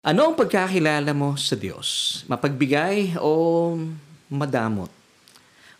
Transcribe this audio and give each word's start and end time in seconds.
Ano 0.00 0.24
ang 0.24 0.32
pagkakilala 0.32 1.12
mo 1.12 1.36
sa 1.36 1.52
Diyos? 1.52 2.20
Mapagbigay 2.24 3.20
o 3.20 3.76
madamot? 4.32 4.88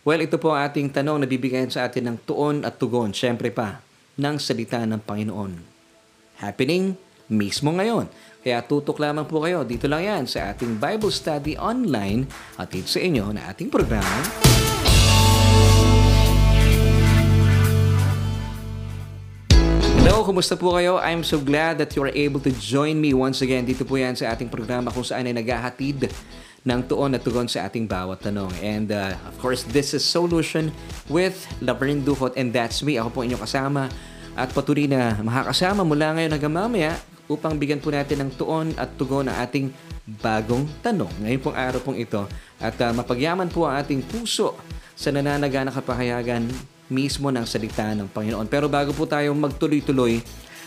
Well, 0.05 0.21
ito 0.21 0.37
po 0.37 0.53
ang 0.53 0.69
ating 0.69 0.93
tanong 0.93 1.25
na 1.25 1.25
bibigyan 1.25 1.73
sa 1.73 1.89
atin 1.89 2.05
ng 2.05 2.17
tuon 2.29 2.61
at 2.61 2.77
tugon, 2.77 3.17
syempre 3.17 3.49
pa, 3.49 3.81
ng 4.21 4.37
salita 4.37 4.77
ng 4.85 5.01
Panginoon. 5.01 5.57
Happening 6.37 6.93
mismo 7.33 7.73
ngayon. 7.73 8.13
Kaya 8.45 8.61
tutok 8.61 9.01
lamang 9.01 9.25
po 9.25 9.41
kayo. 9.41 9.65
Dito 9.65 9.89
lang 9.89 10.05
yan 10.05 10.23
sa 10.29 10.53
ating 10.53 10.77
Bible 10.77 11.09
Study 11.09 11.57
online 11.57 12.29
at 12.61 12.69
sa 12.77 13.01
inyo 13.01 13.25
na 13.33 13.49
ating 13.49 13.73
programa. 13.73 14.21
Hello, 20.11 20.27
kumusta 20.27 20.59
po 20.59 20.75
kayo? 20.75 20.99
I'm 20.99 21.23
so 21.23 21.39
glad 21.39 21.79
that 21.79 21.95
you 21.95 22.03
are 22.03 22.11
able 22.11 22.43
to 22.43 22.51
join 22.59 22.99
me 22.99 23.15
once 23.15 23.39
again. 23.39 23.63
Dito 23.63 23.87
po 23.87 23.95
yan 23.95 24.11
sa 24.11 24.35
ating 24.35 24.51
programa 24.51 24.91
kung 24.91 25.07
saan 25.07 25.23
ay 25.23 25.31
naghahatid 25.31 26.11
ng 26.67 26.79
tuon 26.83 27.15
at 27.15 27.23
tugon 27.23 27.47
sa 27.47 27.63
ating 27.63 27.87
bawat 27.87 28.19
tanong. 28.19 28.51
And 28.59 28.91
uh, 28.91 29.15
of 29.31 29.39
course, 29.39 29.63
this 29.63 29.95
is 29.95 30.03
Solution 30.03 30.75
with 31.07 31.47
Laverne 31.63 32.03
Duhot 32.03 32.35
and 32.35 32.51
that's 32.51 32.83
me. 32.83 32.99
Ako 32.99 33.07
po 33.07 33.19
inyong 33.23 33.39
kasama 33.39 33.87
at 34.35 34.51
patuloy 34.51 34.83
na 34.83 35.15
makakasama 35.23 35.87
mula 35.87 36.11
ngayon 36.19 36.35
hanggang 36.35 36.55
mamaya 36.59 36.91
upang 37.31 37.55
bigyan 37.55 37.79
po 37.79 37.95
natin 37.95 38.27
ng 38.27 38.35
tuon 38.35 38.75
at 38.75 38.91
tugon 38.99 39.31
ang 39.31 39.39
ating 39.39 39.71
bagong 40.19 40.67
tanong. 40.83 41.23
Ngayon 41.23 41.39
pong 41.39 41.55
araw 41.55 41.79
pong 41.79 41.95
ito 41.95 42.27
at 42.59 42.75
uh, 42.83 42.91
mapagyaman 42.91 43.47
po 43.47 43.63
ang 43.63 43.79
ating 43.79 44.03
puso 44.03 44.59
sa 44.91 45.07
nananaga 45.07 45.63
na 45.63 45.71
kapahayagan 45.71 46.51
mismo 46.91 47.31
ng 47.31 47.47
salita 47.47 47.95
ng 47.95 48.11
Panginoon. 48.11 48.45
Pero 48.51 48.67
bago 48.67 48.91
po 48.91 49.07
tayo 49.07 49.31
magtuloy-tuloy 49.31 50.19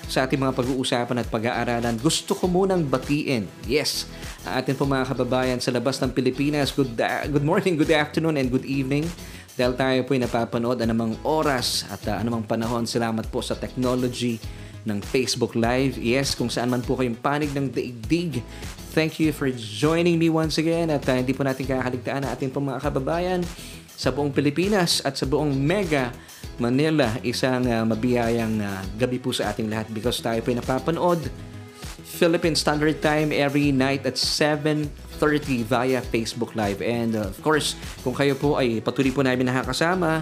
sa 0.08 0.24
ating 0.24 0.40
mga 0.40 0.56
pag-uusapan 0.56 1.16
at 1.20 1.28
pag-aaralan, 1.28 1.96
gusto 2.00 2.36
ko 2.36 2.48
munang 2.48 2.84
batiin. 2.84 3.48
Yes, 3.64 4.08
ang 4.44 4.60
ating 4.60 4.76
po 4.76 4.84
mga 4.84 5.12
kababayan 5.12 5.60
sa 5.60 5.72
labas 5.72 6.00
ng 6.00 6.12
Pilipinas, 6.12 6.72
good, 6.72 6.92
uh, 7.00 7.24
good 7.28 7.44
morning, 7.44 7.76
good 7.76 7.92
afternoon, 7.92 8.36
and 8.36 8.52
good 8.52 8.68
evening. 8.68 9.08
Dahil 9.54 9.78
tayo 9.78 9.98
po 10.02 10.18
ay 10.18 10.26
napapanood 10.26 10.82
anumang 10.82 11.14
oras 11.22 11.86
at 11.88 12.02
uh, 12.10 12.18
anumang 12.18 12.44
panahon. 12.44 12.84
Salamat 12.84 13.30
po 13.30 13.38
sa 13.40 13.54
technology 13.54 14.36
ng 14.84 15.00
Facebook 15.00 15.56
Live. 15.56 15.96
Yes, 15.96 16.36
kung 16.36 16.52
saan 16.52 16.68
man 16.68 16.84
po 16.84 17.00
kayong 17.00 17.16
panig 17.16 17.54
ng 17.56 17.72
daigdig. 17.72 18.44
Thank 18.92 19.18
you 19.18 19.32
for 19.34 19.48
joining 19.54 20.20
me 20.20 20.28
once 20.28 20.60
again 20.60 20.92
at 20.92 21.02
uh, 21.08 21.16
hindi 21.16 21.32
po 21.32 21.42
natin 21.42 21.66
kakaligtaan 21.66 22.22
ang 22.28 22.30
ating 22.30 22.52
po 22.52 22.60
mga 22.62 22.78
kababayan 22.78 23.40
sa 24.04 24.12
buong 24.12 24.28
Pilipinas 24.28 25.00
at 25.00 25.16
sa 25.16 25.24
buong 25.24 25.56
Mega 25.56 26.12
Manila. 26.60 27.16
Isang 27.24 27.64
uh, 27.64 27.88
mabiyayang 27.88 28.60
uh, 28.60 28.84
gabi 29.00 29.16
po 29.16 29.32
sa 29.32 29.48
ating 29.48 29.72
lahat 29.72 29.88
because 29.96 30.20
tayo 30.20 30.44
po 30.44 30.52
ay 30.52 30.60
napapanood 30.60 31.24
Philippine 32.04 32.52
Standard 32.52 33.00
Time 33.00 33.32
every 33.32 33.72
night 33.72 34.04
at 34.04 34.20
7.30 34.20 35.64
via 35.64 36.04
Facebook 36.04 36.52
Live. 36.52 36.84
And 36.84 37.16
uh, 37.16 37.32
of 37.32 37.40
course, 37.40 37.80
kung 38.04 38.12
kayo 38.12 38.36
po 38.36 38.60
ay 38.60 38.84
patuloy 38.84 39.08
po 39.08 39.24
namin 39.24 39.48
nakakasama, 39.48 40.20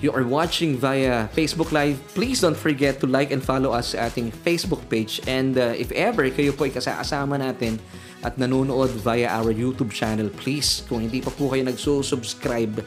you 0.00 0.08
are 0.08 0.24
watching 0.24 0.80
via 0.80 1.28
Facebook 1.36 1.76
Live, 1.76 2.00
please 2.16 2.40
don't 2.40 2.56
forget 2.56 3.04
to 3.04 3.06
like 3.06 3.30
and 3.30 3.44
follow 3.44 3.76
us 3.76 3.92
sa 3.92 4.08
ating 4.08 4.32
Facebook 4.32 4.80
page. 4.88 5.20
And 5.28 5.60
uh, 5.60 5.76
if 5.76 5.92
ever 5.92 6.24
kayo 6.32 6.56
po 6.56 6.64
ay 6.64 6.72
kasama 6.72 7.36
natin 7.36 7.76
at 8.24 8.40
nanonood 8.40 8.90
via 9.04 9.28
our 9.28 9.52
YouTube 9.52 9.92
channel, 9.92 10.32
please, 10.32 10.80
kung 10.88 11.04
hindi 11.04 11.20
pa 11.20 11.28
po 11.28 11.52
kayo 11.52 11.68
nagsusubscribe, 11.68 12.80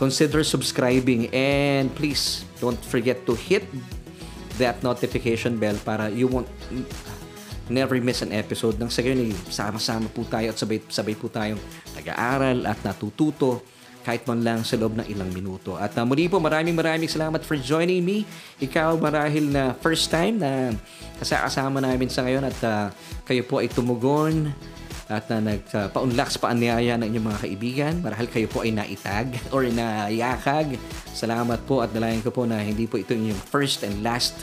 consider 0.00 0.40
subscribing 0.42 1.28
and 1.36 1.92
please 1.94 2.48
don't 2.58 2.80
forget 2.80 3.22
to 3.28 3.36
hit 3.36 3.62
that 4.56 4.80
notification 4.80 5.60
bell 5.60 5.76
para 5.84 6.08
you 6.10 6.26
won't 6.26 6.48
never 7.70 7.94
miss 8.02 8.20
an 8.24 8.34
episode 8.34 8.76
nang 8.82 8.90
sa 8.90 9.00
ganyan 9.04 9.30
sama-sama 9.46 10.10
po 10.10 10.26
tayo 10.26 10.50
at 10.50 10.58
sabay-sabay 10.58 11.14
po 11.14 11.30
tayong 11.30 11.60
nag-aaral 11.94 12.66
at 12.66 12.76
natututo 12.82 13.62
kahit 14.02 14.26
man 14.26 14.42
lang 14.42 14.60
sa 14.66 14.74
loob 14.76 14.98
ng 14.98 15.06
ilang 15.06 15.30
minuto. 15.30 15.78
At 15.78 15.94
uh, 15.94 16.04
muli 16.04 16.26
po, 16.26 16.42
maraming 16.42 16.74
maraming 16.74 17.08
salamat 17.08 17.40
for 17.46 17.54
joining 17.56 18.02
me. 18.02 18.26
Ikaw 18.58 18.98
marahil 18.98 19.48
na 19.48 19.72
first 19.78 20.10
time 20.10 20.42
na 20.42 20.74
kasama 21.22 21.78
namin 21.78 22.10
sa 22.10 22.26
ngayon 22.26 22.44
at 22.46 22.58
uh, 22.66 22.86
kayo 23.24 23.46
po 23.46 23.62
ay 23.62 23.70
tumugon 23.70 24.50
at 25.12 25.28
na 25.28 25.38
uh, 25.38 25.44
nagpaunlaks 25.44 26.38
uh, 26.38 26.40
paanyaya 26.42 26.96
ng 26.98 27.06
inyong 27.10 27.26
mga 27.30 27.40
kaibigan. 27.46 27.94
Marahil 28.02 28.28
kayo 28.30 28.46
po 28.50 28.66
ay 28.66 28.74
naitag 28.74 29.28
or 29.54 29.62
nayakag. 29.66 30.76
Salamat 31.14 31.62
po 31.64 31.80
at 31.80 31.94
dalayan 31.94 32.20
ko 32.20 32.34
po 32.34 32.42
na 32.48 32.58
hindi 32.58 32.90
po 32.90 32.98
ito 32.98 33.14
inyong 33.14 33.38
first 33.38 33.86
and 33.86 34.02
last 34.02 34.34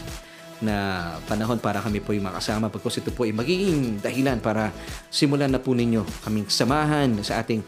na 0.59 1.15
panahon 1.23 1.55
para 1.55 1.79
kami 1.79 2.03
po 2.03 2.11
ay 2.11 2.19
makasama 2.19 2.67
pagkos 2.67 2.99
ito 2.99 3.15
po 3.15 3.23
ay 3.23 3.31
magiging 3.31 4.03
dahilan 4.03 4.43
para 4.43 4.75
simulan 5.07 5.47
na 5.47 5.59
po 5.59 5.71
ninyo 5.71 6.03
kaming 6.27 6.51
samahan 6.51 7.15
sa 7.23 7.39
ating 7.39 7.63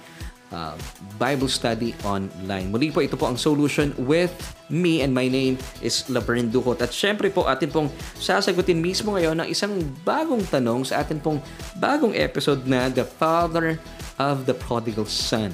uh, 0.52 0.76
Bible 1.18 1.48
study 1.48 1.96
online. 2.04 2.70
Muli 2.70 2.92
po, 2.92 3.02
ito 3.04 3.16
po 3.16 3.28
ang 3.28 3.40
solution 3.40 3.96
with 3.98 4.32
me 4.72 5.04
and 5.04 5.12
my 5.12 5.28
name 5.28 5.58
is 5.84 6.08
Laverne 6.08 6.52
Ducot. 6.52 6.80
At 6.84 6.94
syempre 6.94 7.32
po, 7.32 7.48
atin 7.48 7.72
pong 7.72 7.90
sasagutin 8.20 8.80
mismo 8.80 9.16
ngayon 9.16 9.44
ng 9.44 9.48
isang 9.50 9.74
bagong 10.04 10.44
tanong 10.48 10.88
sa 10.88 11.04
atin 11.04 11.20
pong 11.20 11.40
bagong 11.80 12.16
episode 12.16 12.64
na 12.68 12.88
The 12.92 13.04
Father 13.04 13.80
of 14.20 14.46
the 14.46 14.56
Prodigal 14.56 15.08
Son. 15.08 15.52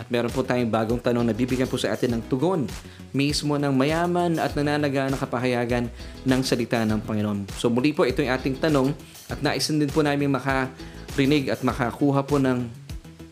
At 0.00 0.08
meron 0.08 0.32
po 0.32 0.40
tayong 0.40 0.72
bagong 0.72 0.96
tanong 0.96 1.28
na 1.28 1.36
bibigyan 1.36 1.68
po 1.68 1.76
sa 1.76 1.92
atin 1.92 2.16
ng 2.16 2.22
tugon 2.32 2.64
mismo 3.12 3.60
ng 3.60 3.74
mayaman 3.76 4.40
at 4.40 4.56
nananaga 4.56 5.12
na 5.12 5.18
kapahayagan 5.20 5.92
ng 6.24 6.40
salita 6.40 6.80
ng 6.88 7.04
Panginoon. 7.04 7.44
So 7.60 7.68
muli 7.68 7.92
po, 7.92 8.08
ito 8.08 8.24
yung 8.24 8.32
ating 8.32 8.56
tanong 8.64 8.96
at 9.28 9.44
naisin 9.44 9.76
din 9.76 9.92
po 9.92 10.00
namin 10.00 10.32
makarinig 10.32 11.52
at 11.52 11.60
makakuha 11.60 12.24
po 12.24 12.40
ng 12.40 12.79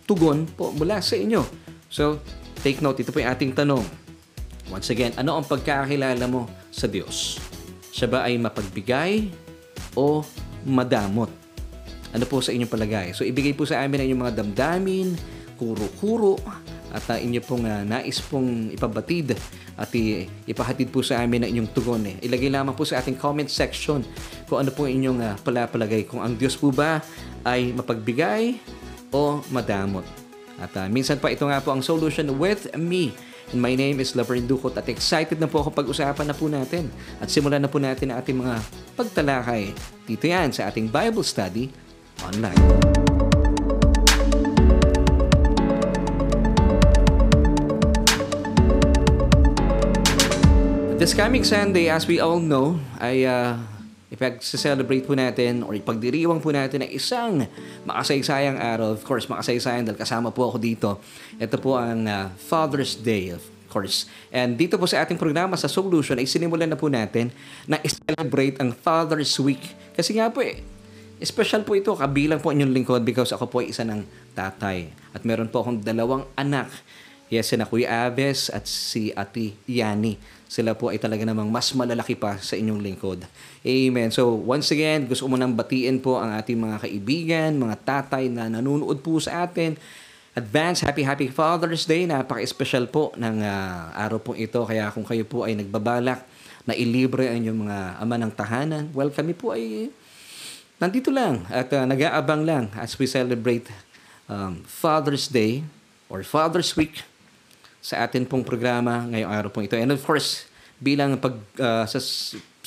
tugon 0.09 0.49
po 0.49 0.73
mula 0.73 1.05
sa 1.05 1.21
inyo. 1.21 1.45
So, 1.93 2.25
take 2.65 2.81
note, 2.81 3.05
ito 3.05 3.13
po 3.13 3.21
yung 3.21 3.29
ating 3.29 3.53
tanong. 3.53 3.85
Once 4.73 4.89
again, 4.89 5.13
ano 5.21 5.37
ang 5.37 5.45
pagkakilala 5.45 6.25
mo 6.25 6.49
sa 6.73 6.89
Diyos? 6.89 7.37
Siya 7.93 8.09
ba 8.09 8.25
ay 8.25 8.41
mapagbigay 8.41 9.29
o 9.93 10.25
madamot? 10.65 11.29
Ano 12.17 12.25
po 12.25 12.41
sa 12.41 12.57
inyong 12.57 12.73
palagay? 12.73 13.13
So, 13.13 13.29
ibigay 13.29 13.53
po 13.53 13.69
sa 13.69 13.85
amin 13.85 14.01
ang 14.01 14.07
inyong 14.09 14.23
mga 14.25 14.37
damdamin, 14.41 15.13
kuro-kuro, 15.61 16.41
at 16.89 17.05
uh, 17.13 17.21
inyo 17.21 17.41
pong 17.45 17.69
uh, 17.69 17.85
nais 17.85 18.17
pong 18.25 18.73
ipabatid 18.73 19.37
at 19.77 19.93
i- 19.93 20.25
ipahatid 20.49 20.89
po 20.89 21.05
sa 21.05 21.21
amin 21.21 21.45
ang 21.45 21.51
inyong 21.53 21.71
tugon. 21.77 22.01
Eh. 22.09 22.17
Ilagay 22.25 22.49
lamang 22.49 22.73
po 22.73 22.89
sa 22.89 23.05
ating 23.05 23.21
comment 23.21 23.49
section 23.49 24.01
kung 24.49 24.65
ano 24.65 24.73
po 24.73 24.89
inyong 24.89 25.21
uh, 25.21 25.35
palapalagay. 25.45 26.09
Kung 26.09 26.25
ang 26.25 26.33
Diyos 26.33 26.57
po 26.57 26.73
ba 26.73 27.05
ay 27.45 27.77
mapagbigay 27.77 28.57
o 29.13 29.41
madamot. 29.53 30.05
At 30.59 30.75
uh, 30.75 30.91
minsan 30.91 31.23
pa 31.23 31.31
ito 31.31 31.47
nga 31.47 31.63
po 31.63 31.71
ang 31.71 31.83
solution 31.85 32.27
with 32.37 32.67
me. 32.75 33.15
And 33.49 33.65
my 33.65 33.73
name 33.73 33.97
is 34.03 34.13
Laverne 34.13 34.45
Ducot 34.45 34.77
at 34.77 34.91
excited 34.93 35.41
na 35.41 35.49
po 35.49 35.65
ako 35.65 35.73
pag-usapan 35.73 36.27
na 36.29 36.37
po 36.37 36.51
natin. 36.51 36.93
At 37.23 37.33
simulan 37.33 37.65
na 37.65 37.71
po 37.71 37.81
natin 37.81 38.13
ang 38.13 38.21
ating 38.21 38.37
mga 38.37 38.61
pagtalakay. 38.93 39.73
Dito 40.05 40.25
yan 40.29 40.53
sa 40.53 40.69
ating 40.69 40.93
Bible 40.93 41.25
Study 41.25 41.73
online. 42.27 42.61
This 50.99 51.15
coming 51.15 51.47
Sunday, 51.47 51.87
as 51.87 52.11
we 52.11 52.19
all 52.19 52.43
know, 52.43 52.83
ay 52.99 53.23
uh, 53.23 53.55
ipag-celebrate 54.09 55.05
po 55.05 55.13
natin 55.13 55.61
or 55.65 55.77
ipagdiriwang 55.77 56.41
po 56.41 56.49
natin 56.49 56.85
na 56.85 56.89
isang 56.89 57.45
makasaysayang 57.85 58.57
araw. 58.57 58.97
Of 58.97 59.05
course, 59.05 59.29
makasaysayang 59.29 59.85
dahil 59.85 60.01
kasama 60.01 60.33
po 60.33 60.49
ako 60.49 60.57
dito. 60.57 60.97
Ito 61.37 61.61
po 61.61 61.77
ang 61.77 62.09
uh, 62.09 62.33
Father's 62.37 62.97
Day, 62.97 63.37
of 63.37 63.45
course. 63.69 64.09
And 64.33 64.57
dito 64.57 64.81
po 64.81 64.89
sa 64.89 65.05
ating 65.05 65.21
programa 65.21 65.61
sa 65.61 65.69
Solution 65.69 66.17
ay 66.17 66.25
sinimulan 66.25 66.73
na 66.73 66.79
po 66.81 66.89
natin 66.89 67.29
na 67.69 67.77
i-celebrate 67.85 68.57
ang 68.65 68.73
Father's 68.73 69.37
Week. 69.37 69.77
Kasi 69.93 70.17
nga 70.17 70.33
po 70.33 70.41
eh, 70.41 70.65
Special 71.19 71.67
po 71.67 71.75
ito, 71.75 71.91
kabilang 71.99 72.39
po 72.39 72.55
inyong 72.55 72.71
lingkod 72.71 73.03
because 73.03 73.35
ako 73.35 73.51
po 73.51 73.57
ay 73.59 73.75
isa 73.75 73.83
ng 73.83 74.07
tatay. 74.39 74.87
At 75.11 75.27
meron 75.27 75.51
po 75.51 75.67
akong 75.67 75.83
dalawang 75.83 76.23
anak. 76.39 76.71
Yes, 77.27 77.51
na 77.59 77.67
Kuya 77.67 78.07
Aves 78.07 78.49
at 78.55 78.71
si 78.71 79.11
Ati 79.11 79.53
Yani 79.67 80.17
sila 80.49 80.73
po 80.73 80.89
ay 80.89 80.97
talaga 80.97 81.29
namang 81.29 81.53
mas 81.53 81.69
malalaki 81.77 82.17
pa 82.17 82.41
sa 82.41 82.57
inyong 82.57 82.81
lingkod. 82.81 83.21
Amen. 83.61 84.09
So, 84.09 84.33
once 84.33 84.73
again, 84.73 85.05
gusto 85.05 85.29
ko 85.29 85.37
munang 85.37 85.53
batiin 85.53 86.01
po 86.01 86.17
ang 86.17 86.33
ating 86.41 86.57
mga 86.57 86.77
kaibigan, 86.89 87.51
mga 87.61 87.77
tatay 87.85 88.33
na 88.33 88.49
nanonood 88.49 89.05
po 89.05 89.21
sa 89.21 89.45
atin. 89.45 89.77
Advance 90.33 90.89
Happy 90.89 91.05
Happy 91.05 91.29
Father's 91.29 91.85
Day. 91.85 92.09
Napaka-special 92.09 92.89
po 92.89 93.13
ng 93.21 93.45
uh, 93.45 93.93
araw 93.93 94.25
po 94.25 94.33
ito. 94.33 94.65
Kaya 94.65 94.89
kung 94.89 95.05
kayo 95.05 95.29
po 95.29 95.45
ay 95.45 95.53
nagbabalak 95.53 96.25
na 96.65 96.73
ilibre 96.73 97.29
ang 97.29 97.45
inyong 97.45 97.61
mga 97.69 97.79
ama 98.01 98.17
ng 98.17 98.33
tahanan, 98.33 98.85
well, 98.97 99.13
kami 99.13 99.37
po 99.37 99.53
ay 99.53 99.93
nandito 100.81 101.13
lang 101.13 101.45
at 101.53 101.69
uh, 101.77 101.85
nag-aabang 101.85 102.49
lang 102.49 102.65
as 102.79 102.97
we 102.97 103.05
celebrate 103.05 103.69
um, 104.33 104.65
Father's 104.65 105.29
Day 105.29 105.61
or 106.09 106.25
Father's 106.25 106.73
Week 106.73 107.05
sa 107.89 108.05
atin 108.05 108.29
pong 108.29 108.45
programa 108.45 109.09
ngayong 109.09 109.33
araw 109.33 109.49
pong 109.49 109.65
ito. 109.65 109.73
And 109.81 109.89
of 109.97 110.05
course, 110.05 110.45
bilang 110.77 111.17
pag 111.17 111.41
uh, 111.57 111.89
sa 111.89 111.97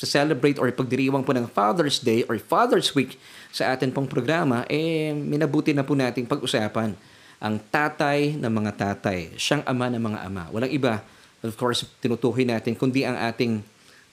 celebrate 0.02 0.58
or 0.58 0.66
pagdiriwang 0.74 1.22
po 1.22 1.30
ng 1.30 1.46
Father's 1.46 2.02
Day 2.02 2.26
or 2.26 2.34
Father's 2.42 2.90
Week 2.90 3.14
sa 3.54 3.70
atin 3.70 3.94
pong 3.94 4.10
programa, 4.10 4.66
eh, 4.66 5.14
minabuti 5.14 5.70
na 5.70 5.86
po 5.86 5.94
nating 5.94 6.26
pag-usapan 6.26 6.98
ang 7.38 7.54
tatay 7.70 8.34
ng 8.34 8.50
mga 8.50 8.72
tatay, 8.74 9.30
siyang 9.38 9.62
ama 9.62 9.86
ng 9.94 10.02
mga 10.02 10.18
ama. 10.26 10.50
Walang 10.50 10.74
iba, 10.74 11.06
of 11.46 11.54
course, 11.54 11.86
tinutukoy 12.02 12.42
natin, 12.42 12.74
kundi 12.74 13.06
ang 13.06 13.14
ating 13.14 13.62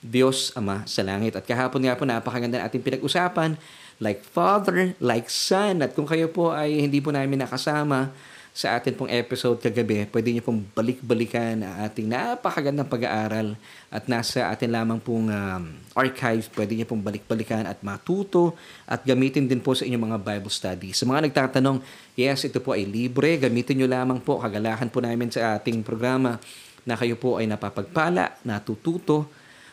Diyos 0.00 0.56
Ama 0.56 0.88
sa 0.88 1.04
langit. 1.04 1.36
At 1.36 1.44
kahapon 1.44 1.84
nga 1.84 1.92
po, 1.92 2.08
napakaganda 2.08 2.56
na 2.56 2.66
ating 2.66 2.80
pinag-usapan, 2.80 3.60
like 4.00 4.24
Father, 4.24 4.96
like 4.96 5.28
Son. 5.28 5.84
At 5.84 5.92
kung 5.92 6.08
kayo 6.08 6.32
po 6.32 6.56
ay 6.56 6.80
hindi 6.80 7.04
po 7.04 7.12
namin 7.12 7.44
nakasama 7.44 8.08
sa 8.50 8.74
atin 8.74 8.98
pong 8.98 9.10
episode 9.14 9.62
kagabi, 9.62 10.10
pwede 10.10 10.34
niyo 10.34 10.42
pong 10.42 10.66
balik-balikan 10.74 11.62
ang 11.62 11.86
ating 11.86 12.10
napakagandang 12.10 12.90
pag-aaral 12.90 13.54
at 13.94 14.10
nasa 14.10 14.50
atin 14.50 14.74
lamang 14.74 14.98
pong 14.98 15.30
um, 15.30 15.62
archive, 15.94 16.50
pwede 16.58 16.74
niyo 16.74 16.86
pong 16.90 16.98
balik-balikan 16.98 17.62
at 17.62 17.78
matuto 17.86 18.58
at 18.90 19.06
gamitin 19.06 19.46
din 19.46 19.62
po 19.62 19.78
sa 19.78 19.86
inyong 19.86 20.10
mga 20.10 20.18
Bible 20.18 20.50
study. 20.50 20.90
Sa 20.90 21.06
mga 21.06 21.30
nagtatanong, 21.30 21.78
yes, 22.18 22.42
ito 22.42 22.58
po 22.58 22.74
ay 22.74 22.84
libre, 22.90 23.38
gamitin 23.38 23.78
niyo 23.78 23.88
lamang 23.88 24.18
po, 24.18 24.42
kagalahan 24.42 24.90
po 24.90 24.98
namin 24.98 25.30
sa 25.30 25.54
ating 25.54 25.86
programa 25.86 26.42
na 26.82 26.98
kayo 26.98 27.14
po 27.14 27.38
ay 27.38 27.46
napapagpala, 27.46 28.34
natututo 28.42 29.30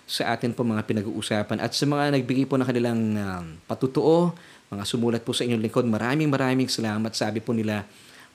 sa 0.08 0.38
atin 0.38 0.56
po 0.56 0.64
mga 0.64 0.88
pinag-uusapan 0.88 1.60
at 1.60 1.76
sa 1.76 1.84
mga 1.84 2.16
nagbigay 2.16 2.48
po 2.48 2.56
ng 2.56 2.64
kanilang 2.64 3.00
um, 3.20 3.46
patutuo, 3.68 4.32
mga 4.70 4.84
sumulat 4.86 5.22
po 5.26 5.34
sa 5.36 5.44
inyong 5.44 5.64
lingkod, 5.66 5.84
maraming 5.84 6.32
maraming 6.32 6.70
salamat. 6.72 7.12
Sabi 7.12 7.44
po 7.44 7.52
nila, 7.52 7.84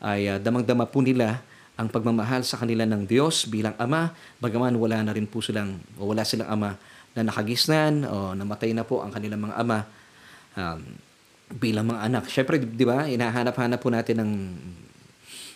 ay 0.03 0.27
uh, 0.27 0.39
damang-dama 0.43 0.85
po 0.91 0.99
nila 1.01 1.39
ang 1.79 1.89
pagmamahal 1.89 2.45
sa 2.45 2.61
kanila 2.61 2.85
ng 2.85 3.09
Diyos 3.09 3.49
bilang 3.49 3.73
ama, 3.81 4.13
bagaman 4.43 4.77
wala 4.77 5.01
na 5.01 5.15
rin 5.15 5.25
po 5.25 5.41
silang, 5.41 5.81
o 5.97 6.11
wala 6.11 6.27
silang 6.27 6.51
ama 6.51 6.77
na 7.17 7.23
nakagisnan 7.25 8.09
o 8.09 8.37
namatay 8.37 8.77
na 8.77 8.85
po 8.85 9.01
ang 9.01 9.13
kanilang 9.13 9.49
mga 9.49 9.57
ama 9.57 9.79
um, 10.57 10.81
bilang 11.53 11.89
mga 11.89 12.01
anak. 12.09 12.23
Siyempre, 12.29 12.61
di 12.61 12.85
ba, 12.85 13.09
hinahanap-hanap 13.09 13.79
po 13.81 13.89
natin 13.93 14.21
ng 14.21 14.31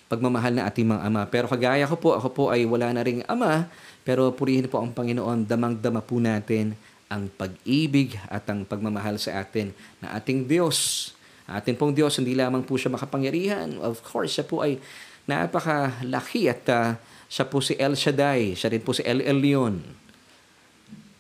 pagmamahal 0.07 0.53
ng 0.57 0.65
ating 0.65 0.87
mga 0.87 1.03
ama. 1.03 1.23
Pero 1.27 1.49
kagaya 1.49 1.89
ko 1.89 1.97
po, 1.99 2.15
ako 2.15 2.29
po 2.31 2.45
ay 2.53 2.63
wala 2.69 2.93
na 2.93 3.03
ring 3.03 3.25
ama, 3.27 3.67
pero 4.07 4.31
purihin 4.31 4.71
po 4.71 4.79
ang 4.79 4.93
Panginoon, 4.93 5.49
damang-dama 5.49 6.05
po 6.05 6.21
natin 6.21 6.79
ang 7.07 7.31
pag-ibig 7.31 8.19
at 8.27 8.47
ang 8.51 8.67
pagmamahal 8.67 9.19
sa 9.19 9.41
atin 9.41 9.71
na 10.03 10.15
ating 10.19 10.47
Diyos 10.47 11.11
Atin 11.47 11.79
pong 11.79 11.95
Diyos, 11.95 12.19
hindi 12.19 12.35
lamang 12.35 12.67
po 12.67 12.75
siya 12.75 12.91
makapangyarihan. 12.91 13.79
Of 13.79 14.03
course, 14.03 14.35
siya 14.35 14.47
po 14.47 14.67
ay 14.67 14.83
napakalaki 15.31 16.51
at 16.51 16.63
uh, 16.71 16.99
siya 17.31 17.47
po 17.47 17.63
si 17.63 17.79
El 17.79 17.95
Shaddai. 17.95 18.59
Siya 18.59 18.71
rin 18.71 18.83
po 18.83 18.91
si 18.91 19.07
El 19.07 19.23
Elyon. 19.23 19.79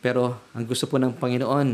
Pero 0.02 0.38
ang 0.50 0.66
gusto 0.66 0.90
po 0.90 0.98
ng 0.98 1.14
Panginoon, 1.14 1.68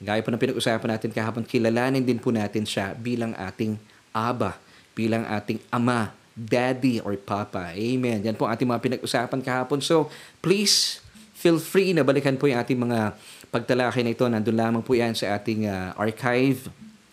gaya 0.00 0.20
po 0.24 0.32
ng 0.32 0.40
pinag-usapan 0.40 0.96
natin 0.96 1.12
kahapon, 1.12 1.44
kilalanin 1.44 2.04
din 2.04 2.16
po 2.16 2.32
natin 2.32 2.64
siya 2.64 2.96
bilang 2.96 3.36
ating 3.36 3.76
Aba, 4.16 4.56
bilang 4.96 5.28
ating 5.28 5.60
Ama, 5.68 6.16
Daddy 6.32 7.04
or 7.04 7.20
Papa. 7.20 7.76
Amen. 7.76 8.24
Yan 8.24 8.32
po 8.32 8.48
ang 8.48 8.56
ating 8.56 8.68
mga 8.68 8.80
pinag-usapan 8.80 9.40
kahapon. 9.44 9.84
So, 9.84 10.08
please, 10.40 11.04
feel 11.36 11.60
free 11.60 11.92
na 11.92 12.00
balikan 12.00 12.40
po 12.40 12.48
yung 12.48 12.64
ating 12.64 12.80
mga 12.80 13.12
pagtalakay 13.52 14.00
na 14.00 14.12
ito. 14.16 14.24
Nandun 14.24 14.56
lamang 14.56 14.80
po 14.80 14.96
yan 14.96 15.12
sa 15.12 15.36
ating 15.36 15.68
uh, 15.68 15.92
archive 16.00 16.64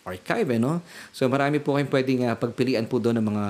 archive, 0.08 0.48
eh, 0.56 0.60
no? 0.60 0.80
So 1.12 1.28
marami 1.28 1.60
po 1.60 1.76
kayong 1.76 1.92
pwedeng 1.92 2.20
uh, 2.24 2.34
pagpilian 2.34 2.88
po 2.88 2.96
doon 2.96 3.20
ng 3.20 3.26
mga 3.28 3.44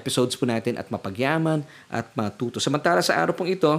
episodes 0.00 0.34
po 0.34 0.44
natin 0.44 0.74
at 0.74 0.90
mapagyaman 0.90 1.62
at 1.86 2.10
matuto. 2.18 2.58
Samantala 2.58 3.00
sa 3.00 3.14
araw 3.14 3.32
pong 3.32 3.54
ito, 3.54 3.70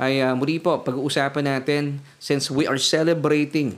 ay 0.00 0.24
uh, 0.24 0.32
muli 0.32 0.56
po 0.56 0.80
pag-uusapan 0.80 1.44
natin 1.60 2.00
since 2.16 2.48
we 2.48 2.64
are 2.64 2.80
celebrating 2.80 3.76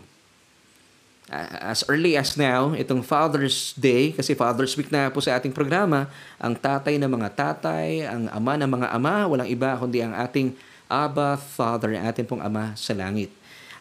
uh, 1.32 1.72
as 1.72 1.82
early 1.88 2.14
as 2.14 2.38
now, 2.38 2.76
itong 2.76 3.00
Father's 3.00 3.74
Day, 3.74 4.12
kasi 4.14 4.36
Father's 4.36 4.76
Week 4.78 4.92
na 4.92 5.08
po 5.08 5.18
sa 5.18 5.34
ating 5.40 5.50
programa, 5.50 6.06
ang 6.36 6.54
tatay 6.54 7.00
ng 7.00 7.10
mga 7.10 7.28
tatay, 7.34 8.06
ang 8.06 8.28
ama 8.30 8.54
ng 8.60 8.70
mga 8.70 8.88
ama, 8.92 9.26
walang 9.26 9.48
iba 9.50 9.74
kundi 9.80 10.04
ang 10.04 10.14
ating 10.14 10.54
Abba 10.92 11.40
Father, 11.40 11.96
ang 11.96 12.04
ating 12.12 12.28
pong 12.28 12.44
Ama 12.44 12.76
sa 12.76 12.92
langit. 12.92 13.32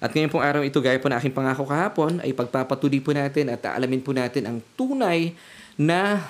At 0.02 0.18
ngayon 0.18 0.34
pong 0.34 0.42
araw 0.42 0.66
ito, 0.66 0.82
gaya 0.82 0.98
po 0.98 1.14
na 1.14 1.22
aking 1.22 1.30
pangako 1.30 1.70
kahapon, 1.70 2.26
ay 2.26 2.34
pagpapatuloy 2.34 2.98
po 3.06 3.14
natin 3.14 3.54
at 3.54 3.62
aalamin 3.62 4.02
po 4.02 4.18
natin 4.18 4.50
ang 4.50 4.58
tunay 4.74 5.38
na 5.78 6.26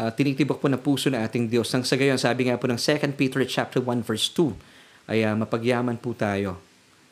uh, 0.00 0.08
tinitibok 0.08 0.56
po 0.56 0.72
na 0.72 0.80
puso 0.80 1.12
ng 1.12 1.20
ating 1.20 1.52
Diyos. 1.52 1.68
Nang 1.68 1.84
sa 1.84 2.00
gayon, 2.00 2.16
sabi 2.16 2.48
nga 2.48 2.56
po 2.56 2.64
ng 2.64 2.80
2 2.80 3.12
Peter 3.12 3.44
chapter 3.44 3.84
1 3.84 4.08
verse 4.08 4.32
2, 4.32 5.12
ay 5.12 5.20
uh, 5.20 5.36
mapagyaman 5.36 6.00
po 6.00 6.16
tayo 6.16 6.56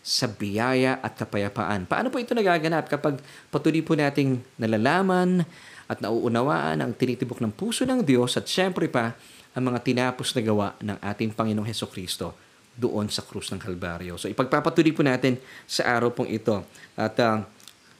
sa 0.00 0.26
biyaya 0.32 0.96
at 1.05 1.12
kapayapaan. 1.12 1.84
Paano 1.84 2.08
po 2.08 2.17
ito 2.17 2.32
nagaganap 2.32 2.88
kapag 2.88 3.20
patuloy 3.52 3.84
po 3.84 3.93
nating 3.93 4.40
nalalaman 4.56 5.44
at 5.87 6.00
nauunawaan 6.00 6.81
ang 6.81 6.96
tinitibok 6.96 7.44
ng 7.44 7.52
puso 7.52 7.84
ng 7.84 8.00
Diyos 8.00 8.40
at 8.40 8.49
syempre 8.49 8.88
pa 8.88 9.12
ang 9.52 9.69
mga 9.69 9.84
tinapos 9.84 10.32
na 10.32 10.40
gawa 10.40 10.69
ng 10.81 10.96
ating 11.05 11.37
Panginoong 11.37 11.69
Heso 11.69 11.84
Kristo 11.93 12.51
doon 12.76 13.08
sa 13.12 13.20
krus 13.20 13.52
ng 13.52 13.60
Kalbaryo. 13.60 14.16
So 14.16 14.28
ipagpapatuloy 14.32 14.92
po 14.96 15.04
natin 15.04 15.36
sa 15.69 15.84
araw 15.98 16.12
pong 16.12 16.32
ito. 16.32 16.64
At 16.96 17.16
uh, 17.20 17.44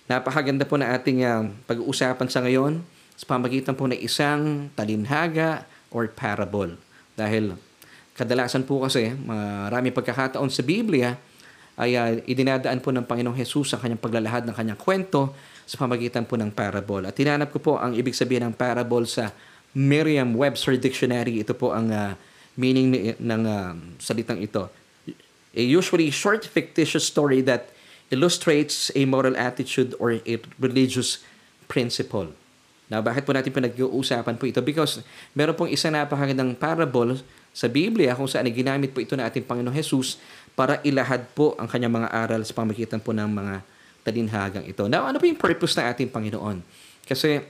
napakaganda 0.09 0.65
po 0.65 0.81
na 0.81 0.97
ating 0.97 1.25
uh, 1.25 1.49
pag-uusapan 1.69 2.29
sa 2.29 2.41
ngayon 2.41 2.81
sa 3.17 3.25
pamagitan 3.29 3.77
po 3.77 3.87
ng 3.87 4.01
isang 4.01 4.73
talinhaga 4.73 5.69
or 5.93 6.09
parable. 6.09 6.75
Dahil 7.13 7.55
kadalasan 8.17 8.65
po 8.65 8.85
kasi 8.85 9.13
marami 9.13 9.93
pagkakataon 9.93 10.49
sa 10.49 10.65
Biblia 10.65 11.17
ay 11.77 11.97
uh, 11.97 12.21
idinadaan 12.29 12.81
po 12.81 12.93
ng 12.93 13.05
Panginoong 13.05 13.37
Hesus 13.37 13.73
ang 13.77 13.81
kanyang 13.81 14.03
paglalahad 14.03 14.45
ng 14.49 14.57
kanyang 14.57 14.81
kwento 14.81 15.33
sa 15.65 15.81
pamagitan 15.81 16.25
po 16.29 16.37
ng 16.37 16.53
parable. 16.53 17.05
At 17.09 17.17
tinanap 17.17 17.49
ko 17.53 17.59
po 17.61 17.73
ang 17.81 17.97
ibig 17.97 18.13
sabihin 18.13 18.49
ng 18.51 18.55
parable 18.57 19.09
sa 19.09 19.33
Merriam-Webster 19.73 20.77
Dictionary. 20.77 21.41
Ito 21.41 21.57
po 21.57 21.73
ang 21.73 21.89
uh, 21.89 22.13
meaning 22.55 23.17
ng 23.17 23.43
uh, 23.49 23.73
salitang 23.97 24.41
ito. 24.41 24.69
A 25.53 25.63
usually 25.63 26.09
short 26.09 26.49
fictitious 26.49 27.05
story 27.05 27.45
that 27.45 27.73
illustrates 28.13 28.93
a 28.93 29.09
moral 29.09 29.37
attitude 29.37 29.97
or 29.97 30.21
a 30.25 30.35
religious 30.61 31.25
principle. 31.69 32.33
Now, 32.93 33.01
bakit 33.01 33.25
po 33.25 33.33
natin 33.33 33.57
pinag-uusapan 33.57 34.37
po 34.37 34.45
ito? 34.45 34.61
Because 34.61 35.01
meron 35.33 35.57
pong 35.57 35.73
isang 35.73 35.97
napakagandang 35.97 36.53
parable 36.61 37.17
sa 37.57 37.69
Biblia 37.69 38.13
kung 38.13 38.29
saan 38.29 38.49
ginamit 38.53 38.93
po 38.93 39.01
ito 39.01 39.17
ng 39.17 39.25
ating 39.25 39.49
Panginoong 39.49 39.73
Jesus 39.73 40.21
para 40.53 40.77
ilahad 40.85 41.25
po 41.33 41.57
ang 41.57 41.65
kanyang 41.69 42.05
mga 42.05 42.09
aral 42.13 42.45
sa 42.45 42.53
pamagitan 42.53 43.01
po 43.01 43.17
ng 43.17 43.29
mga 43.29 43.55
talinhagang 44.05 44.65
ito. 44.69 44.85
Now, 44.93 45.09
ano 45.09 45.17
po 45.17 45.25
yung 45.25 45.41
purpose 45.41 45.73
ng 45.81 45.89
ating 45.89 46.09
Panginoon? 46.13 46.61
Kasi 47.09 47.41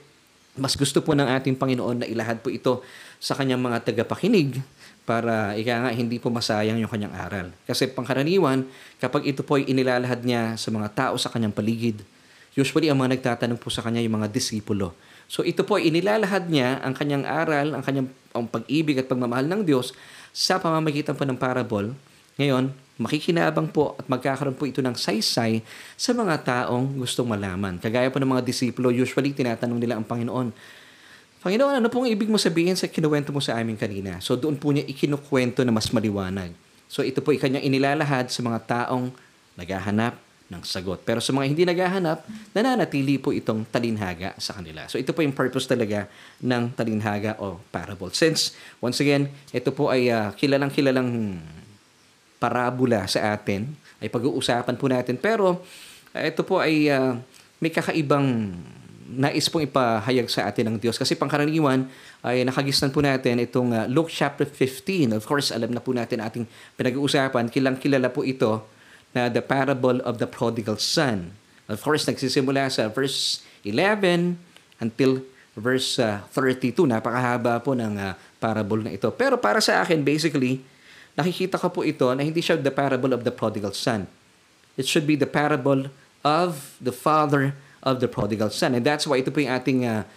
mas 0.53 0.77
gusto 0.77 1.01
po 1.01 1.17
ng 1.17 1.25
ating 1.25 1.57
Panginoon 1.57 2.05
na 2.05 2.07
ilahad 2.07 2.39
po 2.39 2.47
ito 2.47 2.85
sa 3.17 3.33
kanyang 3.33 3.59
mga 3.59 3.89
tagapakinig 3.89 4.63
para 5.03 5.51
ika 5.59 5.83
nga 5.83 5.91
hindi 5.91 6.15
po 6.19 6.31
masayang 6.31 6.79
yung 6.79 6.91
kanyang 6.91 7.15
aral. 7.15 7.47
Kasi 7.67 7.91
pangkaraniwan, 7.91 8.63
kapag 9.03 9.27
ito 9.27 9.43
po 9.43 9.59
ay 9.59 9.67
inilalahad 9.67 10.23
niya 10.23 10.55
sa 10.55 10.71
mga 10.71 10.87
tao 10.95 11.13
sa 11.19 11.27
kanyang 11.27 11.51
paligid, 11.51 12.03
usually 12.55 12.87
ang 12.87 12.99
mga 13.03 13.19
nagtatanong 13.19 13.59
po 13.59 13.67
sa 13.67 13.83
kanya 13.83 13.99
yung 13.99 14.15
mga 14.19 14.31
disipulo. 14.31 14.95
So 15.27 15.43
ito 15.43 15.67
po 15.67 15.75
ay 15.75 15.91
inilalahad 15.91 16.47
niya 16.47 16.79
ang 16.79 16.95
kanyang 16.95 17.27
aral, 17.27 17.75
ang 17.75 17.83
kanyang 17.83 18.07
ang 18.33 18.47
pag-ibig 18.49 18.97
at 18.97 19.05
pagmamahal 19.05 19.45
ng 19.45 19.61
Diyos 19.67 19.93
sa 20.33 20.57
pamamagitan 20.57 21.13
po 21.13 21.27
ng 21.27 21.37
parable. 21.37 21.93
Ngayon, 22.41 22.73
makikinabang 22.97 23.69
po 23.69 23.93
at 23.97 24.09
magkakaroon 24.09 24.57
po 24.57 24.65
ito 24.65 24.81
ng 24.81 24.97
saysay 24.97 25.61
sa 25.93 26.11
mga 26.17 26.41
taong 26.41 26.97
gustong 26.97 27.29
malaman. 27.29 27.77
Kagaya 27.77 28.09
po 28.09 28.17
ng 28.17 28.29
mga 28.37 28.45
disipulo, 28.45 28.89
usually 28.89 29.33
tinatanong 29.33 29.77
nila 29.77 30.01
ang 30.01 30.05
Panginoon, 30.05 30.49
Panginoon, 31.43 31.75
ano 31.83 31.91
pong 31.91 32.07
ibig 32.07 32.31
mo 32.31 32.39
sabihin 32.39 32.79
sa 32.79 32.87
kinuwento 32.87 33.35
mo 33.35 33.43
sa 33.43 33.59
amin 33.59 33.75
kanina? 33.75 34.23
So 34.23 34.39
doon 34.39 34.55
po 34.55 34.71
niya 34.71 34.87
ikinukwento 34.87 35.59
na 35.67 35.75
mas 35.75 35.91
maliwanag. 35.91 36.55
So 36.87 37.03
ito 37.03 37.19
po 37.19 37.35
ay 37.35 37.39
kanyang 37.43 37.67
inilalahad 37.67 38.31
sa 38.31 38.39
mga 38.39 38.59
taong 38.63 39.11
naghahanap 39.59 40.15
ng 40.47 40.63
sagot. 40.63 41.03
Pero 41.03 41.19
sa 41.19 41.35
mga 41.35 41.45
hindi 41.51 41.67
naghahanap, 41.67 42.23
nananatili 42.55 43.19
po 43.19 43.35
itong 43.35 43.67
talinhaga 43.67 44.31
sa 44.39 44.55
kanila. 44.55 44.87
So 44.87 44.95
ito 44.95 45.11
po 45.11 45.19
yung 45.19 45.35
purpose 45.35 45.67
talaga 45.67 46.07
ng 46.39 46.71
talinhaga 46.79 47.35
o 47.43 47.59
parable. 47.75 48.15
Since, 48.15 48.55
once 48.79 49.03
again, 49.03 49.27
ito 49.51 49.75
po 49.75 49.91
ay 49.91 50.15
uh, 50.15 50.31
kilalang 50.39 50.71
kilalang 50.71 51.43
parabola 52.39 53.03
sa 53.03 53.35
atin, 53.35 53.67
ay 53.99 54.07
pag-uusapan 54.07 54.79
po 54.79 54.87
natin. 54.87 55.19
Pero 55.19 55.59
uh, 56.15 56.23
ito 56.23 56.39
po 56.47 56.63
ay 56.63 56.87
uh, 56.87 57.19
may 57.59 57.67
kakaibang 57.67 58.47
nais 59.17 59.47
pong 59.49 59.65
ipahayag 59.65 60.27
sa 60.27 60.49
atin 60.49 60.73
ng 60.73 60.77
Diyos. 60.81 60.97
Kasi 60.97 61.13
pangkaraniwan 61.15 61.87
ay 62.25 62.43
nakagisnan 62.47 62.91
po 62.91 62.99
natin 62.99 63.41
itong 63.41 63.71
uh, 63.73 63.85
Luke 63.89 64.09
chapter 64.09 64.45
15. 64.45 65.17
Of 65.17 65.23
course, 65.29 65.53
alam 65.53 65.71
na 65.71 65.81
po 65.81 65.93
natin 65.93 66.21
ating 66.21 66.45
pinag-uusapan. 66.75 67.47
Kilang 67.53 67.77
kilala 67.77 68.09
po 68.09 68.25
ito 68.25 68.65
na 69.13 69.29
the 69.29 69.41
parable 69.41 70.01
of 70.03 70.17
the 70.17 70.27
prodigal 70.27 70.75
son. 70.81 71.31
Of 71.69 71.79
course, 71.85 72.09
nagsisimula 72.09 72.67
sa 72.73 72.91
verse 72.91 73.45
11 73.63 74.35
until 74.81 75.23
verse 75.53 76.01
uh, 76.01 76.25
32. 76.33 76.75
Napakahaba 76.89 77.61
po 77.61 77.77
ng 77.77 77.95
uh, 77.95 78.17
parable 78.41 78.81
na 78.83 78.91
ito. 78.91 79.07
Pero 79.15 79.37
para 79.37 79.61
sa 79.63 79.85
akin, 79.85 80.01
basically, 80.01 80.65
nakikita 81.13 81.61
ko 81.61 81.69
po 81.69 81.81
ito 81.85 82.09
na 82.11 82.25
hindi 82.25 82.41
siya 82.41 82.59
the 82.59 82.73
parable 82.73 83.13
of 83.13 83.21
the 83.21 83.31
prodigal 83.31 83.71
son. 83.71 84.09
it 84.77 84.87
should 84.87 85.05
be 85.05 85.15
the 85.15 85.29
parable 85.29 85.87
of 86.23 86.77
the 86.81 86.91
father 86.91 87.55
of 87.83 87.99
the 87.99 88.07
prodigal 88.07 88.49
son. 88.49 88.73
And 88.73 88.83
that's 88.83 89.05
why 89.05 89.19
ito 89.19 89.29
po 89.29 89.43
yung 89.43 89.53
ating 89.53 89.83
uh, 89.83 90.07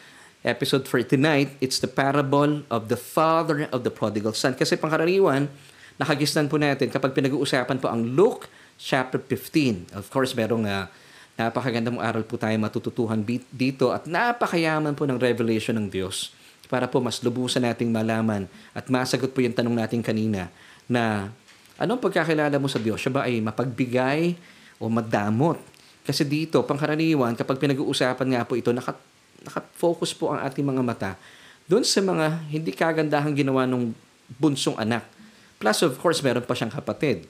episode 0.46 0.86
for 0.86 1.02
tonight. 1.02 1.58
It's 1.58 1.82
the 1.82 1.90
parable 1.90 2.62
of 2.70 2.86
the 2.86 2.96
father 2.96 3.66
of 3.74 3.82
the 3.82 3.90
prodigal 3.90 4.32
son. 4.32 4.54
Kasi 4.54 4.78
pangkaraniwan, 4.78 5.50
nakagisnan 5.98 6.46
po 6.46 6.56
natin 6.56 6.88
kapag 6.88 7.12
pinag-uusapan 7.12 7.82
po 7.82 7.90
ang 7.90 8.06
Luke 8.06 8.46
chapter 8.78 9.18
15. 9.18 9.92
Of 9.98 10.08
course, 10.08 10.32
merong 10.38 10.64
uh, 10.64 10.86
napakagandang 11.36 12.00
aral 12.00 12.24
po 12.24 12.40
tayo 12.40 12.54
matututuhan 12.56 13.20
dito 13.52 13.92
at 13.92 14.08
napakayaman 14.08 14.96
po 14.96 15.04
ng 15.04 15.20
revelation 15.20 15.76
ng 15.76 15.92
Diyos 15.92 16.32
para 16.66 16.88
po 16.88 16.98
mas 16.98 17.20
lubusan 17.22 17.62
nating 17.62 17.92
malaman 17.92 18.48
at 18.72 18.88
masagot 18.88 19.30
po 19.30 19.44
yung 19.44 19.54
tanong 19.54 19.76
natin 19.76 20.00
kanina 20.00 20.50
na 20.88 21.30
anong 21.76 22.00
pagkakilala 22.00 22.56
mo 22.56 22.66
sa 22.66 22.80
Diyos? 22.80 22.98
Siya 23.02 23.12
ba 23.12 23.28
ay 23.28 23.38
mapagbigay 23.44 24.34
o 24.80 24.88
madamot? 24.88 25.60
Kasi 26.06 26.22
dito, 26.22 26.62
pangkaraniwan, 26.62 27.34
kapag 27.34 27.58
pinag-uusapan 27.58 28.26
nga 28.30 28.46
po 28.46 28.54
ito, 28.54 28.70
nakat, 28.70 28.94
nakafocus 29.42 30.14
po 30.14 30.30
ang 30.30 30.40
ating 30.46 30.62
mga 30.62 30.82
mata 30.86 31.10
doon 31.66 31.82
sa 31.82 31.98
mga 31.98 32.46
hindi 32.46 32.70
kagandahang 32.70 33.34
ginawa 33.34 33.66
ng 33.66 33.90
bunsong 34.38 34.78
anak. 34.78 35.02
Plus, 35.58 35.82
of 35.82 35.98
course, 35.98 36.22
meron 36.22 36.46
pa 36.46 36.54
siyang 36.54 36.70
kapatid. 36.70 37.26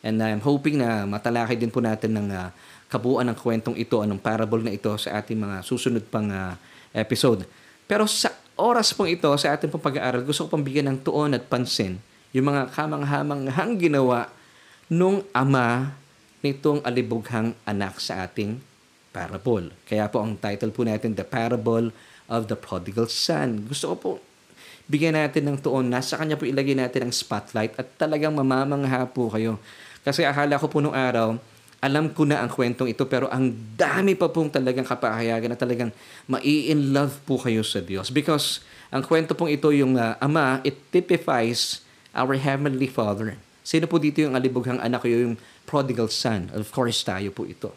And 0.00 0.16
I'm 0.24 0.40
hoping 0.40 0.80
na 0.80 1.04
matalakay 1.04 1.56
din 1.56 1.68
po 1.68 1.84
natin 1.84 2.16
ng 2.16 2.28
uh, 2.32 2.48
kabuuan 2.88 3.28
ng 3.28 3.36
kwentong 3.36 3.76
ito, 3.76 4.00
anong 4.00 4.20
parable 4.20 4.64
na 4.64 4.72
ito 4.72 4.88
sa 4.96 5.20
ating 5.20 5.36
mga 5.36 5.56
susunod 5.60 6.04
pang 6.08 6.28
uh, 6.32 6.56
episode. 6.96 7.44
Pero 7.84 8.08
sa 8.08 8.32
oras 8.56 8.96
pong 8.96 9.12
ito, 9.12 9.28
sa 9.36 9.52
ating 9.52 9.68
pong 9.68 9.84
pag-aaral, 9.84 10.24
gusto 10.24 10.48
ko 10.48 10.56
pang 10.56 10.64
bigyan 10.64 10.96
ng 10.96 10.98
tuon 11.04 11.36
at 11.36 11.44
pansin 11.44 12.00
yung 12.34 12.50
mga 12.50 12.72
kamanghamanghang 12.74 13.78
ginawa 13.78 14.26
nung 14.90 15.22
ama 15.30 15.94
nitong 16.44 16.84
alibughang 16.84 17.56
anak 17.64 17.96
sa 17.96 18.28
ating 18.28 18.60
parable. 19.16 19.72
Kaya 19.88 20.12
po 20.12 20.20
ang 20.20 20.36
title 20.36 20.70
po 20.70 20.84
natin, 20.84 21.16
The 21.16 21.24
Parable 21.24 21.88
of 22.28 22.52
the 22.52 22.58
Prodigal 22.58 23.08
Son. 23.08 23.64
Gusto 23.64 23.96
ko 23.96 23.96
po 23.96 24.12
bigyan 24.84 25.16
natin 25.16 25.48
ng 25.48 25.58
tuon. 25.60 25.88
Nasa 25.88 26.20
kanya 26.20 26.36
po 26.36 26.44
ilagay 26.44 26.76
natin 26.76 27.08
ang 27.08 27.12
spotlight 27.14 27.72
at 27.80 27.86
talagang 27.96 28.36
mamamangha 28.36 29.08
po 29.08 29.32
kayo. 29.32 29.56
Kasi 30.04 30.28
akala 30.28 30.60
ko 30.60 30.68
po 30.68 30.84
nung 30.84 30.92
araw, 30.92 31.40
alam 31.80 32.12
ko 32.12 32.24
na 32.24 32.40
ang 32.40 32.48
kwentong 32.48 32.88
ito 32.88 33.04
pero 33.08 33.28
ang 33.28 33.52
dami 33.76 34.16
pa 34.16 34.28
pong 34.28 34.52
talagang 34.52 34.84
kapahayagan 34.84 35.52
na 35.52 35.58
talagang 35.58 35.92
mai-in 36.28 36.92
love 36.92 37.16
po 37.24 37.40
kayo 37.40 37.64
sa 37.64 37.80
Diyos. 37.80 38.12
Because 38.12 38.64
ang 38.92 39.04
kwento 39.04 39.32
pong 39.32 39.52
ito 39.52 39.68
yung 39.72 39.96
uh, 39.96 40.16
Ama, 40.20 40.60
it 40.64 40.76
typifies 40.92 41.84
our 42.12 42.36
Heavenly 42.36 42.88
Father. 42.88 43.36
Sino 43.64 43.88
po 43.88 43.96
dito 43.96 44.20
yung 44.20 44.36
alibughang 44.36 44.76
anak 44.76 45.00
ko, 45.00 45.08
yung 45.08 45.40
prodigal 45.64 46.12
son. 46.12 46.52
Of 46.52 46.68
course, 46.68 47.00
tayo 47.00 47.32
po 47.32 47.48
ito. 47.48 47.72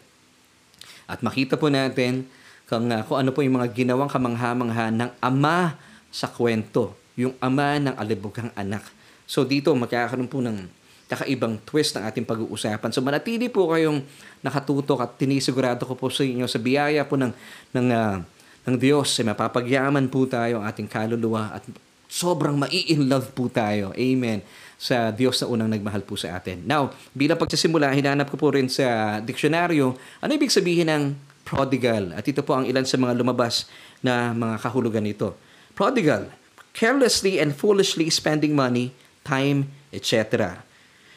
At 1.08 1.24
makita 1.24 1.56
po 1.56 1.72
natin 1.72 2.28
kung, 2.68 2.92
uh, 2.92 3.00
kung 3.08 3.24
ano 3.24 3.32
po 3.32 3.40
yung 3.40 3.56
mga 3.56 3.72
ginawang 3.72 4.12
kamangha-mangha 4.12 4.92
ng 4.92 5.10
ama 5.24 5.80
sa 6.12 6.28
kwento. 6.28 6.92
Yung 7.16 7.32
ama 7.40 7.80
ng 7.80 7.96
alibughang 7.96 8.52
anak. 8.52 8.84
So 9.24 9.48
dito, 9.48 9.72
magkakaroon 9.72 10.28
po 10.28 10.44
ng 10.44 10.68
kakaibang 11.08 11.56
twist 11.64 11.96
ng 11.96 12.04
ating 12.04 12.28
pag-uusapan. 12.28 12.92
So 12.92 13.00
manatili 13.00 13.48
po 13.48 13.72
kayong 13.72 14.04
nakatutok 14.44 15.00
at 15.00 15.16
tinisigurado 15.16 15.88
ko 15.88 15.96
po 15.96 16.12
sa 16.12 16.20
inyo 16.20 16.44
sa 16.44 16.60
biyaya 16.60 17.08
po 17.08 17.16
ng, 17.16 17.32
ng, 17.72 17.88
uh, 17.88 18.20
ng 18.68 18.76
Diyos. 18.76 19.08
Ay 19.16 19.24
mapapagyaman 19.24 20.04
po 20.12 20.28
tayo 20.28 20.60
ang 20.60 20.68
ating 20.68 20.84
kaluluwa 20.84 21.56
at 21.56 21.64
sobrang 22.12 22.60
mai-in 22.60 23.08
po 23.32 23.48
tayo. 23.48 23.96
Amen 23.96 24.44
sa 24.78 25.10
Diyos 25.10 25.42
na 25.42 25.50
unang 25.50 25.70
nagmahal 25.74 26.06
po 26.06 26.14
sa 26.14 26.38
atin. 26.38 26.62
Now, 26.62 26.94
bilang 27.10 27.36
pagsisimula, 27.36 27.90
hinanap 27.90 28.30
ko 28.30 28.38
po 28.38 28.54
rin 28.54 28.70
sa 28.70 29.18
diksyonaryo, 29.18 29.98
ano 30.22 30.30
ibig 30.30 30.54
sabihin 30.54 30.86
ng 30.86 31.04
prodigal? 31.42 32.14
At 32.14 32.30
ito 32.30 32.46
po 32.46 32.54
ang 32.54 32.62
ilan 32.62 32.86
sa 32.86 32.94
mga 32.94 33.18
lumabas 33.18 33.66
na 34.06 34.30
mga 34.30 34.62
kahulugan 34.62 35.02
nito. 35.02 35.34
Prodigal, 35.74 36.30
carelessly 36.78 37.42
and 37.42 37.58
foolishly 37.58 38.06
spending 38.06 38.54
money, 38.54 38.94
time, 39.26 39.66
etc. 39.90 40.62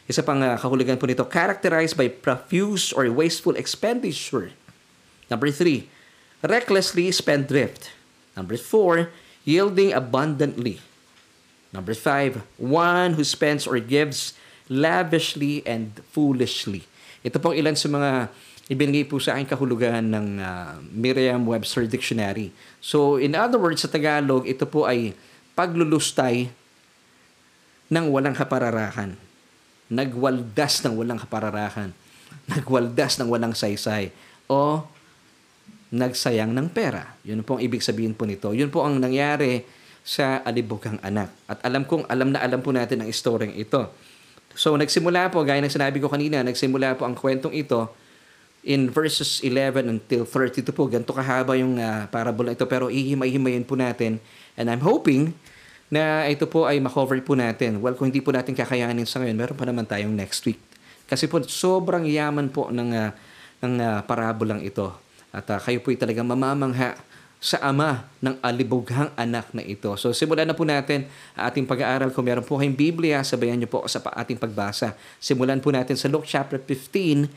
Isa 0.09 0.25
pang 0.25 0.41
uh, 0.41 0.57
kahulugan 0.57 0.97
po 0.97 1.05
nito, 1.05 1.23
characterized 1.29 1.93
by 1.93 2.09
profuse 2.09 2.89
or 2.89 3.05
wasteful 3.13 3.53
expenditure. 3.53 4.49
Number 5.29 5.53
three, 5.53 5.85
recklessly 6.41 7.13
spendthrift. 7.13 7.93
Number 8.33 8.57
four, 8.57 9.13
yielding 9.45 9.93
abundantly. 9.93 10.81
Number 11.71 11.95
five, 11.95 12.43
one 12.59 13.15
who 13.15 13.23
spends 13.23 13.63
or 13.63 13.79
gives 13.79 14.35
lavishly 14.67 15.63
and 15.63 15.95
foolishly. 16.11 16.83
Ito 17.23 17.39
pong 17.39 17.55
ilan 17.55 17.75
sa 17.79 17.87
mga 17.87 18.27
ibinigay 18.71 19.07
po 19.07 19.19
sa 19.19 19.35
akin 19.35 19.47
kahulugan 19.47 20.11
ng 20.11 20.27
uh, 20.39 20.79
Merriam-Webster 20.91 21.87
Dictionary. 21.87 22.51
So, 22.79 23.19
in 23.19 23.35
other 23.35 23.59
words, 23.59 23.83
sa 23.83 23.91
Tagalog, 23.91 24.47
ito 24.47 24.63
po 24.63 24.87
ay 24.87 25.15
paglulustay 25.55 26.47
ng 27.91 28.05
walang 28.07 28.35
kapararahan. 28.35 29.19
Nagwaldas 29.91 30.87
ng 30.87 30.95
walang 30.95 31.19
kapararahan. 31.19 31.91
Nagwaldas 32.47 33.19
ng 33.19 33.27
walang 33.27 33.51
saysay. 33.51 34.15
O 34.47 34.87
nagsayang 35.91 36.55
ng 36.55 36.71
pera. 36.71 37.19
Yun 37.27 37.43
po 37.43 37.59
ang 37.59 37.61
ibig 37.63 37.83
sabihin 37.83 38.15
po 38.15 38.23
nito. 38.23 38.55
Yun 38.55 38.71
po 38.71 38.87
ang 38.87 38.95
nangyari 38.95 39.67
sa 40.01 40.41
alibughang 40.41 40.97
anak. 41.05 41.29
At 41.45 41.61
alam 41.61 41.85
kong 41.85 42.09
alam 42.09 42.33
na 42.33 42.41
alam 42.41 42.59
po 42.59 42.73
natin 42.73 43.05
ang 43.05 43.09
istoryang 43.09 43.53
ito. 43.53 43.85
So 44.57 44.75
nagsimula 44.75 45.31
po, 45.31 45.45
gaya 45.45 45.63
ng 45.63 45.71
sinabi 45.71 46.01
ko 46.01 46.11
kanina, 46.11 46.43
nagsimula 46.43 46.99
po 46.99 47.07
ang 47.07 47.15
kwentong 47.15 47.55
ito 47.55 47.87
in 48.61 48.93
verses 48.93 49.41
11 49.41 49.89
until 49.89 50.25
32 50.27 50.69
po. 50.73 50.85
Ganito 50.89 51.13
kahaba 51.13 51.57
yung 51.57 51.81
uh, 51.81 52.05
parable 52.09 52.51
na 52.51 52.53
ito 52.53 52.65
pero 52.69 52.89
ihimay-himayin 52.91 53.65
po 53.65 53.77
natin. 53.77 54.21
And 54.57 54.67
I'm 54.69 54.83
hoping 54.83 55.33
na 55.91 56.29
ito 56.29 56.47
po 56.47 56.69
ay 56.69 56.79
makover 56.79 57.19
po 57.19 57.35
natin. 57.35 57.81
Well, 57.83 57.97
kung 57.97 58.13
hindi 58.13 58.23
po 58.23 58.31
natin 58.31 58.55
kakayanin 58.55 59.03
sa 59.03 59.19
ngayon, 59.19 59.37
meron 59.37 59.57
pa 59.57 59.65
naman 59.67 59.83
tayong 59.83 60.13
next 60.13 60.45
week. 60.47 60.61
Kasi 61.09 61.27
po 61.27 61.43
sobrang 61.43 62.07
yaman 62.07 62.47
po 62.47 62.71
ng, 62.71 62.89
uh, 62.95 63.11
ng 63.59 63.73
uh, 63.81 63.99
parabolang 64.07 64.63
ito. 64.63 64.87
At 65.35 65.47
uh, 65.51 65.59
kayo 65.59 65.83
po 65.83 65.91
ay 65.91 65.99
talagang 65.99 66.27
mamamangha 66.27 66.95
sa 67.41 67.57
ama 67.65 68.05
ng 68.21 68.37
alibughang 68.37 69.09
anak 69.17 69.49
na 69.49 69.65
ito. 69.65 69.89
So 69.97 70.13
simulan 70.13 70.45
na 70.45 70.53
po 70.53 70.61
natin 70.61 71.09
ating 71.33 71.65
pag-aaral. 71.65 72.13
Kung 72.13 72.29
meron 72.29 72.45
po 72.45 72.61
kayong 72.61 72.77
Biblia, 72.77 73.25
sabayan 73.25 73.57
niyo 73.57 73.65
po 73.65 73.81
sa 73.89 73.97
ating 73.97 74.37
pagbasa. 74.37 74.93
Simulan 75.17 75.57
po 75.57 75.73
natin 75.73 75.97
sa 75.97 76.05
Luke 76.05 76.29
chapter 76.29 76.61
15, 76.61 77.33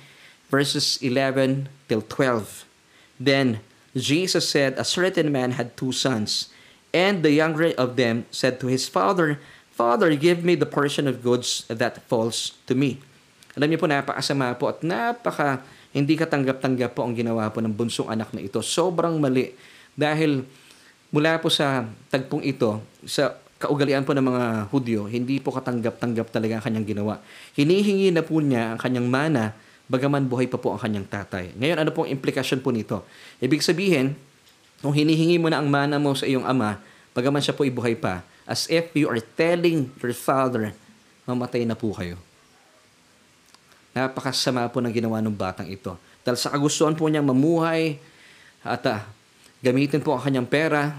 verses 0.52 1.00
11 1.00 1.73
till 1.88 2.04
12. 2.04 2.68
Then 3.16 3.64
Jesus 3.96 4.44
said, 4.44 4.76
A 4.76 4.84
certain 4.84 5.32
man 5.32 5.56
had 5.56 5.73
two 5.73 5.88
sons, 5.88 6.52
and 6.92 7.25
the 7.25 7.32
younger 7.32 7.73
of 7.80 7.96
them 7.96 8.28
said 8.28 8.61
to 8.61 8.68
his 8.68 8.84
father, 8.84 9.40
Father, 9.73 10.12
give 10.14 10.44
me 10.44 10.54
the 10.54 10.68
portion 10.68 11.08
of 11.08 11.25
goods 11.25 11.66
that 11.66 11.99
falls 12.06 12.54
to 12.68 12.76
me. 12.76 13.00
Alam 13.56 13.73
niyo 13.73 13.80
po, 13.80 13.88
napakasama 13.88 14.54
po 14.54 14.70
at 14.70 14.84
napaka 14.84 15.64
hindi 15.94 16.18
katanggap-tanggap 16.18 16.94
po 16.94 17.06
ang 17.06 17.14
ginawa 17.14 17.49
po 17.50 17.62
ng 17.62 17.70
bunsong 17.70 18.11
anak 18.11 18.34
na 18.34 18.42
ito. 18.42 18.58
Sobrang 18.62 19.18
mali 19.18 19.54
dahil 19.94 20.42
mula 21.14 21.38
po 21.38 21.46
sa 21.50 21.86
tagpong 22.10 22.42
ito, 22.42 22.82
sa 23.06 23.38
kaugalian 23.62 24.02
po 24.02 24.12
ng 24.12 24.26
mga 24.26 24.44
Hudyo, 24.68 25.06
hindi 25.06 25.38
po 25.38 25.54
katanggap-tanggap 25.54 26.28
talaga 26.28 26.58
ang 26.58 26.64
kanyang 26.66 26.86
ginawa. 26.86 27.14
Hinihingi 27.54 28.10
na 28.10 28.20
po 28.20 28.42
niya 28.42 28.74
ang 28.74 28.78
kanyang 28.82 29.08
mana, 29.08 29.54
bagaman 29.86 30.26
buhay 30.26 30.50
pa 30.50 30.58
po 30.58 30.74
ang 30.74 30.80
kanyang 30.82 31.06
tatay. 31.06 31.54
Ngayon, 31.56 31.78
ano 31.80 31.90
pong 31.94 32.10
implikasyon 32.10 32.60
po 32.60 32.74
nito? 32.74 33.06
Ibig 33.38 33.62
sabihin, 33.62 34.18
kung 34.84 34.92
hinihingi 34.92 35.40
mo 35.40 35.48
na 35.48 35.62
ang 35.62 35.68
mana 35.70 35.96
mo 35.96 36.12
sa 36.12 36.28
iyong 36.28 36.44
ama, 36.44 36.76
bagaman 37.16 37.40
siya 37.40 37.56
po 37.56 37.64
ibuhay 37.64 37.96
pa, 37.96 38.20
as 38.44 38.68
if 38.68 38.92
you 38.92 39.08
are 39.08 39.22
telling 39.38 39.88
your 40.02 40.12
father, 40.12 40.76
mamatay 41.24 41.64
na 41.64 41.72
po 41.72 41.94
kayo. 41.96 42.20
Napakasama 43.96 44.68
po 44.68 44.82
ng 44.82 44.92
ginawa 44.92 45.22
ng 45.22 45.32
batang 45.32 45.70
ito. 45.70 45.96
Dahil 46.26 46.36
sa 46.36 46.52
kagustuhan 46.52 46.98
po 46.98 47.06
niyang 47.08 47.24
mamuhay 47.24 47.96
at 48.60 48.82
uh, 48.90 49.00
Gamitin 49.64 50.04
po 50.04 50.12
ang 50.12 50.21
kanyang 50.21 50.44
pera 50.44 50.92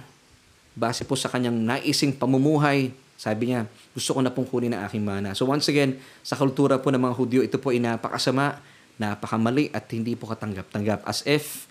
base 0.73 1.05
po 1.05 1.13
sa 1.13 1.29
kanyang 1.29 1.53
naising 1.53 2.17
pamumuhay. 2.17 2.89
Sabi 3.13 3.53
niya, 3.53 3.69
gusto 3.93 4.17
ko 4.17 4.25
na 4.25 4.33
pong 4.33 4.49
kunin 4.49 4.73
ang 4.73 4.89
aking 4.89 5.05
mana. 5.05 5.37
So 5.37 5.45
once 5.45 5.69
again, 5.69 6.01
sa 6.25 6.33
kultura 6.33 6.81
po 6.81 6.89
ng 6.89 6.97
mga 6.97 7.13
Hudyo, 7.13 7.39
ito 7.45 7.61
po 7.61 7.69
ay 7.69 7.77
napakasama, 7.77 8.57
napakamali 8.97 9.69
at 9.69 9.85
hindi 9.93 10.17
po 10.17 10.25
katanggap-tanggap. 10.33 11.05
As 11.05 11.21
if 11.29 11.69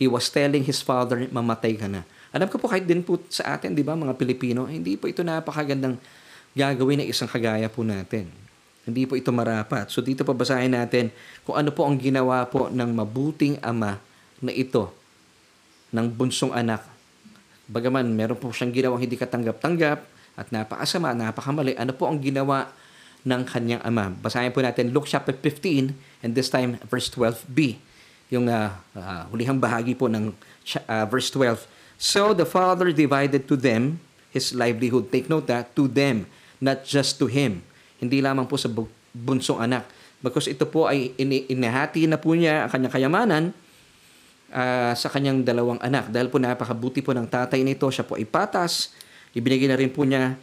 he 0.00 0.08
was 0.08 0.32
telling 0.32 0.64
his 0.64 0.80
father, 0.80 1.28
mamatay 1.28 1.76
ka 1.76 1.92
na. 1.92 2.08
Alam 2.32 2.48
ko 2.48 2.56
po 2.56 2.72
kahit 2.72 2.88
din 2.88 3.04
po 3.04 3.20
sa 3.28 3.60
atin, 3.60 3.76
di 3.76 3.84
ba, 3.84 3.92
mga 3.92 4.16
Pilipino, 4.16 4.64
hindi 4.64 4.96
po 4.96 5.12
ito 5.12 5.20
napakagandang 5.20 6.00
gagawin 6.56 7.04
ng 7.04 7.08
isang 7.12 7.28
kagaya 7.28 7.68
po 7.68 7.84
natin. 7.84 8.32
Hindi 8.88 9.04
po 9.04 9.12
ito 9.12 9.28
marapat. 9.28 9.92
So 9.92 10.00
dito 10.00 10.24
pa 10.24 10.32
basahin 10.32 10.72
natin 10.72 11.12
kung 11.44 11.60
ano 11.60 11.68
po 11.68 11.84
ang 11.84 12.00
ginawa 12.00 12.48
po 12.48 12.72
ng 12.72 12.90
mabuting 12.96 13.60
ama 13.60 14.00
na 14.40 14.50
ito 14.56 14.99
ng 15.90 16.06
bunsong 16.14 16.54
anak. 16.54 16.82
Bagaman 17.70 18.06
meron 18.10 18.38
po 18.38 18.50
siyang 18.50 18.74
ginawang 18.74 19.02
hindi 19.02 19.14
katanggap-tanggap 19.14 19.98
at 20.34 20.46
napakasama, 20.50 21.14
napakamali, 21.14 21.78
ano 21.78 21.92
po 21.94 22.10
ang 22.10 22.18
ginawa 22.18 22.70
ng 23.26 23.42
kanyang 23.44 23.82
ama. 23.84 24.10
Basahin 24.10 24.50
po 24.50 24.64
natin 24.64 24.90
Luke 24.90 25.06
chapter 25.06 25.36
15 25.36 25.92
and 26.24 26.30
this 26.32 26.48
time 26.48 26.80
verse 26.88 27.12
12b. 27.12 27.76
Yung 28.30 28.46
uh, 28.46 28.72
uh, 28.94 29.22
hulihang 29.28 29.58
bahagi 29.58 29.92
po 29.98 30.06
ng 30.06 30.32
uh, 30.86 31.04
verse 31.10 31.28
12. 31.34 31.66
So 32.00 32.32
the 32.32 32.48
father 32.48 32.94
divided 32.94 33.44
to 33.50 33.58
them 33.58 34.00
his 34.32 34.54
livelihood. 34.54 35.10
Take 35.10 35.28
note 35.28 35.50
that 35.50 35.74
to 35.76 35.90
them, 35.90 36.30
not 36.62 36.86
just 36.86 37.18
to 37.20 37.26
him. 37.26 37.60
Hindi 38.00 38.24
lamang 38.24 38.48
po 38.48 38.56
sa 38.56 38.70
bunsong 39.12 39.60
anak. 39.60 39.84
Because 40.24 40.48
ito 40.48 40.64
po 40.64 40.88
ay 40.88 41.12
inihati 41.50 42.08
na 42.08 42.16
po 42.16 42.32
niya 42.32 42.64
ang 42.64 42.70
kanyang 42.72 42.94
kayamanan 42.94 43.44
uh, 44.50 44.92
sa 44.94 45.08
kanyang 45.08 45.46
dalawang 45.46 45.80
anak. 45.80 46.10
Dahil 46.10 46.28
po 46.28 46.36
napakabuti 46.42 47.00
po 47.00 47.14
ng 47.14 47.26
tatay 47.26 47.62
nito, 47.62 47.86
siya 47.88 48.06
po 48.06 48.18
ay 48.18 48.26
patas. 48.26 48.94
Ibinigay 49.34 49.70
na 49.70 49.78
rin 49.78 49.90
po 49.90 50.02
niya 50.02 50.34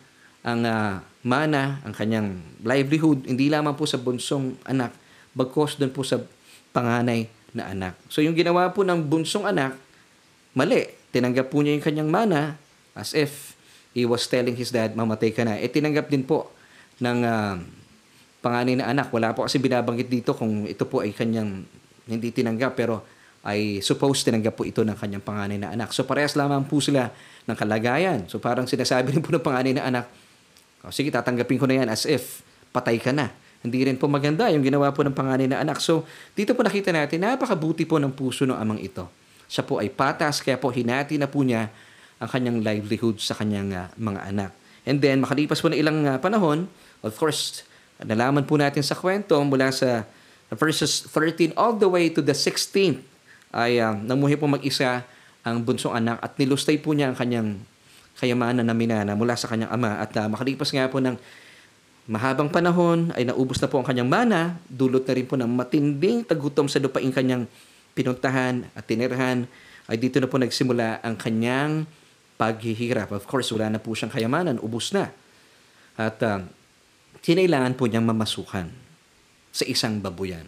ang 0.48 0.64
uh, 0.64 1.04
mana, 1.28 1.84
ang 1.84 1.92
kanyang 1.92 2.40
livelihood, 2.64 3.28
hindi 3.28 3.52
lamang 3.52 3.76
po 3.76 3.84
sa 3.84 4.00
bunsong 4.00 4.56
anak, 4.64 4.96
bagkos 5.36 5.76
doon 5.76 5.92
po 5.92 6.08
sa 6.08 6.24
panganay 6.72 7.28
na 7.52 7.68
anak. 7.68 7.94
So 8.08 8.24
yung 8.24 8.38
ginawa 8.38 8.72
po 8.72 8.88
ng 8.88 9.04
bunsong 9.04 9.44
anak, 9.44 9.76
mali. 10.56 10.96
Tinanggap 11.08 11.52
po 11.52 11.64
niya 11.64 11.76
yung 11.76 11.86
kanyang 11.86 12.10
mana 12.12 12.60
as 12.96 13.16
if 13.16 13.56
he 13.92 14.04
was 14.04 14.28
telling 14.28 14.56
his 14.56 14.72
dad, 14.72 14.96
mamatay 14.96 15.32
ka 15.36 15.44
na. 15.44 15.60
Eh 15.60 15.68
tinanggap 15.72 16.08
din 16.08 16.24
po 16.24 16.52
ng 17.04 17.20
uh, 17.24 17.56
panganay 18.40 18.80
na 18.80 18.92
anak. 18.92 19.12
Wala 19.12 19.36
po 19.36 19.44
kasi 19.44 19.60
binabanggit 19.60 20.08
dito 20.08 20.32
kung 20.32 20.64
ito 20.64 20.86
po 20.88 21.04
ay 21.04 21.12
kanyang 21.12 21.68
hindi 22.08 22.30
tinanggap 22.32 22.78
pero 22.78 23.04
ay 23.48 23.80
supposed 23.80 24.28
tinanggap 24.28 24.60
po 24.60 24.68
ito 24.68 24.84
ng 24.84 25.00
kanyang 25.00 25.24
panganay 25.24 25.56
na 25.56 25.72
anak. 25.72 25.96
So 25.96 26.04
parehas 26.04 26.36
lamang 26.36 26.68
po 26.68 26.84
sila 26.84 27.16
ng 27.48 27.56
kalagayan. 27.56 28.28
So 28.28 28.44
parang 28.44 28.68
sinasabi 28.68 29.16
rin 29.16 29.24
po 29.24 29.32
ng 29.32 29.40
panganay 29.40 29.72
na 29.72 29.88
anak, 29.88 30.06
oh, 30.84 30.92
sige 30.92 31.08
tatanggapin 31.08 31.56
ko 31.56 31.64
na 31.64 31.80
yan 31.80 31.88
as 31.88 32.04
if 32.04 32.44
patay 32.76 33.00
ka 33.00 33.16
na. 33.16 33.32
Hindi 33.64 33.88
rin 33.88 33.96
po 33.96 34.12
maganda 34.12 34.52
yung 34.52 34.68
ginawa 34.68 34.92
po 34.92 35.08
ng 35.08 35.16
panganay 35.16 35.48
na 35.48 35.64
anak. 35.64 35.80
So 35.80 36.04
dito 36.36 36.52
po 36.52 36.68
nakita 36.68 36.92
natin, 36.92 37.24
napakabuti 37.24 37.88
po 37.88 37.96
ng 38.04 38.12
puso 38.12 38.44
ng 38.44 38.60
amang 38.60 38.84
ito. 38.84 39.08
Siya 39.48 39.64
po 39.64 39.80
ay 39.80 39.88
patas, 39.96 40.44
kaya 40.44 40.60
po 40.60 40.68
hinati 40.68 41.16
na 41.16 41.32
po 41.32 41.40
niya 41.40 41.72
ang 42.20 42.28
kanyang 42.28 42.60
livelihood 42.60 43.24
sa 43.24 43.32
kanyang 43.32 43.72
uh, 43.72 43.88
mga 43.96 44.22
anak. 44.28 44.52
And 44.84 45.00
then, 45.00 45.24
makalipas 45.24 45.64
po 45.64 45.72
na 45.72 45.80
ilang 45.80 46.04
uh, 46.04 46.20
panahon, 46.20 46.68
of 47.00 47.16
course, 47.16 47.64
nalaman 48.04 48.44
po 48.44 48.60
natin 48.60 48.84
sa 48.84 48.96
kwento 48.96 49.40
mula 49.40 49.72
sa 49.72 50.04
verses 50.52 51.08
13 51.12 51.56
all 51.56 51.80
the 51.80 51.88
way 51.88 52.12
to 52.12 52.20
the 52.20 52.36
16th 52.36 53.17
ay 53.56 53.80
uh, 53.80 53.96
namuhi 53.96 54.36
po 54.36 54.50
mag-isa 54.50 55.08
ang 55.48 55.64
bunsong 55.64 55.96
anak 55.96 56.20
at 56.20 56.36
nilustay 56.36 56.80
po 56.80 56.92
niya 56.92 57.12
ang 57.12 57.18
kanyang 57.18 57.50
kayamanan 58.18 58.66
na 58.66 58.76
minana 58.76 59.14
mula 59.14 59.38
sa 59.38 59.48
kanyang 59.48 59.72
ama 59.72 60.02
at 60.02 60.12
uh, 60.18 60.28
makalipas 60.28 60.74
nga 60.74 60.90
po 60.90 61.00
ng 61.00 61.16
mahabang 62.08 62.48
panahon 62.48 63.12
ay 63.14 63.28
naubos 63.28 63.60
na 63.60 63.68
po 63.68 63.84
ang 63.84 63.88
kanyang 63.88 64.08
mana, 64.08 64.56
dulot 64.72 65.04
na 65.04 65.14
rin 65.14 65.28
po 65.28 65.36
ng 65.36 65.52
matinding 65.52 66.24
tagutom 66.24 66.72
sa 66.72 66.80
lupaing 66.80 67.12
kanyang 67.12 67.46
pinuntahan 67.92 68.64
at 68.74 68.88
tinirhan, 68.88 69.44
ay 69.92 69.96
dito 70.00 70.20
na 70.24 70.32
po 70.32 70.40
nagsimula 70.40 71.04
ang 71.04 71.20
kanyang 71.20 71.84
paghihirap. 72.40 73.12
Of 73.12 73.28
course, 73.28 73.52
wala 73.52 73.76
na 73.76 73.80
po 73.84 73.92
siyang 73.92 74.12
kayamanan, 74.12 74.62
ubos 74.64 74.96
na. 74.96 75.12
At 76.00 76.22
uh, 76.24 76.48
kinailangan 77.20 77.76
po 77.76 77.92
niyang 77.92 78.08
mamasukan 78.08 78.72
sa 79.52 79.64
isang 79.68 80.00
babuyan. 80.00 80.48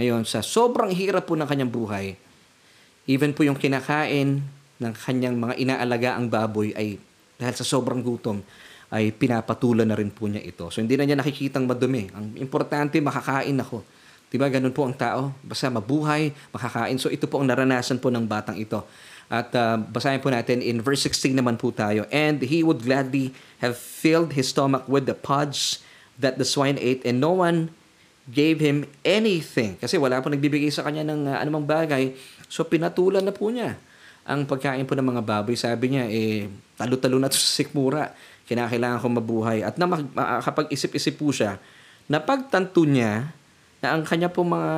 Ngayon, 0.00 0.24
sa 0.24 0.40
sobrang 0.40 0.92
hirap 0.92 1.28
po 1.28 1.34
ng 1.36 1.48
kanyang 1.48 1.72
buhay, 1.72 2.16
Even 3.06 3.30
po 3.30 3.46
yung 3.46 3.54
kinakain 3.54 4.42
ng 4.76 4.92
kanyang 4.92 5.38
mga 5.38 5.54
inaalaga 5.62 6.18
ang 6.18 6.26
baboy 6.26 6.74
ay 6.74 6.98
dahil 7.36 7.54
sa 7.54 7.64
sobrang 7.64 8.00
gutom 8.00 8.40
ay 8.90 9.10
pinapatulan 9.14 9.86
na 9.86 9.98
rin 9.98 10.10
po 10.10 10.26
niya 10.30 10.42
ito. 10.42 10.70
So 10.70 10.82
hindi 10.82 10.94
na 10.94 11.06
niya 11.06 11.18
nakikitang 11.18 11.66
madumi. 11.66 12.10
Ang 12.14 12.38
importante 12.38 12.98
makakain 12.98 13.56
ako. 13.58 13.82
'Di 14.30 14.36
ba? 14.38 14.50
Ganun 14.50 14.74
po 14.74 14.86
ang 14.86 14.94
tao. 14.94 15.34
Basta 15.42 15.70
mabuhay, 15.70 16.34
makakain. 16.50 16.98
So 16.98 17.10
ito 17.10 17.30
po 17.30 17.42
ang 17.42 17.46
naranasan 17.50 18.02
po 18.02 18.10
ng 18.10 18.26
batang 18.26 18.58
ito. 18.58 18.82
At 19.26 19.50
uh, 19.58 19.78
basahin 19.78 20.22
po 20.22 20.30
natin 20.30 20.62
in 20.62 20.78
verse 20.78 21.02
16 21.02 21.34
naman 21.34 21.58
po 21.58 21.74
tayo. 21.74 22.06
And 22.14 22.38
he 22.42 22.62
would 22.62 22.86
gladly 22.86 23.34
have 23.58 23.74
filled 23.74 24.38
his 24.38 24.54
stomach 24.54 24.86
with 24.86 25.10
the 25.10 25.18
pods 25.18 25.82
that 26.18 26.38
the 26.38 26.46
swine 26.46 26.78
ate 26.78 27.02
and 27.02 27.18
no 27.18 27.34
one 27.34 27.74
gave 28.26 28.58
him 28.58 28.86
anything. 29.06 29.78
Kasi 29.78 29.96
wala 29.96 30.18
po 30.18 30.30
nagbibigay 30.30 30.70
sa 30.70 30.82
kanya 30.82 31.06
ng 31.06 31.30
uh, 31.30 31.38
anumang 31.38 31.66
bagay 31.66 32.14
So 32.46 32.66
pinatulan 32.66 33.26
na 33.26 33.34
po 33.34 33.50
niya 33.50 33.78
ang 34.26 34.42
pagkain 34.46 34.86
po 34.86 34.98
ng 34.98 35.06
mga 35.06 35.22
baboy. 35.22 35.54
Sabi 35.54 35.94
niya, 35.94 36.10
eh, 36.10 36.50
talo-talo 36.74 37.18
na 37.18 37.30
to 37.30 37.38
sa 37.38 37.62
sikmura. 37.62 38.10
Kinakailangan 38.46 39.02
ko 39.02 39.06
mabuhay. 39.06 39.62
At 39.62 39.78
na 39.78 39.86
kapag 40.42 40.70
isip-isip 40.70 41.18
po 41.18 41.30
siya, 41.30 41.58
napagtanto 42.10 42.82
niya 42.86 43.30
na 43.82 43.94
ang 43.94 44.02
kanya 44.02 44.30
po 44.30 44.42
mga 44.42 44.74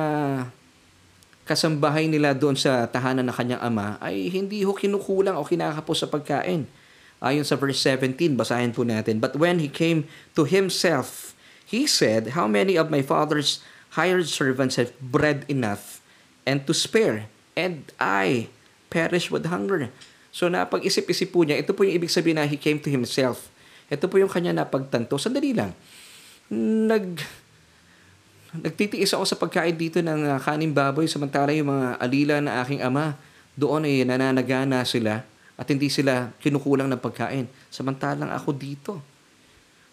kasambahay 1.49 2.05
nila 2.05 2.37
doon 2.37 2.53
sa 2.53 2.85
tahanan 2.85 3.25
ng 3.25 3.33
kanyang 3.33 3.61
ama 3.65 3.97
ay 4.05 4.29
hindi 4.29 4.61
ho 4.61 4.69
kinukulang 4.69 5.33
o 5.33 5.41
kinakapos 5.41 6.05
sa 6.05 6.07
pagkain. 6.09 6.69
Ayon 7.17 7.41
sa 7.41 7.57
verse 7.57 7.81
17, 7.81 8.37
basahin 8.37 8.69
po 8.69 8.85
natin. 8.85 9.17
But 9.17 9.33
when 9.33 9.57
he 9.57 9.65
came 9.65 10.05
to 10.37 10.45
himself, 10.45 11.33
he 11.69 11.85
said, 11.85 12.33
How 12.33 12.49
many 12.49 12.73
of 12.73 12.89
my 12.89 13.05
father's 13.05 13.61
hired 13.93 14.25
servants 14.25 14.81
have 14.81 14.97
bread 14.97 15.45
enough 15.45 16.01
and 16.49 16.65
to 16.65 16.73
spare? 16.73 17.29
and 17.59 17.91
I 17.99 18.47
perish 18.87 19.27
with 19.27 19.51
hunger. 19.51 19.91
So 20.31 20.47
napag-isip-isip 20.47 21.35
po 21.35 21.43
niya, 21.43 21.59
ito 21.59 21.75
po 21.75 21.83
yung 21.83 21.99
ibig 21.99 22.13
sabihin 22.13 22.39
na 22.39 22.47
he 22.47 22.55
came 22.55 22.79
to 22.79 22.87
himself. 22.87 23.51
Ito 23.91 24.07
po 24.07 24.15
yung 24.21 24.31
kanya 24.31 24.55
napagtanto. 24.55 25.19
Sandali 25.19 25.51
lang. 25.51 25.75
Nag, 26.87 27.19
nagtitiis 28.55 29.11
ako 29.13 29.25
sa 29.27 29.35
pagkain 29.35 29.75
dito 29.75 29.99
ng 29.99 30.37
uh, 30.37 30.39
kaning 30.39 30.71
baboy 30.71 31.05
samantala 31.05 31.51
yung 31.51 31.69
mga 31.69 31.87
alila 31.99 32.35
na 32.39 32.63
aking 32.63 32.81
ama 32.81 33.19
doon 33.59 33.85
ay 33.85 34.07
nananagana 34.07 34.85
sila 34.87 35.25
at 35.59 35.67
hindi 35.67 35.91
sila 35.91 36.31
kinukulang 36.39 36.87
ng 36.87 37.01
pagkain. 37.01 37.49
Samantalang 37.67 38.31
ako 38.31 38.55
dito 38.55 39.18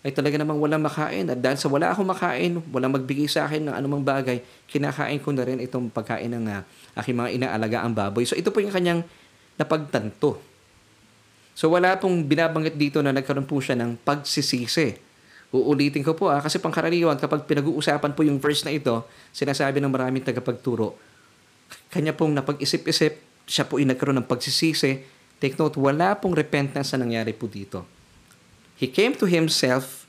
ay 0.07 0.15
talaga 0.15 0.39
namang 0.39 0.63
walang 0.63 0.87
makain. 0.87 1.27
At 1.27 1.43
dahil 1.43 1.59
sa 1.59 1.67
wala 1.67 1.91
akong 1.91 2.07
makain, 2.07 2.63
walang 2.71 2.95
magbigay 2.95 3.27
sa 3.27 3.51
akin 3.51 3.67
ng 3.67 3.75
anumang 3.75 4.07
bagay, 4.07 4.39
kinakain 4.71 5.19
ko 5.19 5.35
na 5.35 5.43
rin 5.43 5.59
itong 5.59 5.91
pagkain 5.91 6.31
ng 6.31 6.47
uh, 6.47 6.63
aking 7.03 7.19
mga 7.19 7.31
inaalaga 7.35 7.83
ang 7.83 7.91
baboy. 7.91 8.23
So 8.23 8.39
ito 8.39 8.55
po 8.55 8.63
yung 8.63 8.71
kanyang 8.71 9.03
napagtanto. 9.59 10.39
So 11.59 11.75
wala 11.75 11.99
pong 11.99 12.23
binabanggit 12.23 12.79
dito 12.79 13.03
na 13.03 13.11
nagkaroon 13.11 13.51
po 13.51 13.59
siya 13.59 13.75
ng 13.83 13.99
pagsisisi. 14.07 14.95
Uulitin 15.51 16.07
ko 16.07 16.15
po 16.15 16.31
ah, 16.31 16.39
kasi 16.39 16.63
pangkaraniwan 16.63 17.19
kapag 17.19 17.43
pinag-uusapan 17.43 18.15
po 18.15 18.23
yung 18.23 18.39
verse 18.39 18.63
na 18.63 18.79
ito, 18.79 19.03
sinasabi 19.35 19.83
ng 19.83 19.91
maraming 19.91 20.23
tagapagturo, 20.23 20.95
kanya 21.91 22.15
pong 22.15 22.31
napag-isip-isip, 22.31 23.43
siya 23.43 23.67
po 23.67 23.83
ay 23.83 23.91
nagkaroon 23.91 24.23
ng 24.23 24.29
pagsisisi. 24.31 25.03
Take 25.43 25.59
note, 25.59 25.75
wala 25.83 26.15
pong 26.15 26.39
repentance 26.39 26.95
na 26.95 27.03
nangyari 27.03 27.35
po 27.35 27.51
dito 27.51 27.96
He 28.77 28.89
came 28.89 29.17
to 29.17 29.25
himself, 29.25 30.05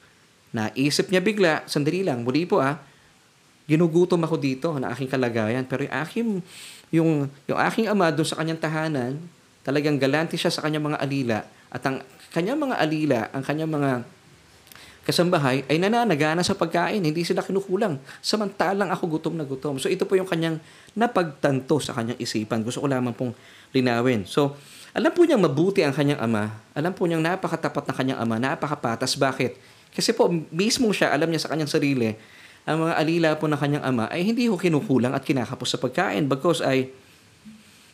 naisip 0.52 1.08
niya 1.08 1.24
bigla, 1.24 1.64
sandali 1.68 2.04
lang, 2.04 2.28
muli 2.28 2.44
po 2.44 2.60
ah, 2.60 2.80
ginugutom 3.68 4.24
ako 4.24 4.36
dito 4.40 4.72
na 4.80 4.96
aking 4.96 5.12
kalagayan. 5.12 5.68
Pero 5.68 5.84
yung 5.84 5.96
aking, 6.04 6.28
yung, 6.92 7.10
yung 7.48 7.60
aking 7.60 7.88
ama 7.92 8.08
doon 8.12 8.28
sa 8.28 8.40
kanyang 8.40 8.60
tahanan, 8.60 9.20
talagang 9.68 10.00
galante 10.00 10.40
siya 10.40 10.52
sa 10.52 10.64
kanyang 10.64 10.96
mga 10.96 10.98
alila. 11.04 11.40
At 11.68 11.84
ang 11.84 12.00
kanyang 12.32 12.60
mga 12.64 12.76
alila, 12.80 13.20
ang 13.36 13.44
kanyang 13.44 13.72
mga 13.72 13.92
kasambahay 15.08 15.64
ay 15.72 15.80
nananagana 15.80 16.44
sa 16.44 16.56
pagkain. 16.56 17.00
Hindi 17.00 17.24
sila 17.24 17.40
kinukulang. 17.40 18.00
Samantalang 18.20 18.92
ako 18.92 19.20
gutom 19.20 19.40
na 19.40 19.48
gutom. 19.48 19.80
So 19.80 19.88
ito 19.88 20.04
po 20.04 20.20
yung 20.20 20.28
kanyang 20.28 20.60
napagtanto 20.96 21.80
sa 21.80 21.96
kanyang 21.96 22.20
isipan. 22.20 22.64
Gusto 22.64 22.84
ko 22.84 22.88
lamang 22.92 23.16
pong 23.16 23.32
linawin. 23.72 24.28
So, 24.28 24.60
alam 24.98 25.14
po 25.14 25.22
niyang 25.30 25.46
mabuti 25.46 25.86
ang 25.86 25.94
kanyang 25.94 26.18
ama. 26.18 26.58
Alam 26.74 26.90
po 26.90 27.06
niyang 27.06 27.22
napakatapat 27.22 27.86
na 27.86 27.94
kanyang 27.94 28.18
ama, 28.18 28.42
napakapatas. 28.42 29.14
Bakit? 29.14 29.54
Kasi 29.94 30.10
po, 30.10 30.26
mismo 30.50 30.90
siya, 30.90 31.14
alam 31.14 31.30
niya 31.30 31.46
sa 31.46 31.54
kanyang 31.54 31.70
sarili, 31.70 32.18
ang 32.66 32.82
mga 32.82 32.94
alila 32.98 33.30
po 33.38 33.46
ng 33.46 33.62
kanyang 33.62 33.86
ama 33.86 34.10
ay 34.10 34.26
hindi 34.26 34.50
ko 34.50 34.58
kinukulang 34.58 35.14
at 35.14 35.22
kinakapos 35.22 35.70
sa 35.70 35.78
pagkain 35.78 36.26
because 36.26 36.66
ay 36.66 36.90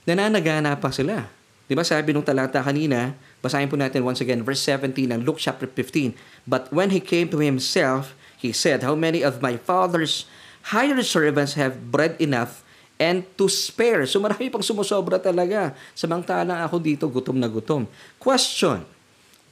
nananagana 0.07 0.79
pa 0.79 0.95
sila. 0.95 1.27
Di 1.67 1.75
ba 1.75 1.83
sabi 1.83 2.15
nung 2.15 2.23
talata 2.23 2.63
kanina, 2.63 3.19
basahin 3.43 3.67
po 3.67 3.75
natin 3.75 4.07
once 4.07 4.23
again, 4.23 4.39
verse 4.39 4.63
17 4.63 4.95
ng 5.11 5.27
Luke 5.27 5.43
chapter 5.43 5.67
15. 5.67 6.15
But 6.47 6.71
when 6.71 6.95
he 6.95 7.03
came 7.03 7.27
to 7.35 7.43
himself, 7.43 8.15
he 8.39 8.55
said, 8.55 8.79
How 8.79 8.95
many 8.95 9.27
of 9.27 9.43
my 9.43 9.59
father's 9.59 10.23
hired 10.71 11.03
servants 11.03 11.59
have 11.59 11.91
bread 11.91 12.15
enough 12.23 12.63
and 13.01 13.25
to 13.35 13.49
spare. 13.49 14.05
So 14.05 14.21
marami 14.21 14.49
pang 14.53 14.63
sumusobra 14.63 15.17
talaga. 15.17 15.73
Samantalang 15.97 16.61
ako 16.65 16.77
dito, 16.79 17.05
gutom 17.09 17.37
na 17.37 17.49
gutom. 17.49 17.89
Question, 18.21 18.85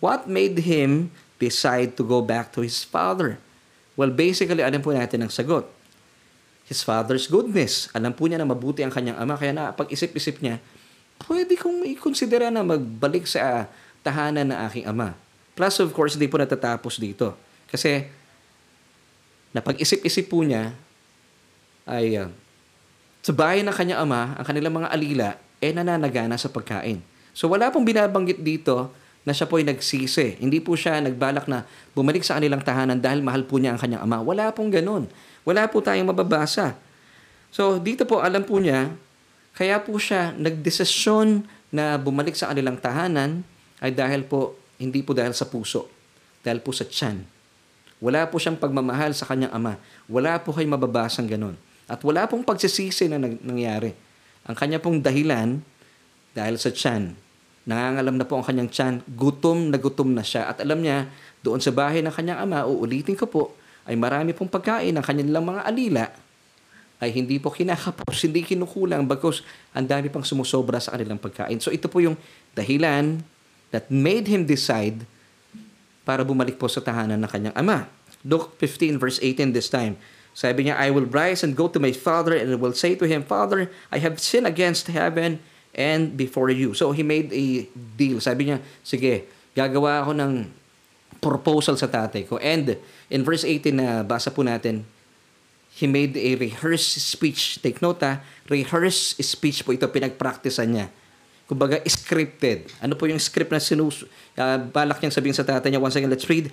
what 0.04 0.30
made 0.30 0.62
him 0.62 1.10
decide 1.42 1.98
to 1.98 2.04
go 2.06 2.22
back 2.22 2.54
to 2.54 2.62
his 2.62 2.86
father? 2.86 3.42
Well, 3.98 4.14
basically, 4.14 4.64
alam 4.64 4.80
po 4.80 4.96
natin 4.96 5.26
ang 5.26 5.34
sagot. 5.34 5.68
His 6.66 6.86
father's 6.86 7.28
goodness. 7.28 7.92
Alam 7.92 8.16
po 8.16 8.30
niya 8.30 8.40
na 8.40 8.48
mabuti 8.48 8.80
ang 8.86 8.94
kanyang 8.94 9.20
ama. 9.20 9.36
Kaya 9.36 9.52
na 9.52 9.76
pag-isip-isip 9.76 10.40
niya, 10.40 10.64
pwede 11.28 11.60
kong 11.60 11.84
i-considera 11.84 12.48
na 12.48 12.64
magbalik 12.64 13.28
sa 13.28 13.68
tahanan 14.02 14.50
ng 14.50 14.60
aking 14.72 14.86
ama. 14.88 15.14
Plus, 15.54 15.78
of 15.84 15.92
course, 15.92 16.16
hindi 16.16 16.32
po 16.32 16.40
natatapos 16.40 16.98
dito. 16.98 17.36
Kasi 17.68 18.08
na 19.52 19.60
pag-isip-isip 19.60 20.32
po 20.32 20.42
niya 20.48 20.72
ay 21.84 22.16
uh, 22.16 22.32
sa 23.22 23.32
bahay 23.38 23.62
ng 23.62 23.74
kanyang 23.74 24.02
ama, 24.02 24.34
ang 24.34 24.46
kanilang 24.46 24.74
mga 24.82 24.90
alila, 24.90 25.30
eh 25.62 25.70
nananagana 25.70 26.36
sa 26.42 26.50
pagkain. 26.50 27.06
So 27.38 27.48
wala 27.48 27.70
pong 27.70 27.86
binabanggit 27.86 28.42
dito 28.42 28.90
na 29.22 29.32
siya 29.32 29.46
po 29.46 29.62
ay 29.62 29.66
nagsisi. 29.70 30.42
Hindi 30.42 30.58
po 30.58 30.74
siya 30.74 30.98
nagbalak 30.98 31.46
na 31.46 31.70
bumalik 31.94 32.26
sa 32.26 32.42
kanilang 32.42 32.66
tahanan 32.66 32.98
dahil 32.98 33.22
mahal 33.22 33.46
po 33.46 33.62
niya 33.62 33.78
ang 33.78 33.80
kanyang 33.80 34.02
ama. 34.02 34.26
Wala 34.26 34.50
pong 34.50 34.74
ganun. 34.74 35.06
Wala 35.46 35.70
po 35.70 35.80
tayong 35.86 36.10
mababasa. 36.10 36.74
So 37.54 37.78
dito 37.78 38.10
po 38.10 38.26
alam 38.26 38.42
po 38.42 38.58
niya, 38.58 38.90
kaya 39.54 39.78
po 39.78 40.02
siya 40.02 40.34
nagdesisyon 40.34 41.46
na 41.70 42.02
bumalik 42.02 42.34
sa 42.34 42.50
kanilang 42.50 42.82
tahanan 42.82 43.46
ay 43.80 43.94
dahil 43.94 44.26
po, 44.26 44.58
hindi 44.82 45.06
po 45.06 45.14
dahil 45.14 45.38
sa 45.38 45.46
puso, 45.46 45.86
dahil 46.42 46.58
po 46.58 46.74
sa 46.74 46.90
tiyan. 46.90 47.22
Wala 48.02 48.26
po 48.26 48.42
siyang 48.42 48.58
pagmamahal 48.58 49.14
sa 49.14 49.30
kanyang 49.30 49.54
ama. 49.54 49.78
Wala 50.10 50.42
po 50.42 50.50
kayo 50.58 50.66
mababasang 50.66 51.30
ganun. 51.30 51.54
At 51.92 52.00
wala 52.08 52.24
pong 52.32 52.48
pagsisisi 52.48 53.12
na 53.12 53.20
nangyari. 53.20 53.92
Ang 54.48 54.56
kanya 54.56 54.80
pong 54.80 55.04
dahilan, 55.04 55.60
dahil 56.32 56.56
sa 56.56 56.72
tiyan, 56.72 57.12
nangangalam 57.68 58.16
na 58.16 58.24
po 58.24 58.40
ang 58.40 58.48
kanyang 58.48 58.72
tiyan, 58.72 58.94
gutom 59.12 59.68
na 59.68 59.76
gutom 59.76 60.16
na 60.16 60.24
siya. 60.24 60.48
At 60.48 60.64
alam 60.64 60.80
niya, 60.80 61.12
doon 61.44 61.60
sa 61.60 61.76
bahay 61.76 62.00
ng 62.00 62.16
kanyang 62.16 62.48
ama, 62.48 62.64
uulitin 62.64 63.20
ko 63.20 63.28
po, 63.28 63.44
ay 63.84 64.00
marami 64.00 64.32
pong 64.32 64.48
pagkain 64.48 64.96
ng 64.96 65.04
kanyang 65.04 65.44
mga 65.44 65.62
alila 65.68 66.06
ay 67.02 67.10
hindi 67.10 67.42
po 67.42 67.50
kinakapos, 67.50 68.14
hindi 68.30 68.46
kinukulang 68.46 69.10
bagos 69.10 69.42
ang 69.74 69.90
dami 69.90 70.14
pang 70.14 70.22
sumusobra 70.22 70.78
sa 70.78 70.94
kanilang 70.94 71.18
pagkain. 71.18 71.58
So 71.58 71.74
ito 71.74 71.90
po 71.90 71.98
yung 71.98 72.14
dahilan 72.54 73.26
that 73.74 73.90
made 73.90 74.30
him 74.30 74.46
decide 74.46 75.02
para 76.06 76.22
bumalik 76.22 76.62
po 76.62 76.70
sa 76.70 76.78
tahanan 76.78 77.18
ng 77.18 77.30
kanyang 77.30 77.56
ama. 77.58 77.90
Luke 78.22 78.54
15 78.62 79.02
verse 79.02 79.18
18 79.18 79.50
this 79.50 79.66
time. 79.74 79.98
Sabi 80.32 80.68
niya, 80.68 80.80
I 80.80 80.90
will 80.90 81.08
rise 81.08 81.44
and 81.44 81.56
go 81.56 81.68
to 81.68 81.80
my 81.80 81.92
father 81.92 82.36
and 82.36 82.56
will 82.60 82.76
say 82.76 82.96
to 82.96 83.06
him, 83.06 83.24
Father, 83.24 83.68
I 83.92 84.00
have 84.00 84.20
sinned 84.20 84.48
against 84.48 84.88
heaven 84.88 85.44
and 85.76 86.16
before 86.16 86.50
you. 86.50 86.74
So 86.74 86.96
he 86.96 87.04
made 87.04 87.32
a 87.36 87.68
deal. 88.00 88.24
Sabi 88.24 88.48
niya, 88.48 88.64
sige, 88.84 89.28
gagawa 89.52 90.08
ako 90.08 90.12
ng 90.16 90.34
proposal 91.20 91.76
sa 91.76 91.92
tatay 91.92 92.26
ko. 92.26 92.40
And 92.40 92.80
in 93.12 93.28
verse 93.28 93.44
18 93.44 93.76
na 93.76 93.88
basa 94.08 94.32
po 94.32 94.42
natin, 94.42 94.88
he 95.76 95.88
made 95.88 96.16
a 96.16 96.40
rehearsed 96.40 97.00
speech. 97.00 97.60
Take 97.60 97.84
note 97.84 98.00
ha, 98.04 98.24
rehearsed 98.48 99.20
speech 99.20 99.68
po 99.68 99.76
ito, 99.76 99.88
pinagpraktisan 99.88 100.72
niya 100.72 100.88
kumbaga 101.52 101.84
scripted. 101.84 102.72
Ano 102.80 102.96
po 102.96 103.12
yung 103.12 103.20
script 103.20 103.52
na 103.52 103.60
sinus 103.60 104.08
uh, 104.40 104.56
balak 104.72 105.04
niyang 105.04 105.12
sabihin 105.12 105.36
sa 105.36 105.44
tatay 105.44 105.68
niya? 105.68 105.84
Once 105.84 106.00
again, 106.00 106.08
let's 106.08 106.24
read. 106.32 106.48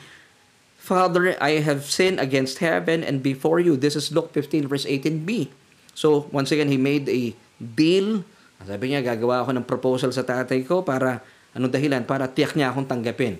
Father, 0.88 1.36
I 1.36 1.60
have 1.60 1.84
sinned 1.84 2.16
against 2.16 2.64
heaven 2.64 3.04
and 3.04 3.20
before 3.20 3.60
you. 3.60 3.76
This 3.76 3.92
is 3.92 4.08
Luke 4.08 4.32
15 4.32 4.64
verse 4.64 4.88
18b. 4.88 5.52
So, 5.92 6.32
once 6.32 6.48
again, 6.48 6.72
he 6.72 6.80
made 6.80 7.04
a 7.12 7.36
deal. 7.60 8.24
Sabi 8.64 8.96
niya, 8.96 9.04
gagawa 9.04 9.44
ako 9.44 9.52
ng 9.52 9.66
proposal 9.68 10.08
sa 10.16 10.24
tatay 10.24 10.64
ko 10.64 10.80
para, 10.80 11.20
anong 11.52 11.76
dahilan? 11.76 12.08
Para 12.08 12.24
tiyak 12.24 12.56
niya 12.56 12.72
akong 12.72 12.88
tanggapin. 12.88 13.36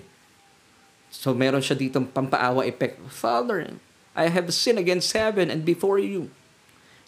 So, 1.09 1.33
meron 1.33 1.65
siya 1.65 1.73
ditong 1.73 2.13
pampaawa 2.13 2.69
effect. 2.69 3.01
Father, 3.09 3.73
I 4.13 4.29
have 4.29 4.53
sinned 4.53 4.77
against 4.77 5.09
heaven 5.17 5.49
and 5.49 5.65
before 5.65 5.97
you. 5.97 6.29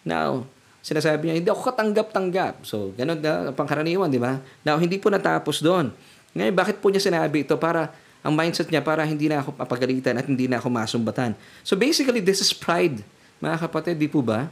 Now, 0.02 0.50
sinasabi 0.82 1.30
niya, 1.30 1.34
hindi 1.38 1.50
ako 1.54 1.70
katanggap-tanggap. 1.70 2.66
So, 2.66 2.90
ganun 2.98 3.22
na 3.22 3.54
pangkaraniwan, 3.54 4.10
di 4.10 4.18
ba? 4.18 4.42
Now, 4.66 4.74
hindi 4.82 4.98
po 4.98 5.06
natapos 5.06 5.62
doon. 5.62 5.94
Ngayon, 6.34 6.54
bakit 6.58 6.82
po 6.82 6.90
niya 6.90 7.06
sinabi 7.06 7.46
ito? 7.46 7.54
Para, 7.62 7.94
ang 8.22 8.32
mindset 8.38 8.70
niya, 8.70 8.80
para 8.82 9.02
hindi 9.02 9.26
na 9.26 9.42
ako 9.42 9.58
papagalitan 9.58 10.14
at 10.14 10.26
hindi 10.30 10.46
na 10.46 10.62
ako 10.62 10.70
masumbatan. 10.70 11.34
So, 11.66 11.74
basically, 11.74 12.22
this 12.22 12.38
is 12.38 12.54
pride. 12.54 13.02
Mga 13.42 13.66
kapatid, 13.66 13.98
di 13.98 14.06
po 14.06 14.22
ba? 14.22 14.46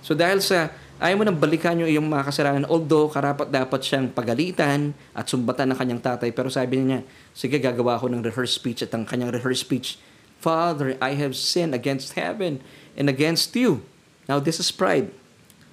So, 0.00 0.16
dahil 0.16 0.40
sa, 0.40 0.72
ayaw 0.96 1.20
mo 1.20 1.24
nang 1.28 1.36
balikan 1.36 1.76
yung 1.76 1.88
iyong 1.88 2.08
mga 2.08 2.32
kasalanan, 2.32 2.64
although 2.64 3.12
karapat 3.12 3.52
dapat 3.52 3.80
siyang 3.84 4.08
pagalitan 4.08 4.96
at 5.12 5.28
sumbatan 5.28 5.68
ng 5.72 5.76
kanyang 5.76 6.00
tatay, 6.00 6.32
pero 6.32 6.48
sabi 6.48 6.80
niya, 6.80 7.04
sige, 7.36 7.60
gagawa 7.60 8.00
ako 8.00 8.08
ng 8.08 8.24
rehearsed 8.24 8.56
speech 8.56 8.80
at 8.80 8.92
ang 8.96 9.04
kanyang 9.04 9.28
rehearsed 9.28 9.68
speech, 9.68 10.00
Father, 10.40 10.96
I 11.04 11.20
have 11.20 11.36
sinned 11.36 11.76
against 11.76 12.16
heaven 12.16 12.64
and 12.96 13.12
against 13.12 13.52
you. 13.52 13.84
Now, 14.24 14.40
this 14.40 14.56
is 14.56 14.72
pride. 14.72 15.12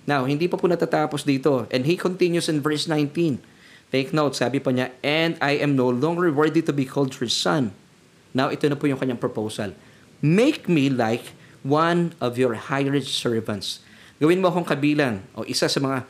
Now, 0.03 0.27
hindi 0.27 0.47
pa 0.51 0.59
po 0.59 0.67
natatapos 0.67 1.23
dito. 1.23 1.67
And 1.71 1.87
he 1.87 1.95
continues 1.95 2.51
in 2.51 2.59
verse 2.59 2.87
19. 2.87 3.39
Take 3.87 4.11
note, 4.11 4.35
sabi 4.35 4.59
pa 4.59 4.75
niya, 4.75 4.91
And 4.99 5.39
I 5.39 5.63
am 5.63 5.79
no 5.79 5.87
longer 5.87 6.27
worthy 6.27 6.59
to 6.63 6.75
be 6.75 6.83
called 6.83 7.15
your 7.23 7.31
son. 7.31 7.71
Now, 8.35 8.51
ito 8.51 8.67
na 8.67 8.75
po 8.75 8.85
yung 8.85 8.99
kanyang 8.99 9.19
proposal. 9.19 9.71
Make 10.19 10.67
me 10.67 10.91
like 10.91 11.31
one 11.63 12.11
of 12.19 12.35
your 12.35 12.53
hired 12.57 13.07
servants. 13.07 13.79
Gawin 14.19 14.43
mo 14.43 14.51
akong 14.51 14.67
kabilang 14.67 15.23
o 15.37 15.47
isa 15.47 15.71
sa 15.71 15.79
mga 15.79 16.03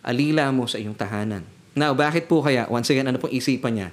alila 0.00 0.48
mo 0.54 0.64
sa 0.64 0.80
iyong 0.80 0.96
tahanan. 0.96 1.44
Now, 1.74 1.92
bakit 1.92 2.30
po 2.30 2.40
kaya? 2.40 2.64
Once 2.70 2.88
again, 2.88 3.10
ano 3.10 3.18
pong 3.18 3.34
isipan 3.34 3.74
niya? 3.74 3.88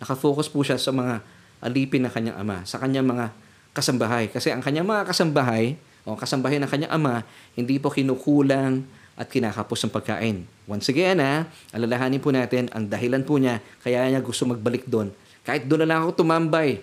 Nakafocus 0.00 0.48
po 0.48 0.64
siya 0.64 0.80
sa 0.80 0.90
mga 0.90 1.20
alipin 1.60 2.06
ng 2.06 2.12
kanyang 2.12 2.36
ama, 2.40 2.64
sa 2.64 2.80
kanyang 2.80 3.04
mga 3.04 3.30
kasambahay. 3.76 4.30
Kasi 4.32 4.50
ang 4.50 4.64
kanyang 4.64 4.88
mga 4.88 5.06
kasambahay, 5.06 5.76
o 6.08 6.16
kasambahin 6.16 6.64
ng 6.64 6.70
kanyang 6.70 6.92
ama, 6.96 7.20
hindi 7.52 7.76
po 7.76 7.92
kinukulang 7.92 8.88
at 9.18 9.26
kinakapos 9.26 9.82
ng 9.82 9.92
pagkain. 9.92 10.46
Once 10.70 10.86
again, 10.94 11.18
ha, 11.18 11.42
alalahanin 11.74 12.22
po 12.22 12.30
natin, 12.30 12.70
ang 12.70 12.86
dahilan 12.86 13.26
po 13.26 13.34
niya, 13.34 13.58
kaya 13.82 14.06
niya 14.06 14.22
gusto 14.22 14.46
magbalik 14.46 14.86
doon. 14.86 15.10
Kahit 15.42 15.66
doon 15.66 15.82
na 15.82 15.88
lang 15.90 15.98
ako 16.06 16.22
tumambay 16.22 16.78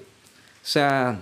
sa 0.59 1.15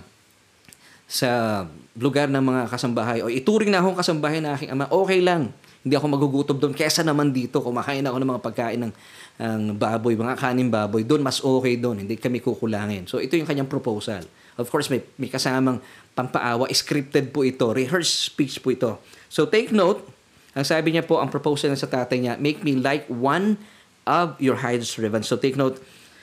sa 1.06 1.62
lugar 1.94 2.26
ng 2.26 2.42
mga 2.42 2.62
kasambahay 2.66 3.22
o 3.22 3.30
ituring 3.30 3.70
na 3.70 3.78
akong 3.78 3.94
kasambahay 3.94 4.42
ng 4.42 4.50
aking 4.58 4.70
ama, 4.74 4.90
okay 4.90 5.22
lang. 5.22 5.54
Hindi 5.84 5.94
ako 6.00 6.06
magugutom 6.10 6.56
doon. 6.58 6.74
Kesa 6.74 7.04
naman 7.04 7.30
dito, 7.30 7.60
kumakain 7.60 8.02
ako 8.02 8.16
ng 8.18 8.28
mga 8.34 8.42
pagkain 8.42 8.80
ng, 8.80 8.92
ng 9.36 9.62
baboy, 9.76 10.16
mga 10.16 10.40
kanin 10.40 10.72
baboy. 10.72 11.04
Doon, 11.04 11.20
mas 11.20 11.44
okay 11.44 11.76
doon. 11.76 12.02
Hindi 12.02 12.16
kami 12.16 12.40
kukulangin. 12.40 13.04
So, 13.04 13.20
ito 13.20 13.36
yung 13.36 13.44
kanyang 13.44 13.68
proposal. 13.68 14.24
Of 14.56 14.72
course, 14.72 14.88
may, 14.88 15.04
may 15.20 15.28
kasamang 15.28 15.84
pampaawa. 16.16 16.72
Scripted 16.72 17.34
po 17.34 17.44
ito. 17.44 17.68
Rehearsed 17.68 18.32
speech 18.32 18.64
po 18.64 18.72
ito. 18.72 18.96
So 19.34 19.50
take 19.50 19.74
note, 19.74 20.06
ang 20.54 20.64
sabi 20.64 20.94
niya 20.94 21.02
po, 21.02 21.18
ang 21.18 21.28
proposal 21.28 21.70
niya 21.70 21.82
sa 21.82 21.90
tatay 21.90 22.18
niya, 22.22 22.34
make 22.38 22.62
me 22.62 22.78
like 22.78 23.04
one 23.10 23.58
of 24.06 24.38
your 24.38 24.58
hired 24.62 24.86
servants. 24.86 25.26
So 25.26 25.34
take 25.34 25.58
note, 25.58 25.82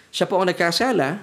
siya 0.10 0.26
po 0.26 0.40
ang 0.40 0.48
nagkasala, 0.48 1.20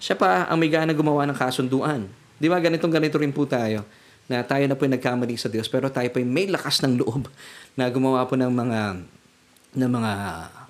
siya 0.00 0.16
pa 0.16 0.46
ang 0.48 0.60
may 0.60 0.68
gana 0.68 0.92
gumawa 0.92 1.24
ng 1.28 1.36
kasunduan. 1.36 2.08
Di 2.40 2.48
ba, 2.48 2.60
ganitong 2.60 2.92
ganito 2.92 3.16
rin 3.20 3.32
po 3.32 3.44
tayo 3.44 3.84
na 4.30 4.46
tayo 4.46 4.62
na 4.70 4.78
po 4.78 4.86
yung 4.86 4.94
nagkamali 4.94 5.34
sa 5.34 5.50
Diyos 5.50 5.66
pero 5.66 5.90
tayo 5.90 6.06
po 6.14 6.22
yung 6.22 6.30
may 6.30 6.46
lakas 6.46 6.86
ng 6.86 7.02
loob 7.02 7.26
na 7.78 7.90
gumawa 7.90 8.22
po 8.30 8.38
ng 8.38 8.52
mga 8.52 8.80
ng 9.74 9.90
mga 9.90 10.12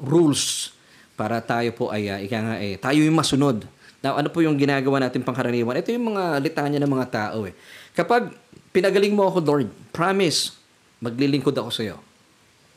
rules 0.00 0.72
para 1.12 1.44
tayo 1.44 1.68
po 1.76 1.92
ay 1.92 2.08
uh, 2.08 2.16
nga 2.24 2.56
eh, 2.56 2.80
tayo 2.80 3.04
yung 3.04 3.16
masunod 3.16 3.68
Now, 4.00 4.16
ano 4.16 4.32
po 4.32 4.40
yung 4.40 4.56
ginagawa 4.56 4.96
natin 4.96 5.20
pangkaraniwan? 5.20 5.76
Ito 5.76 5.92
yung 5.92 6.16
mga 6.16 6.40
litanya 6.40 6.80
ng 6.80 6.88
mga 6.88 7.06
tao 7.12 7.44
eh. 7.44 7.52
Kapag 7.92 8.32
pinagaling 8.72 9.12
mo 9.12 9.28
ako, 9.28 9.44
Lord, 9.44 9.68
promise, 9.92 10.56
maglilingkod 11.00 11.56
ako 11.56 11.70
sa 11.72 11.82
iyo. 11.82 11.96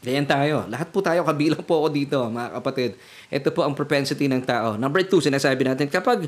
Ganyan 0.04 0.28
tayo. 0.28 0.68
Lahat 0.68 0.92
po 0.92 1.00
tayo, 1.00 1.24
kabilang 1.24 1.64
po 1.64 1.80
ako 1.80 1.88
dito, 1.88 2.18
mga 2.28 2.60
kapatid. 2.60 2.92
Ito 3.32 3.56
po 3.56 3.64
ang 3.64 3.72
propensity 3.72 4.28
ng 4.28 4.44
tao. 4.44 4.76
Number 4.76 5.00
two, 5.08 5.24
sinasabi 5.24 5.64
natin, 5.64 5.88
kapag, 5.88 6.28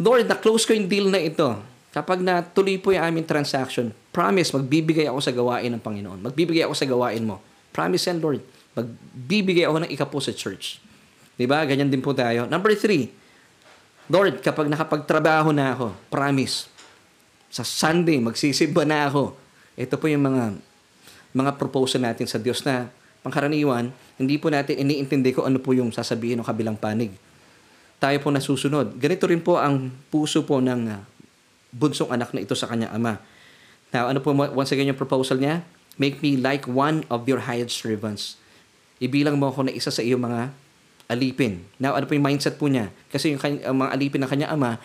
Lord, 0.00 0.24
na-close 0.24 0.64
ko 0.64 0.72
yung 0.72 0.88
deal 0.88 1.12
na 1.12 1.20
ito, 1.20 1.60
kapag 1.92 2.24
natuloy 2.24 2.80
po 2.80 2.96
yung 2.96 3.04
aming 3.04 3.28
transaction, 3.28 3.92
promise, 4.16 4.48
magbibigay 4.56 5.12
ako 5.12 5.20
sa 5.20 5.32
gawain 5.32 5.68
ng 5.76 5.82
Panginoon. 5.84 6.24
Magbibigay 6.24 6.64
ako 6.64 6.72
sa 6.72 6.88
gawain 6.88 7.20
mo. 7.20 7.36
Promise 7.68 8.08
yan, 8.08 8.18
Lord. 8.20 8.40
Magbibigay 8.72 9.68
ako 9.68 9.76
ng 9.84 9.90
ikapo 9.92 10.16
sa 10.20 10.32
church. 10.32 10.80
Diba? 11.36 11.60
Ganyan 11.68 11.92
din 11.92 12.00
po 12.00 12.16
tayo. 12.16 12.48
Number 12.48 12.72
three, 12.72 13.12
Lord, 14.08 14.40
kapag 14.40 14.72
nakapagtrabaho 14.72 15.52
na 15.52 15.76
ako, 15.76 15.92
promise, 16.08 16.72
sa 17.52 17.60
Sunday, 17.60 18.16
magsisimba 18.24 18.88
na 18.88 19.04
ako. 19.08 19.36
Ito 19.76 20.00
po 20.00 20.08
yung 20.08 20.24
mga 20.24 20.56
mga 21.36 21.60
proposal 21.60 22.00
natin 22.00 22.24
sa 22.24 22.40
Diyos 22.40 22.64
na 22.64 22.88
pangkaraniwan, 23.20 23.92
hindi 24.16 24.40
po 24.40 24.48
natin 24.48 24.80
iniintindi 24.80 25.36
ko 25.36 25.44
ano 25.44 25.60
po 25.60 25.76
yung 25.76 25.92
sasabihin 25.92 26.40
ng 26.40 26.46
kabilang 26.48 26.80
panig. 26.80 27.12
Tayo 28.00 28.16
po 28.24 28.32
nasusunod. 28.32 28.96
Ganito 28.96 29.28
rin 29.28 29.44
po 29.44 29.60
ang 29.60 29.92
puso 30.08 30.48
po 30.48 30.64
ng 30.64 30.88
uh, 30.88 31.00
bunsong 31.76 32.08
anak 32.08 32.32
na 32.32 32.40
ito 32.40 32.56
sa 32.56 32.64
kanyang 32.68 32.92
ama. 32.96 33.20
Now, 33.92 34.08
ano 34.08 34.24
po 34.24 34.32
once 34.32 34.72
again 34.72 34.88
yung 34.88 34.98
proposal 34.98 35.36
niya? 35.36 35.60
Make 36.00 36.20
me 36.24 36.40
like 36.40 36.64
one 36.68 37.04
of 37.12 37.28
your 37.28 37.44
hired 37.44 37.72
servants. 37.72 38.36
Ibilang 39.00 39.36
mo 39.36 39.52
ako 39.52 39.68
na 39.68 39.72
isa 39.72 39.92
sa 39.92 40.00
iyong 40.00 40.20
mga 40.20 40.52
alipin. 41.08 41.64
Now, 41.80 41.96
ano 41.96 42.04
po 42.08 42.16
yung 42.16 42.24
mindset 42.24 42.60
po 42.60 42.68
niya? 42.68 42.92
Kasi 43.08 43.32
yung 43.32 43.40
kany- 43.40 43.64
mga 43.64 43.90
alipin 43.92 44.20
ng 44.24 44.30
kanyang 44.30 44.52
ama, 44.56 44.76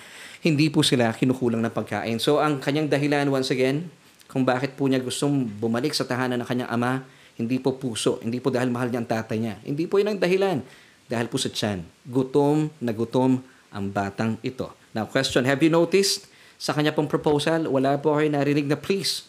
hindi 0.43 0.71
po 0.71 0.83
sila 0.83 1.11
kinukulang 1.15 1.63
ng 1.63 1.73
pagkain. 1.73 2.19
So, 2.19 2.39
ang 2.39 2.63
kanyang 2.63 2.87
dahilan, 2.87 3.27
once 3.27 3.51
again, 3.51 3.91
kung 4.31 4.47
bakit 4.47 4.79
po 4.79 4.87
niya 4.87 5.03
gustong 5.03 5.43
bumalik 5.43 5.91
sa 5.91 6.07
tahanan 6.07 6.39
ng 6.39 6.47
kanyang 6.47 6.71
ama, 6.71 7.03
hindi 7.35 7.59
po 7.59 7.75
puso, 7.75 8.23
hindi 8.23 8.39
po 8.39 8.47
dahil 8.47 8.71
mahal 8.71 8.87
niya 8.87 9.03
ang 9.03 9.09
tatay 9.11 9.37
niya. 9.43 9.55
Hindi 9.59 9.91
po 9.91 9.99
yun 9.99 10.15
ang 10.15 10.19
dahilan. 10.23 10.63
Dahil 11.11 11.27
po 11.27 11.35
sa 11.35 11.51
tiyan. 11.51 11.83
Gutom 12.07 12.71
na 12.79 12.95
gutom 12.95 13.43
ang 13.75 13.85
batang 13.91 14.39
ito. 14.39 14.71
Now, 14.95 15.03
question, 15.11 15.43
have 15.43 15.59
you 15.59 15.67
noticed? 15.67 16.31
Sa 16.55 16.71
kanya 16.71 16.95
pong 16.95 17.11
proposal, 17.11 17.67
wala 17.67 17.99
po 17.99 18.15
kayo 18.15 18.31
narinig 18.31 18.71
na 18.71 18.79
please. 18.79 19.27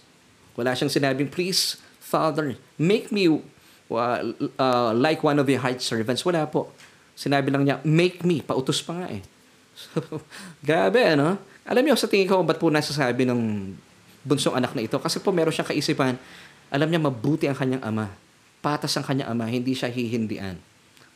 Wala 0.54 0.76
siyang 0.78 0.92
sinabing, 0.92 1.32
please, 1.32 1.82
Father, 1.98 2.54
make 2.78 3.10
me 3.10 3.26
uh, 3.26 3.40
uh, 4.60 4.92
like 4.94 5.24
one 5.26 5.42
of 5.42 5.48
your 5.50 5.58
hired 5.58 5.82
servants. 5.82 6.22
Wala 6.22 6.46
po. 6.46 6.70
Sinabi 7.18 7.50
lang 7.50 7.66
niya, 7.66 7.82
make 7.82 8.22
me. 8.22 8.38
Pautos 8.44 8.84
pa 8.84 9.02
nga 9.02 9.06
eh. 9.10 9.22
So, 9.74 9.98
grabe, 10.68 11.02
ano? 11.02 11.40
Alam 11.66 11.82
niyo, 11.90 11.96
sa 11.98 12.06
tingin 12.06 12.28
ko, 12.28 12.44
ba't 12.44 12.60
po 12.60 12.68
nasasabi 12.68 13.26
ng 13.26 13.40
bunsong 14.22 14.54
anak 14.56 14.72
na 14.74 14.82
ito? 14.87 14.96
Kasi 14.98 15.18
po 15.18 15.30
meron 15.35 15.54
siyang 15.54 15.68
kaisipan, 15.68 16.14
alam 16.72 16.88
niya 16.88 17.00
mabuti 17.02 17.44
ang 17.46 17.58
kanyang 17.58 17.85
ama. 17.85 18.08
Patas 18.64 18.94
ang 18.96 19.04
kanyang 19.04 19.35
ama, 19.35 19.44
hindi 19.50 19.76
siya 19.76 19.92
hihindian. 19.92 20.56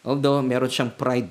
Although, 0.05 0.45
meron 0.45 0.69
siyang 0.69 0.92
pride. 0.92 1.31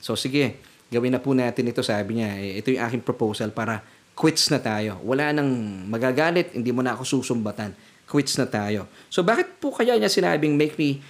So, 0.00 0.14
sige, 0.14 0.60
gawin 0.88 1.12
na 1.12 1.20
po 1.20 1.34
natin 1.34 1.66
ito, 1.68 1.82
sabi 1.82 2.22
niya. 2.22 2.30
Eh, 2.38 2.62
ito 2.62 2.70
yung 2.70 2.84
aking 2.86 3.02
proposal 3.02 3.50
para 3.50 3.82
quits 4.16 4.48
na 4.48 4.62
tayo. 4.62 4.96
Wala 5.04 5.34
nang 5.34 5.48
magagalit, 5.90 6.56
hindi 6.56 6.72
mo 6.72 6.80
na 6.80 6.96
ako 6.96 7.20
susumbatan. 7.20 7.76
Quits 8.06 8.38
na 8.38 8.46
tayo. 8.46 8.88
So, 9.12 9.26
bakit 9.26 9.58
po 9.58 9.74
kaya 9.74 9.98
niya 9.98 10.08
sinabing, 10.08 10.54
make 10.54 10.78
me 10.80 11.02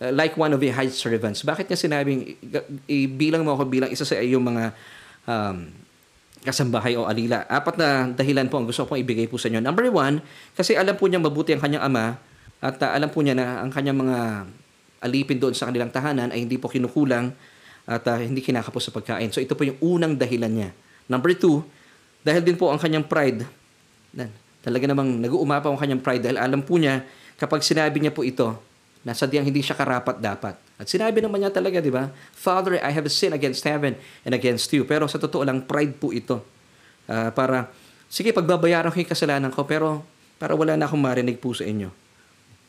uh, 0.00 0.10
like 0.10 0.34
one 0.34 0.50
of 0.50 0.62
your 0.64 0.74
hired 0.74 0.96
servants? 0.96 1.44
Bakit 1.44 1.70
niya 1.70 1.78
sinabing, 1.78 2.40
ibilang 2.88 3.44
mo 3.44 3.54
ako 3.54 3.68
bilang 3.68 3.90
isa 3.92 4.02
sa 4.02 4.18
iyong 4.18 4.42
mga 4.42 4.64
um, 5.28 5.70
kasambahay 6.42 6.94
o 6.94 7.06
alila. 7.06 7.44
Apat 7.50 7.74
na 7.78 7.88
dahilan 8.14 8.46
po 8.46 8.62
ang 8.62 8.66
gusto 8.66 8.86
kong 8.86 9.02
ibigay 9.02 9.26
po 9.26 9.36
sa 9.36 9.50
inyo. 9.50 9.62
Number 9.62 9.86
one, 9.90 10.22
kasi 10.54 10.78
alam 10.78 10.94
po 10.94 11.10
niya 11.10 11.18
mabuti 11.18 11.54
ang 11.54 11.62
kanyang 11.62 11.84
ama 11.86 12.18
at 12.58 12.78
uh, 12.82 12.90
alam 12.94 13.10
po 13.10 13.22
niya 13.22 13.34
na 13.38 13.62
ang 13.62 13.70
kanyang 13.70 13.98
mga 13.98 14.18
alipin 15.02 15.38
doon 15.38 15.54
sa 15.54 15.70
kanilang 15.70 15.90
tahanan 15.94 16.34
ay 16.34 16.42
hindi 16.42 16.58
po 16.58 16.66
kinukulang 16.66 17.30
at 17.86 18.02
uh, 18.06 18.18
hindi 18.18 18.42
kinakapos 18.42 18.90
sa 18.90 18.92
pagkain. 18.94 19.30
So 19.30 19.38
ito 19.38 19.54
po 19.54 19.62
yung 19.62 19.78
unang 19.78 20.18
dahilan 20.18 20.50
niya. 20.50 20.70
Number 21.06 21.32
two, 21.34 21.62
dahil 22.20 22.42
din 22.42 22.58
po 22.58 22.68
ang 22.68 22.78
kanyang 22.82 23.06
pride, 23.06 23.46
talaga 24.60 24.84
namang 24.90 25.22
nag-uumapaw 25.22 25.70
ang 25.72 25.80
kanyang 25.80 26.02
pride 26.02 26.22
dahil 26.26 26.36
alam 26.36 26.60
po 26.60 26.76
niya 26.76 27.06
kapag 27.38 27.62
sinabi 27.62 28.02
niya 28.02 28.12
po 28.12 28.26
ito, 28.26 28.58
na 29.06 29.14
sadyang 29.14 29.46
hindi 29.46 29.62
siya 29.62 29.78
karapat 29.78 30.18
dapat. 30.18 30.67
At 30.78 30.86
sinabi 30.86 31.18
naman 31.18 31.42
niya 31.42 31.50
talaga, 31.50 31.82
di 31.82 31.90
ba? 31.90 32.14
Father, 32.32 32.78
I 32.78 32.94
have 32.94 33.10
sinned 33.10 33.34
against 33.34 33.66
heaven 33.66 33.98
and 34.22 34.32
against 34.32 34.70
you. 34.70 34.86
Pero 34.86 35.10
sa 35.10 35.18
totoo 35.18 35.42
lang, 35.42 35.66
pride 35.66 35.98
po 35.98 36.14
ito. 36.14 36.38
Uh, 37.10 37.34
para, 37.34 37.66
sige, 38.06 38.30
pagbabayaran 38.30 38.94
ko 38.94 39.02
yung 39.02 39.10
kasalanan 39.10 39.50
ko, 39.50 39.66
pero 39.66 40.06
para 40.38 40.54
wala 40.54 40.78
na 40.78 40.86
akong 40.86 41.02
marinig 41.02 41.42
po 41.42 41.50
sa 41.50 41.66
inyo. 41.66 41.90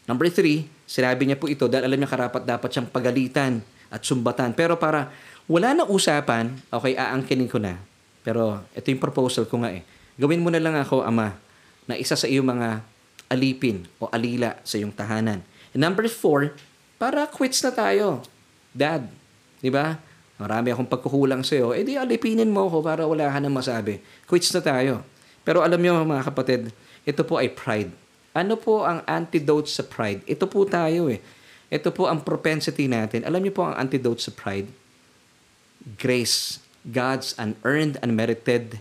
Number 0.10 0.26
three, 0.34 0.66
sinabi 0.90 1.30
niya 1.30 1.38
po 1.38 1.46
ito 1.46 1.70
dahil 1.70 1.86
alam 1.86 2.02
niya 2.02 2.10
karapat 2.10 2.42
dapat 2.42 2.70
siyang 2.74 2.90
pagalitan 2.90 3.62
at 3.94 4.02
sumbatan. 4.02 4.58
Pero 4.58 4.74
para 4.82 5.14
wala 5.46 5.78
na 5.78 5.86
usapan, 5.86 6.50
okay, 6.74 6.98
aangkinin 6.98 7.46
ko 7.46 7.62
na. 7.62 7.78
Pero 8.26 8.66
ito 8.74 8.90
yung 8.90 8.98
proposal 8.98 9.46
ko 9.46 9.62
nga 9.62 9.70
eh. 9.70 9.86
Gawin 10.18 10.42
mo 10.42 10.50
na 10.50 10.58
lang 10.58 10.74
ako, 10.74 11.06
Ama, 11.06 11.38
na 11.86 11.94
isa 11.94 12.18
sa 12.18 12.26
iyong 12.26 12.50
mga 12.50 12.82
alipin 13.30 13.86
o 14.02 14.10
alila 14.10 14.58
sa 14.66 14.82
iyong 14.82 14.92
tahanan. 14.94 15.46
And 15.78 15.82
number 15.86 16.10
four, 16.10 16.58
para 17.00 17.26
quits 17.26 17.64
na 17.64 17.72
tayo. 17.72 18.22
Dad, 18.76 19.08
di 19.64 19.72
ba? 19.72 19.98
Marami 20.40 20.72
akong 20.72 20.88
pagkukulang 20.88 21.44
sa'yo. 21.44 21.76
Eh 21.76 21.84
di 21.84 21.96
alipinin 22.00 22.48
mo 22.48 22.68
ako 22.68 22.84
para 22.84 23.04
wala 23.08 23.28
ka 23.28 23.40
nang 23.40 23.56
masabi. 23.56 24.00
Quits 24.28 24.52
na 24.56 24.62
tayo. 24.62 25.04
Pero 25.48 25.64
alam 25.64 25.80
nyo 25.80 26.04
mga 26.04 26.28
kapatid, 26.28 26.72
ito 27.08 27.24
po 27.24 27.40
ay 27.40 27.52
pride. 27.52 27.92
Ano 28.36 28.56
po 28.56 28.86
ang 28.86 29.02
antidote 29.10 29.68
sa 29.68 29.82
pride? 29.82 30.22
Ito 30.30 30.46
po 30.46 30.64
tayo 30.64 31.10
eh. 31.10 31.20
Ito 31.68 31.92
po 31.92 32.08
ang 32.08 32.22
propensity 32.22 32.88
natin. 32.88 33.26
Alam 33.26 33.44
niyo 33.44 33.54
po 33.58 33.66
ang 33.66 33.76
antidote 33.76 34.22
sa 34.22 34.32
pride? 34.32 34.70
Grace. 35.98 36.62
God's 36.88 37.36
unearned, 37.36 38.00
unmerited, 38.00 38.80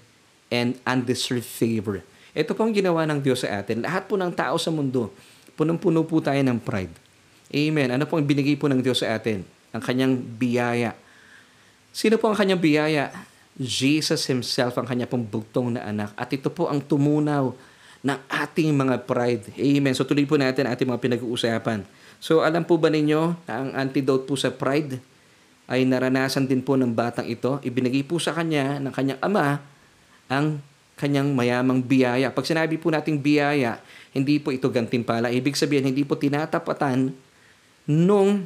and 0.55 0.79
undeserved 0.87 1.45
favor. 1.45 2.07
Ito 2.33 2.55
po 2.55 2.63
ang 2.63 2.73
ginawa 2.73 3.03
ng 3.11 3.19
Diyos 3.19 3.43
sa 3.43 3.59
atin. 3.59 3.83
Lahat 3.83 4.07
po 4.07 4.15
ng 4.15 4.31
tao 4.31 4.55
sa 4.57 4.71
mundo, 4.71 5.11
punong-puno 5.59 6.07
po 6.07 6.23
tayo 6.23 6.39
ng 6.39 6.63
pride. 6.63 6.95
Amen. 7.49 7.89
Ano 7.89 8.05
po 8.05 8.21
ang 8.21 8.29
binigay 8.29 8.57
po 8.61 8.69
ng 8.69 8.85
Diyos 8.85 9.01
sa 9.01 9.17
atin? 9.17 9.41
Ang 9.73 9.83
kanyang 9.85 10.21
biyaya. 10.21 10.93
Sino 11.93 12.21
po 12.21 12.29
ang 12.29 12.37
kanyang 12.37 12.61
biyaya? 12.61 13.09
Jesus 13.59 14.29
Himself 14.29 14.77
ang 14.79 14.87
kanya 14.87 15.09
pong 15.09 15.25
bugtong 15.25 15.75
na 15.75 15.89
anak. 15.89 16.13
At 16.15 16.29
ito 16.31 16.53
po 16.53 16.69
ang 16.69 16.85
tumunaw 16.85 17.51
ng 18.05 18.19
ating 18.31 18.71
mga 18.71 19.03
pride. 19.03 19.51
Amen. 19.59 19.97
So 19.97 20.07
tuloy 20.07 20.29
po 20.29 20.39
natin 20.39 20.69
ating 20.71 20.87
mga 20.87 21.03
pinag-uusapan. 21.03 21.83
So 22.23 22.45
alam 22.45 22.63
po 22.63 22.79
ba 22.79 22.93
ninyo 22.93 23.49
na 23.49 23.53
ang 23.59 23.69
antidote 23.75 24.29
po 24.29 24.39
sa 24.39 24.55
pride 24.55 25.03
ay 25.69 25.85
naranasan 25.85 26.47
din 26.47 26.63
po 26.63 26.79
ng 26.79 26.95
batang 26.95 27.27
ito. 27.27 27.59
Ibinigay 27.65 28.07
po 28.07 28.23
sa 28.23 28.33
kanya 28.37 28.79
ng 28.79 28.93
kanyang 28.95 29.21
ama 29.21 29.61
ang 30.29 30.61
kanyang 30.99 31.31
mayamang 31.33 31.81
biyaya. 31.81 32.31
Pag 32.35 32.47
sinabi 32.47 32.77
po 32.77 32.91
nating 32.91 33.23
biyaya, 33.23 33.79
hindi 34.13 34.43
po 34.43 34.51
ito 34.51 34.67
gantimpala. 34.67 35.31
Ibig 35.31 35.55
sabihin, 35.55 35.87
hindi 35.89 36.03
po 36.03 36.19
tinatapatan 36.19 37.15
nung 37.89 38.45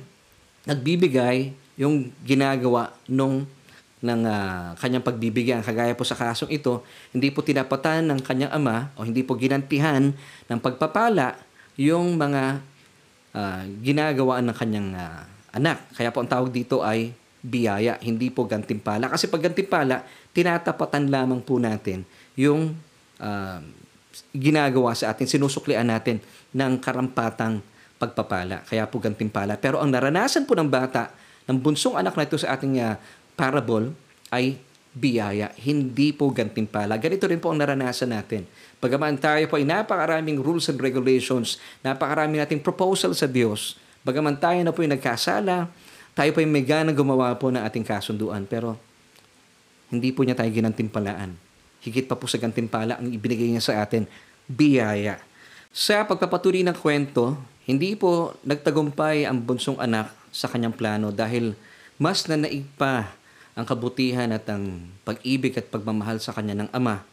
nagbibigay 0.62 1.50
yung 1.74 2.14
ginagawa 2.22 2.94
nung 3.11 3.42
ng 4.02 4.22
uh, 4.26 4.74
kanyang 4.83 5.07
pagbibigyan. 5.07 5.62
Kagaya 5.62 5.94
po 5.94 6.02
sa 6.02 6.18
kasong 6.18 6.50
ito, 6.50 6.83
hindi 7.14 7.31
po 7.31 7.42
tinapatan 7.42 8.02
ng 8.11 8.20
kanyang 8.22 8.50
ama 8.50 8.90
o 8.98 9.07
hindi 9.07 9.22
po 9.22 9.38
ginantihan 9.38 10.11
ng 10.50 10.59
pagpapala 10.59 11.38
yung 11.78 12.18
mga 12.18 12.59
uh, 13.35 13.62
ginagawa 13.78 14.42
ng 14.42 14.55
kanyang 14.59 14.90
uh, 14.98 15.22
anak. 15.55 15.87
Kaya 15.94 16.11
po 16.11 16.18
ang 16.18 16.31
tawag 16.31 16.50
dito 16.50 16.83
ay 16.83 17.14
biyaya, 17.42 17.98
hindi 18.02 18.31
po 18.31 18.42
gantimpala. 18.46 19.07
Kasi 19.07 19.31
pag 19.31 19.42
gantimpala, 19.42 20.02
tinatapatan 20.35 21.07
lamang 21.07 21.42
po 21.42 21.62
natin 21.62 22.02
yung 22.35 22.74
uh, 23.22 23.61
ginagawa 24.35 24.98
sa 24.98 25.14
atin, 25.14 25.31
sinusuklian 25.31 25.87
natin 25.87 26.18
ng 26.50 26.72
karampatang 26.83 27.62
pagpapala. 28.03 28.67
Kaya 28.67 28.83
po 28.91 28.99
gantimpala. 28.99 29.55
Pero 29.55 29.79
ang 29.79 29.95
naranasan 29.95 30.43
po 30.43 30.59
ng 30.59 30.67
bata, 30.67 31.15
ng 31.47 31.55
bunsong 31.62 31.95
anak 31.95 32.19
na 32.19 32.27
ito 32.27 32.35
sa 32.35 32.59
ating 32.59 32.83
uh, 32.83 32.99
parable, 33.38 33.95
ay 34.35 34.59
biyaya, 34.91 35.55
hindi 35.62 36.11
po 36.11 36.35
gantimpala. 36.35 36.99
Ganito 36.99 37.31
rin 37.31 37.38
po 37.38 37.55
ang 37.55 37.62
naranasan 37.62 38.11
natin. 38.11 38.43
Bagaman 38.83 39.15
tayo 39.23 39.47
po 39.47 39.55
ay 39.57 39.65
napakaraming 39.65 40.43
rules 40.43 40.67
and 40.67 40.83
regulations, 40.83 41.62
napakaraming 41.87 42.43
nating 42.43 42.59
proposal 42.59 43.15
sa 43.15 43.31
Diyos, 43.31 43.79
bagaman 44.03 44.35
tayo 44.43 44.59
na 44.67 44.75
po 44.75 44.83
ay 44.83 44.91
nagkasala, 44.91 45.71
tayo 46.12 46.31
po 46.35 46.43
ay 46.43 46.49
may 46.51 46.67
ganang 46.67 46.99
gumawa 46.99 47.33
po 47.38 47.49
ng 47.49 47.62
ating 47.62 47.87
kasunduan, 47.87 48.45
pero 48.45 48.75
hindi 49.88 50.11
po 50.11 50.27
niya 50.27 50.35
tayo 50.35 50.51
ginantimpalaan 50.51 51.53
higit 51.83 52.07
pa 52.07 52.15
po 52.15 52.31
sa 52.31 52.38
gantimpala 52.38 52.97
ang 52.97 53.11
ibinigay 53.11 53.51
niya 53.51 53.62
sa 53.62 53.83
atin, 53.83 54.07
biyaya. 54.47 55.19
Sa 55.75 56.07
pagpapatuloy 56.07 56.62
ng 56.62 56.79
kwento, 56.79 57.35
hindi 57.68 57.94
po 57.94 58.35
nagtagumpay 58.42 59.27
ang 59.27 59.42
bunsong 59.42 59.79
anak 59.79 60.11
sa 60.35 60.51
kanyang 60.51 60.75
plano 60.75 61.14
dahil 61.14 61.55
mas 62.01 62.27
nanaig 62.27 62.66
pa 62.75 63.12
ang 63.53 63.68
kabutihan 63.68 64.33
at 64.33 64.48
ang 64.48 64.88
pag-ibig 65.05 65.53
at 65.61 65.68
pagmamahal 65.68 66.18
sa 66.18 66.33
kanya 66.33 66.64
ng 66.64 66.70
ama 66.72 67.05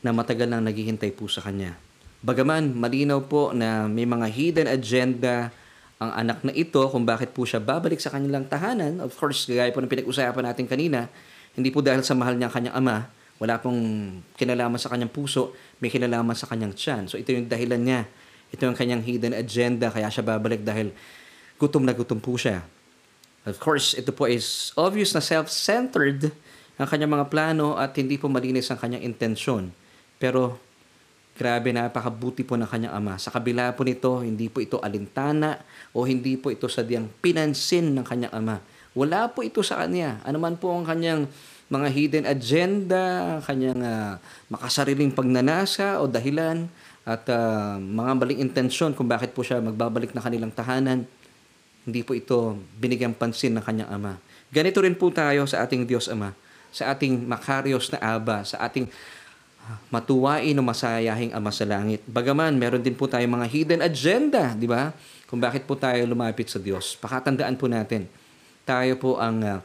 na 0.00 0.14
matagal 0.14 0.46
nang 0.46 0.62
naghihintay 0.62 1.10
po 1.10 1.26
sa 1.26 1.42
kanya. 1.42 1.74
Bagaman 2.22 2.74
malinaw 2.74 3.26
po 3.26 3.50
na 3.50 3.86
may 3.90 4.06
mga 4.06 4.26
hidden 4.30 4.68
agenda 4.70 5.50
ang 5.98 6.14
anak 6.14 6.46
na 6.46 6.54
ito 6.54 6.78
kung 6.86 7.02
bakit 7.02 7.34
po 7.34 7.42
siya 7.42 7.58
babalik 7.58 7.98
sa 7.98 8.14
kanilang 8.14 8.46
tahanan. 8.46 9.02
Of 9.02 9.18
course, 9.18 9.50
gaya 9.50 9.70
po 9.74 9.82
ng 9.82 9.90
pinag-usapan 9.90 10.46
natin 10.46 10.70
kanina, 10.70 11.10
hindi 11.58 11.74
po 11.74 11.82
dahil 11.82 12.06
sa 12.06 12.14
mahal 12.14 12.38
niya 12.38 12.46
ang 12.50 12.54
kanyang 12.54 12.76
ama, 12.78 12.96
wala 13.42 13.58
pong 13.58 13.78
kinalaman 14.38 14.78
sa 14.78 14.90
kanyang 14.90 15.10
puso, 15.10 15.54
may 15.82 15.90
kinalaman 15.90 16.38
sa 16.38 16.46
kanyang 16.46 16.74
tiyan. 16.74 17.10
So 17.10 17.18
ito 17.18 17.34
yung 17.34 17.50
dahilan 17.50 17.82
niya. 17.82 18.06
Ito 18.52 18.64
yung 18.64 18.78
kanyang 18.78 19.04
hidden 19.04 19.36
agenda, 19.36 19.92
kaya 19.92 20.08
siya 20.08 20.24
babalik 20.24 20.64
dahil 20.64 20.92
gutom 21.60 21.84
na 21.84 21.92
gutom 21.92 22.16
po 22.22 22.38
siya. 22.38 22.64
Of 23.44 23.60
course, 23.60 23.96
ito 23.96 24.12
po 24.12 24.28
is 24.28 24.72
obvious 24.76 25.12
na 25.16 25.24
self-centered 25.24 26.32
ang 26.78 26.86
kanyang 26.86 27.18
mga 27.18 27.26
plano 27.26 27.74
at 27.74 27.96
hindi 27.98 28.20
po 28.20 28.30
malinis 28.30 28.70
ang 28.70 28.78
kanyang 28.78 29.02
intensyon. 29.02 29.74
Pero 30.20 30.60
grabe, 31.38 31.70
napakabuti 31.70 32.42
po 32.42 32.54
ng 32.58 32.66
kanyang 32.66 32.94
ama. 32.98 33.14
Sa 33.18 33.30
kabila 33.30 33.74
po 33.74 33.82
nito, 33.82 34.22
hindi 34.22 34.50
po 34.50 34.62
ito 34.62 34.78
alintana 34.82 35.58
o 35.94 36.06
hindi 36.06 36.38
po 36.38 36.50
ito 36.50 36.66
sadyang 36.70 37.10
pinansin 37.22 37.94
ng 37.94 38.04
kanyang 38.06 38.34
ama. 38.34 38.56
Wala 38.94 39.30
po 39.30 39.46
ito 39.46 39.62
sa 39.62 39.82
kanya. 39.82 40.18
Ano 40.26 40.42
man 40.42 40.58
po 40.58 40.74
ang 40.74 40.86
kanyang 40.86 41.30
mga 41.68 41.88
hidden 41.92 42.24
agenda, 42.26 43.38
kanyang 43.44 43.80
uh, 43.84 44.16
makasariling 44.50 45.12
pagnanasa 45.14 46.00
o 46.00 46.10
dahilan 46.10 46.66
at 47.08 47.24
uh, 47.32 47.80
mga 47.80 48.12
maling 48.20 48.40
intensyon 48.44 48.92
kung 48.92 49.08
bakit 49.08 49.32
po 49.32 49.40
siya 49.40 49.64
magbabalik 49.64 50.12
na 50.12 50.20
kanilang 50.20 50.52
tahanan. 50.52 51.08
Hindi 51.88 52.04
po 52.04 52.12
ito 52.12 52.60
binigyang 52.76 53.16
pansin 53.16 53.56
ng 53.56 53.64
kanyang 53.64 53.88
ama. 53.88 54.20
Ganito 54.52 54.84
rin 54.84 54.92
po 54.92 55.08
tayo 55.08 55.48
sa 55.48 55.64
ating 55.64 55.88
Diyos 55.88 56.04
Ama, 56.12 56.36
sa 56.68 56.92
ating 56.92 57.24
makaryos 57.24 57.88
na 57.88 58.00
Aba, 58.00 58.44
sa 58.44 58.60
ating 58.60 58.92
ah, 59.64 59.80
matuwain 59.88 60.52
o 60.52 60.60
masayahing 60.60 61.32
Ama 61.32 61.48
sa 61.48 61.64
langit. 61.64 62.04
Bagaman, 62.04 62.60
meron 62.60 62.84
din 62.84 62.92
po 62.92 63.08
tayo 63.08 63.24
mga 63.24 63.48
hidden 63.48 63.80
agenda, 63.80 64.52
di 64.52 64.68
ba? 64.68 64.92
Kung 65.24 65.40
bakit 65.40 65.64
po 65.64 65.80
tayo 65.80 66.04
lumapit 66.04 66.52
sa 66.52 66.60
Diyos. 66.60 66.92
Pakatandaan 67.00 67.56
po 67.56 67.72
natin, 67.72 68.04
tayo 68.68 69.00
po 69.00 69.16
ang 69.16 69.40
uh, 69.40 69.60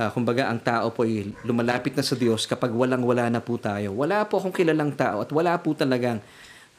ah, 0.00 0.08
kumbaga 0.08 0.48
ang 0.48 0.60
tao 0.64 0.88
po 0.88 1.04
ay 1.04 1.36
lumalapit 1.44 1.92
na 1.92 2.04
sa 2.04 2.16
Diyos 2.16 2.48
kapag 2.48 2.72
walang-wala 2.72 3.28
na 3.28 3.44
po 3.44 3.60
tayo. 3.60 3.92
Wala 3.92 4.24
po 4.24 4.40
akong 4.40 4.56
kilalang 4.56 4.96
tao 4.96 5.20
at 5.20 5.28
wala 5.28 5.52
po 5.60 5.76
talagang 5.76 6.24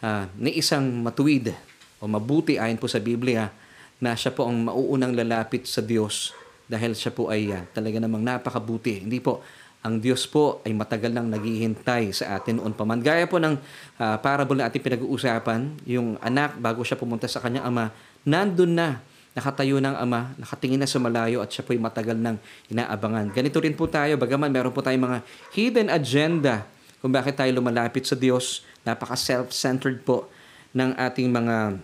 ah, 0.03 0.27
ni 0.35 0.59
isang 0.59 0.85
matuwid 1.03 1.51
o 1.99 2.07
mabuti 2.07 2.55
ayon 2.55 2.79
po 2.79 2.88
sa 2.88 2.99
Biblia 3.03 3.51
na 3.99 4.15
siya 4.15 4.31
po 4.31 4.47
ang 4.47 4.71
mauunang 4.71 5.12
lalapit 5.12 5.67
sa 5.67 5.83
Diyos 5.83 6.31
dahil 6.69 6.95
siya 6.95 7.12
po 7.12 7.27
ay 7.33 7.51
ah, 7.51 7.63
talaga 7.73 7.97
namang 7.97 8.23
napakabuti. 8.23 9.03
Hindi 9.03 9.19
po, 9.19 9.41
ang 9.79 10.03
Diyos 10.03 10.27
po 10.27 10.59
ay 10.67 10.75
matagal 10.75 11.15
nang 11.15 11.31
naghihintay 11.31 12.12
sa 12.12 12.35
atin 12.35 12.59
noon 12.59 12.75
pa 12.75 12.83
man. 12.83 12.99
Gaya 12.99 13.25
po 13.25 13.39
ng 13.39 13.55
ah, 13.99 14.19
parable 14.19 14.59
na 14.59 14.67
ating 14.67 14.83
pinag-uusapan, 14.83 15.81
yung 15.88 16.19
anak 16.19 16.59
bago 16.59 16.83
siya 16.83 16.99
pumunta 16.99 17.25
sa 17.25 17.39
kanyang 17.39 17.65
ama, 17.67 17.85
nandun 18.27 18.75
na, 18.75 19.01
nakatayo 19.33 19.79
ng 19.79 19.95
ama, 19.95 20.35
nakatingin 20.35 20.83
na 20.83 20.89
sa 20.89 20.99
malayo 20.99 21.39
at 21.39 21.49
siya 21.49 21.63
po 21.63 21.71
ay 21.71 21.79
matagal 21.79 22.17
nang 22.19 22.38
inaabangan. 22.67 23.31
Ganito 23.31 23.57
rin 23.63 23.71
po 23.71 23.88
tayo, 23.88 24.19
bagaman 24.19 24.51
meron 24.51 24.75
po 24.75 24.83
tayong 24.83 25.05
mga 25.05 25.19
hidden 25.55 25.88
agenda 25.88 26.67
kung 26.99 27.15
bakit 27.15 27.39
tayo 27.39 27.49
lumalapit 27.55 28.03
sa 28.03 28.19
Diyos. 28.19 28.67
Napaka 28.87 29.15
self-centered 29.15 30.03
po 30.03 30.29
ng 30.75 30.95
ating 30.95 31.29
mga 31.29 31.79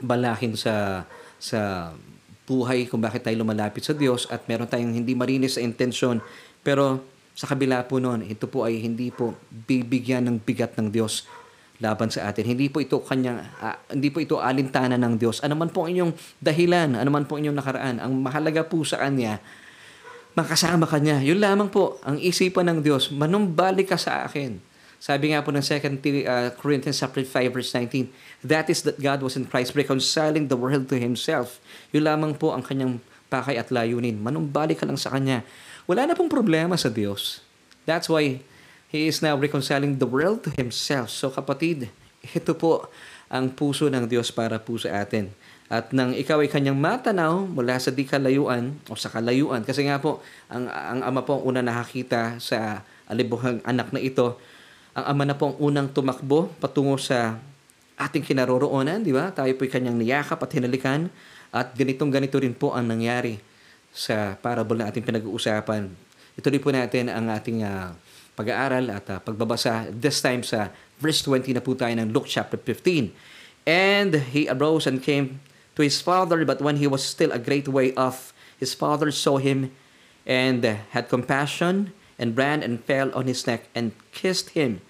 balahin 0.00 0.56
sa 0.56 1.04
sa 1.40 1.92
buhay 2.44 2.90
kung 2.90 3.00
bakit 3.00 3.22
tayo 3.22 3.38
lumalapit 3.40 3.86
sa 3.86 3.94
Diyos 3.94 4.26
at 4.28 4.44
meron 4.50 4.66
tayong 4.66 4.92
hindi 4.92 5.14
marinis 5.14 5.56
sa 5.56 5.62
intensyon. 5.62 6.18
Pero 6.60 7.00
sa 7.32 7.46
kabila 7.46 7.86
po 7.86 8.02
noon, 8.02 8.26
ito 8.26 8.50
po 8.50 8.66
ay 8.66 8.82
hindi 8.82 9.08
po 9.14 9.38
bibigyan 9.48 10.26
ng 10.26 10.36
bigat 10.42 10.74
ng 10.76 10.90
Diyos 10.90 11.24
laban 11.80 12.12
sa 12.12 12.28
atin. 12.28 12.44
Hindi 12.44 12.68
po 12.68 12.84
ito 12.84 13.00
kanyang 13.00 13.40
ah, 13.62 13.80
hindi 13.88 14.12
po 14.12 14.20
ito 14.20 14.36
alintana 14.36 15.00
ng 15.00 15.16
Diyos. 15.16 15.40
Ano 15.40 15.56
man 15.56 15.72
po 15.72 15.88
inyong 15.88 16.12
dahilan, 16.42 16.98
ano 16.98 17.08
man 17.08 17.24
po 17.24 17.40
inyong 17.40 17.56
nakaraan, 17.56 17.96
ang 18.02 18.12
mahalaga 18.20 18.66
po 18.66 18.84
sa 18.84 19.00
kanya 19.00 19.40
makasama 20.34 20.86
ka 20.86 20.98
niya. 21.02 21.22
Yun 21.24 21.42
lamang 21.42 21.70
po 21.72 21.98
ang 22.06 22.20
isipan 22.20 22.68
ng 22.70 22.78
Diyos, 22.84 23.10
manumbalik 23.10 23.90
ka 23.90 23.98
sa 23.98 24.26
akin. 24.26 24.69
Sabi 25.00 25.32
nga 25.32 25.40
po 25.40 25.48
ng 25.48 25.64
2 25.64 26.28
uh, 26.28 26.52
Corinthians 26.60 27.00
chapter 27.00 27.24
5 27.24 27.56
verse 27.56 27.72
19, 27.72 28.12
that 28.44 28.68
is 28.68 28.84
that 28.84 29.00
God 29.00 29.24
was 29.24 29.32
in 29.32 29.48
Christ 29.48 29.72
reconciling 29.72 30.52
the 30.52 30.60
world 30.60 30.92
to 30.92 31.00
Himself. 31.00 31.56
Yun 31.88 32.04
lamang 32.04 32.36
po 32.36 32.52
ang 32.52 32.60
kanyang 32.60 33.00
pakay 33.32 33.56
at 33.56 33.72
layunin. 33.72 34.20
Manumbalik 34.20 34.84
ka 34.84 34.84
lang 34.84 35.00
sa 35.00 35.08
Kanya. 35.16 35.40
Wala 35.88 36.04
na 36.04 36.12
pong 36.12 36.28
problema 36.28 36.76
sa 36.76 36.92
Diyos. 36.92 37.40
That's 37.88 38.12
why 38.12 38.44
He 38.92 39.08
is 39.08 39.24
now 39.24 39.40
reconciling 39.40 39.96
the 39.96 40.04
world 40.04 40.44
to 40.44 40.52
Himself. 40.52 41.08
So 41.08 41.32
kapatid, 41.32 41.88
ito 42.36 42.52
po 42.52 42.92
ang 43.32 43.48
puso 43.56 43.88
ng 43.88 44.04
Diyos 44.04 44.28
para 44.28 44.60
po 44.60 44.76
sa 44.76 45.00
atin. 45.00 45.32
At 45.70 45.94
nang 45.94 46.12
ikaw 46.12 46.44
ay 46.44 46.50
kanyang 46.52 46.76
matanaw 46.76 47.46
mula 47.46 47.78
sa 47.78 47.94
di 47.94 48.02
kalayuan 48.02 48.76
o 48.90 48.98
sa 48.98 49.06
kalayuan, 49.06 49.62
kasi 49.62 49.86
nga 49.86 50.02
po, 50.02 50.18
ang, 50.50 50.66
ang 50.66 51.00
ama 51.06 51.22
po 51.22 51.38
ang 51.38 51.46
una 51.46 51.62
nakakita 51.62 52.42
sa 52.42 52.82
alibuhang 53.06 53.62
anak 53.62 53.94
na 53.94 54.02
ito, 54.02 54.34
ang 54.94 55.04
ama 55.14 55.22
na 55.22 55.38
po 55.38 55.54
ang 55.54 55.56
unang 55.62 55.88
tumakbo 55.90 56.50
patungo 56.58 56.98
sa 56.98 57.38
ating 58.00 58.24
kinaroroonan, 58.24 59.04
di 59.04 59.12
ba? 59.12 59.30
Tayo 59.30 59.52
po'y 59.54 59.68
kanyang 59.68 60.00
niyakap 60.00 60.40
at 60.40 60.50
hinalikan 60.56 61.12
at 61.52 61.76
ganitong 61.76 62.08
ganito 62.08 62.40
rin 62.40 62.56
po 62.56 62.72
ang 62.72 62.88
nangyari 62.88 63.38
sa 63.92 64.34
parable 64.40 64.80
na 64.80 64.88
ating 64.88 65.04
pinag-uusapan. 65.04 65.92
Ituloy 66.34 66.62
po 66.62 66.72
natin 66.72 67.12
ang 67.12 67.28
ating 67.28 67.60
uh, 67.66 67.92
pag-aaral 68.38 68.88
at 68.88 69.04
uh, 69.12 69.18
pagbabasa 69.20 69.92
this 69.92 70.24
time 70.24 70.40
sa 70.40 70.72
verse 70.96 71.20
20 71.26 71.58
na 71.58 71.62
po 71.62 71.76
tayo 71.76 71.92
ng 71.92 72.08
Luke 72.08 72.30
chapter 72.30 72.56
15. 72.56 73.12
And 73.68 74.16
he 74.32 74.48
arose 74.48 74.88
and 74.88 75.04
came 75.04 75.44
to 75.76 75.84
his 75.84 76.00
father, 76.00 76.42
but 76.48 76.64
when 76.64 76.80
he 76.80 76.88
was 76.88 77.04
still 77.04 77.30
a 77.30 77.38
great 77.38 77.68
way 77.68 77.92
off, 77.94 78.32
his 78.56 78.72
father 78.72 79.12
saw 79.12 79.36
him 79.36 79.68
and 80.24 80.64
had 80.96 81.12
compassion 81.12 81.92
and 82.20 82.36
ran 82.36 82.60
and 82.60 82.84
fell 82.84 83.08
on 83.16 83.24
his 83.24 83.48
neck 83.48 83.72
and 83.72 83.96
kissed 84.12 84.52
him. 84.52 84.84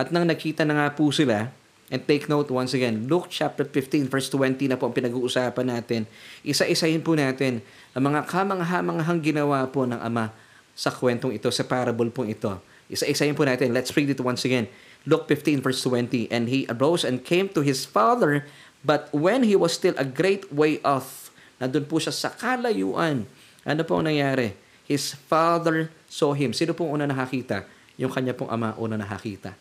At 0.00 0.08
nang 0.08 0.32
nakita 0.32 0.64
na 0.64 0.80
nga 0.80 0.96
po 0.96 1.12
sila, 1.12 1.52
and 1.92 2.00
take 2.08 2.24
note 2.30 2.48
once 2.48 2.72
again, 2.72 3.04
Luke 3.04 3.28
chapter 3.28 3.68
15 3.68 4.08
verse 4.08 4.32
20 4.32 4.72
na 4.72 4.80
po 4.80 4.88
ang 4.88 4.96
pinag-uusapan 4.96 5.66
natin. 5.68 6.08
Isa-isahin 6.40 7.04
po 7.04 7.12
natin 7.12 7.60
ang 7.92 8.08
mga 8.08 8.24
kamangha-manghang 8.24 9.20
ginawa 9.20 9.68
po 9.68 9.84
ng 9.84 10.00
Ama 10.00 10.32
sa 10.72 10.88
kwentong 10.88 11.36
ito, 11.36 11.52
sa 11.52 11.66
parable 11.66 12.08
pong 12.08 12.32
ito. 12.32 12.56
Isa-isahin 12.88 13.36
po 13.36 13.44
natin. 13.44 13.76
Let's 13.76 13.92
read 13.92 14.08
it 14.08 14.22
once 14.22 14.46
again. 14.48 14.70
Luke 15.04 15.28
15 15.28 15.60
verse 15.60 15.84
20. 15.84 16.32
And 16.32 16.48
he 16.48 16.64
arose 16.72 17.04
and 17.04 17.20
came 17.20 17.52
to 17.52 17.60
his 17.60 17.84
father, 17.84 18.48
but 18.80 19.12
when 19.12 19.44
he 19.44 19.58
was 19.58 19.76
still 19.76 19.94
a 20.00 20.06
great 20.06 20.48
way 20.48 20.80
off, 20.80 21.28
nandun 21.60 21.84
po 21.90 22.00
siya 22.00 22.14
sa 22.14 22.30
kalayuan. 22.32 23.28
Ano 23.66 23.82
po 23.84 24.00
ang 24.00 24.08
nangyari? 24.08 24.56
His 24.86 25.12
father 25.28 25.92
saw 26.10 26.34
him. 26.34 26.50
Sino 26.50 26.74
pong 26.74 26.90
una 26.90 27.06
nakakita? 27.06 27.62
Yung 27.94 28.10
kanya 28.10 28.34
pong 28.34 28.50
ama 28.50 28.74
una 28.74 28.98
nakakita. 28.98 29.54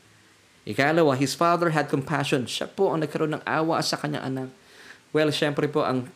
Ikalawa, 0.65 1.13
his 1.13 1.37
father 1.37 1.69
had 1.69 1.87
compassion. 1.87 2.49
Siya 2.49 2.65
po 2.65 2.89
ang 2.89 3.05
nagkaroon 3.05 3.37
ng 3.37 3.43
awa 3.45 3.77
sa 3.85 3.95
kanyang 3.95 4.25
anak. 4.25 4.49
Well, 5.13 5.29
syempre 5.29 5.69
po, 5.69 5.85
ang, 5.85 6.09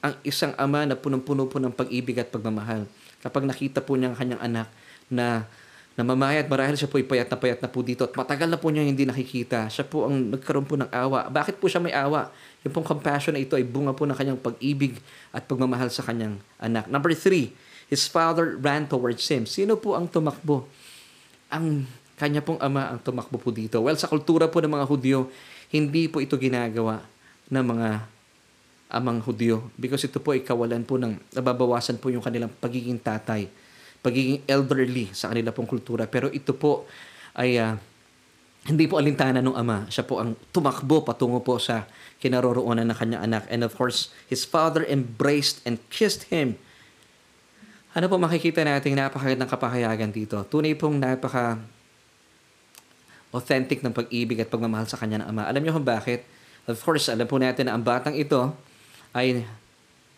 ang 0.00 0.16
isang 0.24 0.56
ama 0.56 0.84
na 0.88 0.96
punong-puno 0.96 1.46
po 1.46 1.60
ng 1.60 1.72
pag-ibig 1.72 2.16
at 2.20 2.28
pagmamahal. 2.32 2.88
Kapag 3.24 3.44
nakita 3.48 3.80
po 3.80 3.96
niya 3.96 4.12
ang 4.12 4.16
kanyang 4.18 4.42
anak 4.44 4.68
na 5.08 5.48
namamayat, 5.96 6.50
marahil 6.50 6.76
siya 6.76 6.90
po 6.90 7.00
ay 7.00 7.06
payat 7.06 7.30
na 7.30 7.38
payat 7.38 7.60
na 7.62 7.70
po 7.70 7.80
dito 7.80 8.04
at 8.04 8.12
matagal 8.12 8.50
na 8.50 8.58
po 8.60 8.68
niya 8.68 8.84
hindi 8.84 9.08
nakikita. 9.08 9.70
Siya 9.70 9.86
po 9.88 10.04
ang 10.10 10.36
nagkaroon 10.36 10.66
po 10.68 10.76
ng 10.76 10.90
awa. 10.90 11.30
Bakit 11.32 11.56
po 11.56 11.70
siya 11.70 11.80
may 11.80 11.94
awa? 11.94 12.28
Yung 12.66 12.74
pong 12.76 12.84
compassion 12.84 13.32
na 13.32 13.40
ito 13.40 13.56
ay 13.56 13.64
bunga 13.64 13.96
po 13.96 14.04
ng 14.04 14.12
kanyang 14.12 14.36
pag-ibig 14.36 15.00
at 15.32 15.48
pagmamahal 15.48 15.88
sa 15.88 16.04
kanyang 16.04 16.36
anak. 16.60 16.84
Number 16.90 17.14
three, 17.16 17.56
his 17.88 18.08
father 18.08 18.56
ran 18.58 18.88
towards 18.88 19.24
him. 19.28 19.44
Sino 19.44 19.76
po 19.76 19.96
ang 19.96 20.08
tumakbo? 20.08 20.68
Ang 21.52 21.88
kanya 22.14 22.40
pong 22.40 22.60
ama 22.62 22.94
ang 22.94 22.98
tumakbo 23.02 23.36
po 23.38 23.50
dito. 23.50 23.82
Well, 23.82 23.98
sa 23.98 24.06
kultura 24.06 24.46
po 24.46 24.62
ng 24.62 24.70
mga 24.70 24.86
Hudyo, 24.86 25.28
hindi 25.74 26.06
po 26.06 26.22
ito 26.22 26.38
ginagawa 26.38 27.02
ng 27.50 27.64
mga 27.64 27.88
amang 28.94 29.18
Hudyo 29.18 29.74
because 29.74 30.06
ito 30.06 30.22
po 30.22 30.30
ay 30.30 30.46
kawalan 30.46 30.86
po 30.86 30.94
ng 30.94 31.18
nababawasan 31.34 31.98
po 31.98 32.14
yung 32.14 32.22
kanilang 32.22 32.52
pagiging 32.62 33.02
tatay, 33.02 33.50
pagiging 33.98 34.46
elderly 34.46 35.10
sa 35.10 35.34
kanila 35.34 35.50
pong 35.50 35.66
kultura. 35.66 36.06
Pero 36.06 36.30
ito 36.30 36.54
po 36.54 36.86
ay 37.34 37.58
uh, 37.58 37.74
hindi 38.64 38.88
po 38.88 38.96
alintana 38.96 39.44
ng 39.44 39.58
ama. 39.58 39.84
Siya 39.92 40.08
po 40.08 40.22
ang 40.22 40.38
tumakbo 40.48 41.04
patungo 41.04 41.42
po 41.44 41.60
sa 41.60 41.84
kinaroroonan 42.22 42.88
ng 42.88 42.96
kanyang 42.96 43.22
anak. 43.28 43.44
And 43.52 43.60
of 43.60 43.76
course, 43.76 44.08
his 44.30 44.48
father 44.48 44.80
embraced 44.86 45.60
and 45.68 45.82
kissed 45.92 46.32
him. 46.32 46.56
Ano 47.94 48.10
po 48.10 48.18
makikita 48.18 48.66
natin 48.66 48.98
napakagandang 48.98 49.46
kapahayagan 49.46 50.10
dito? 50.10 50.42
Tunay 50.50 50.74
pong 50.74 50.98
napaka 50.98 51.62
authentic 53.30 53.86
ng 53.86 53.94
pag-ibig 53.94 54.42
at 54.42 54.50
pagmamahal 54.50 54.90
sa 54.90 54.98
kanya 54.98 55.22
ng 55.22 55.30
ama. 55.30 55.46
Alam 55.46 55.62
niyo 55.62 55.78
kung 55.78 55.86
bakit? 55.86 56.26
Of 56.66 56.82
course, 56.82 57.06
alam 57.06 57.22
po 57.30 57.38
natin 57.38 57.70
na 57.70 57.78
ang 57.78 57.86
batang 57.86 58.18
ito 58.18 58.50
ay 59.14 59.46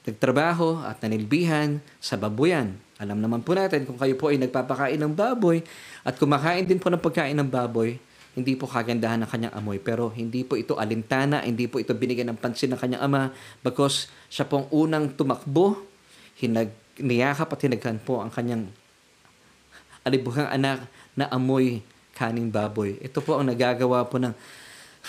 nagtrabaho 0.08 0.88
at 0.88 1.04
nanilbihan 1.04 1.76
sa 2.00 2.16
baboyan. 2.16 2.80
Alam 2.96 3.20
naman 3.20 3.44
po 3.44 3.52
natin 3.52 3.84
kung 3.84 4.00
kayo 4.00 4.16
po 4.16 4.32
ay 4.32 4.40
nagpapakain 4.40 4.96
ng 4.96 5.12
baboy 5.12 5.60
at 6.00 6.16
kumakain 6.16 6.64
din 6.64 6.80
po 6.80 6.88
ng 6.88 7.04
pagkain 7.04 7.36
ng 7.36 7.48
baboy, 7.52 8.00
hindi 8.32 8.56
po 8.56 8.64
kagandahan 8.64 9.20
ng 9.20 9.28
kanyang 9.28 9.52
amoy. 9.52 9.76
Pero 9.84 10.08
hindi 10.16 10.48
po 10.48 10.56
ito 10.56 10.80
alintana, 10.80 11.44
hindi 11.44 11.68
po 11.68 11.76
ito 11.76 11.92
binigyan 11.92 12.32
ng 12.32 12.40
pansin 12.40 12.72
ng 12.72 12.80
kanyang 12.80 13.04
ama 13.04 13.36
because 13.60 14.08
siya 14.32 14.48
pong 14.48 14.64
unang 14.72 15.12
tumakbo, 15.12 15.76
hinag, 16.40 16.72
niyakap 17.00 17.48
at 17.52 17.60
hinaghan 17.62 17.98
po 18.00 18.20
ang 18.20 18.32
kanyang 18.32 18.68
alibuhang 20.06 20.48
anak 20.48 20.86
na 21.18 21.26
amoy 21.32 21.82
kaning 22.16 22.48
baboy. 22.48 22.96
Ito 23.02 23.20
po 23.20 23.36
ang 23.36 23.50
nagagawa 23.50 24.06
po 24.08 24.16
ng 24.16 24.32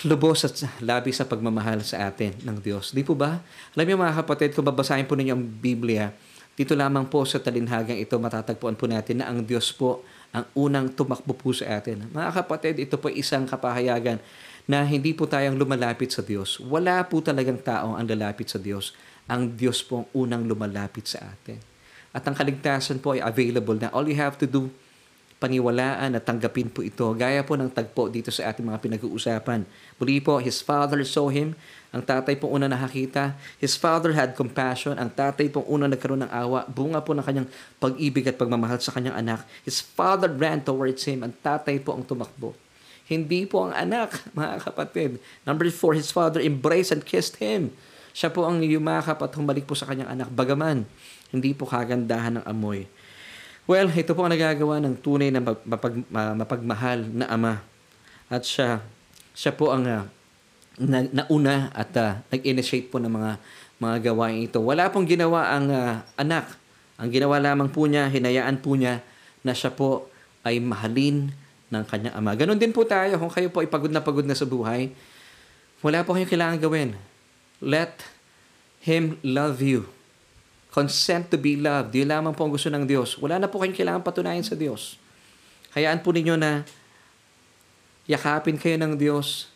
lubos 0.06 0.46
at 0.46 0.54
labi 0.84 1.10
sa 1.10 1.26
pagmamahal 1.26 1.82
sa 1.82 2.12
atin 2.12 2.36
ng 2.44 2.58
Diyos. 2.62 2.94
Di 2.94 3.02
po 3.02 3.18
ba? 3.18 3.42
Alam 3.74 3.86
niyo 3.88 3.96
mga 3.98 4.22
kapatid, 4.22 4.54
kung 4.54 4.68
babasahin 4.68 5.08
po 5.10 5.18
ninyo 5.18 5.34
ang 5.34 5.42
Biblia, 5.42 6.14
dito 6.58 6.74
lamang 6.74 7.06
po 7.06 7.22
sa 7.26 7.38
talinhagang 7.38 7.98
ito 7.98 8.18
matatagpuan 8.18 8.74
po 8.74 8.90
natin 8.90 9.22
na 9.22 9.30
ang 9.30 9.46
Diyos 9.46 9.70
po 9.74 10.02
ang 10.34 10.46
unang 10.58 10.90
tumakbo 10.94 11.34
po 11.34 11.54
sa 11.54 11.80
atin. 11.80 12.10
Mga 12.12 12.30
kapatid, 12.44 12.76
ito 12.82 12.98
po 13.00 13.10
isang 13.10 13.46
kapahayagan 13.46 14.20
na 14.68 14.84
hindi 14.84 15.16
po 15.16 15.30
tayong 15.30 15.56
lumalapit 15.56 16.12
sa 16.12 16.26
Diyos. 16.26 16.60
Wala 16.60 17.00
po 17.08 17.24
talagang 17.24 17.62
tao 17.64 17.96
ang 17.96 18.04
lalapit 18.04 18.52
sa 18.52 18.60
Diyos. 18.60 18.92
Ang 19.30 19.56
Diyos 19.56 19.80
po 19.86 20.04
ang 20.04 20.08
unang 20.14 20.44
lumalapit 20.44 21.08
sa 21.08 21.24
atin. 21.30 21.77
At 22.16 22.24
ang 22.26 22.36
kaligtasan 22.36 23.04
po 23.04 23.16
ay 23.16 23.22
available 23.22 23.78
na 23.78 23.92
all 23.92 24.08
you 24.08 24.18
have 24.18 24.36
to 24.40 24.48
do 24.48 24.72
paniwalaan 25.38 26.18
at 26.18 26.24
tanggapin 26.26 26.70
po 26.70 26.82
ito. 26.82 27.06
Gaya 27.14 27.46
po 27.46 27.54
ng 27.54 27.70
tagpo 27.70 28.10
dito 28.10 28.34
sa 28.34 28.50
ating 28.50 28.66
mga 28.66 28.82
pinag-uusapan. 28.82 29.70
Muli 30.02 30.18
po, 30.18 30.42
his 30.42 30.66
father 30.66 30.98
saw 31.06 31.30
him. 31.30 31.54
Ang 31.94 32.04
tatay 32.04 32.36
po 32.42 32.50
una 32.50 32.66
nakakita. 32.66 33.38
His 33.62 33.78
father 33.78 34.18
had 34.18 34.34
compassion. 34.34 34.98
Ang 34.98 35.14
tatay 35.14 35.54
po 35.54 35.62
una 35.70 35.86
nagkaroon 35.86 36.26
ng 36.26 36.32
awa. 36.34 36.66
Bunga 36.66 37.06
po 37.06 37.14
ng 37.14 37.22
kanyang 37.22 37.48
pag-ibig 37.78 38.26
at 38.26 38.36
pagmamahal 38.36 38.82
sa 38.82 38.98
kanyang 38.98 39.18
anak. 39.18 39.46
His 39.62 39.78
father 39.80 40.30
ran 40.34 40.66
towards 40.66 41.06
him. 41.06 41.22
Ang 41.22 41.38
tatay 41.38 41.78
po 41.86 41.94
ang 41.94 42.02
tumakbo. 42.02 42.58
Hindi 43.08 43.48
po 43.48 43.70
ang 43.70 43.78
anak, 43.78 44.20
mga 44.38 44.74
kapatid. 44.74 45.22
Number 45.46 45.70
four, 45.70 45.94
his 45.94 46.10
father 46.10 46.42
embraced 46.42 46.90
and 46.90 47.06
kissed 47.06 47.38
him. 47.38 47.72
Siya 48.18 48.34
po 48.34 48.50
ang 48.50 48.66
yumakap 48.66 49.22
at 49.22 49.38
humalik 49.38 49.70
po 49.70 49.78
sa 49.78 49.86
kanyang 49.86 50.10
anak. 50.10 50.34
Bagaman, 50.34 50.90
hindi 51.32 51.52
po 51.52 51.68
kagandahan 51.68 52.42
ng 52.42 52.46
amoy. 52.48 52.88
Well, 53.68 53.92
ito 53.92 54.16
po 54.16 54.24
ang 54.24 54.32
nagagawa 54.32 54.80
ng 54.80 54.96
tunay 55.04 55.28
na 55.28 55.44
mapag, 55.44 56.00
mapagmahal 56.12 57.04
na 57.12 57.28
ama. 57.28 57.60
At 58.32 58.48
siya, 58.48 58.80
siya 59.36 59.52
po 59.52 59.76
ang 59.76 59.84
uh, 59.84 60.08
na, 60.80 61.04
nauna 61.04 61.74
at 61.76 61.92
uh, 62.00 62.24
nag-initiate 62.32 62.88
po 62.88 63.02
ng 63.02 63.12
mga 63.12 63.32
mga 63.78 63.98
gawain 64.14 64.48
ito. 64.48 64.64
Wala 64.64 64.90
pong 64.90 65.06
ginawa 65.06 65.54
ang 65.54 65.68
uh, 65.70 66.02
anak. 66.18 66.48
Ang 66.98 67.14
ginawa 67.14 67.38
lamang 67.38 67.70
po 67.70 67.86
niya, 67.86 68.10
hinayaan 68.10 68.58
po 68.58 68.74
niya 68.74 69.06
na 69.46 69.54
siya 69.54 69.70
po 69.70 70.10
ay 70.42 70.58
mahalin 70.64 71.30
ng 71.68 71.84
kanyang 71.86 72.16
ama. 72.16 72.34
Ganon 72.34 72.58
din 72.58 72.74
po 72.74 72.88
tayo 72.88 73.20
kung 73.20 73.30
kayo 73.30 73.52
po 73.52 73.62
ay 73.62 73.70
pagod 73.70 73.92
na 73.92 74.02
pagod 74.02 74.26
na 74.26 74.34
sa 74.34 74.48
buhay. 74.48 74.96
Wala 75.84 76.02
po 76.02 76.16
kayong 76.16 76.32
kailangan 76.32 76.58
gawin. 76.58 76.90
Let 77.62 78.02
Him 78.82 79.20
love 79.22 79.62
you. 79.62 79.97
Consent 80.78 81.34
to 81.34 81.42
be 81.42 81.58
loved. 81.58 81.90
Yun 81.98 82.06
lamang 82.06 82.38
po 82.38 82.46
ang 82.46 82.54
gusto 82.54 82.70
ng 82.70 82.86
Diyos. 82.86 83.18
Wala 83.18 83.42
na 83.42 83.50
po 83.50 83.58
kayong 83.58 83.74
kailangan 83.74 84.06
patunayan 84.06 84.46
sa 84.46 84.54
Diyos. 84.54 85.02
Hayaan 85.74 86.06
po 86.06 86.14
ninyo 86.14 86.38
na 86.38 86.62
yakapin 88.06 88.62
kayo 88.62 88.78
ng 88.78 88.94
Diyos. 88.94 89.50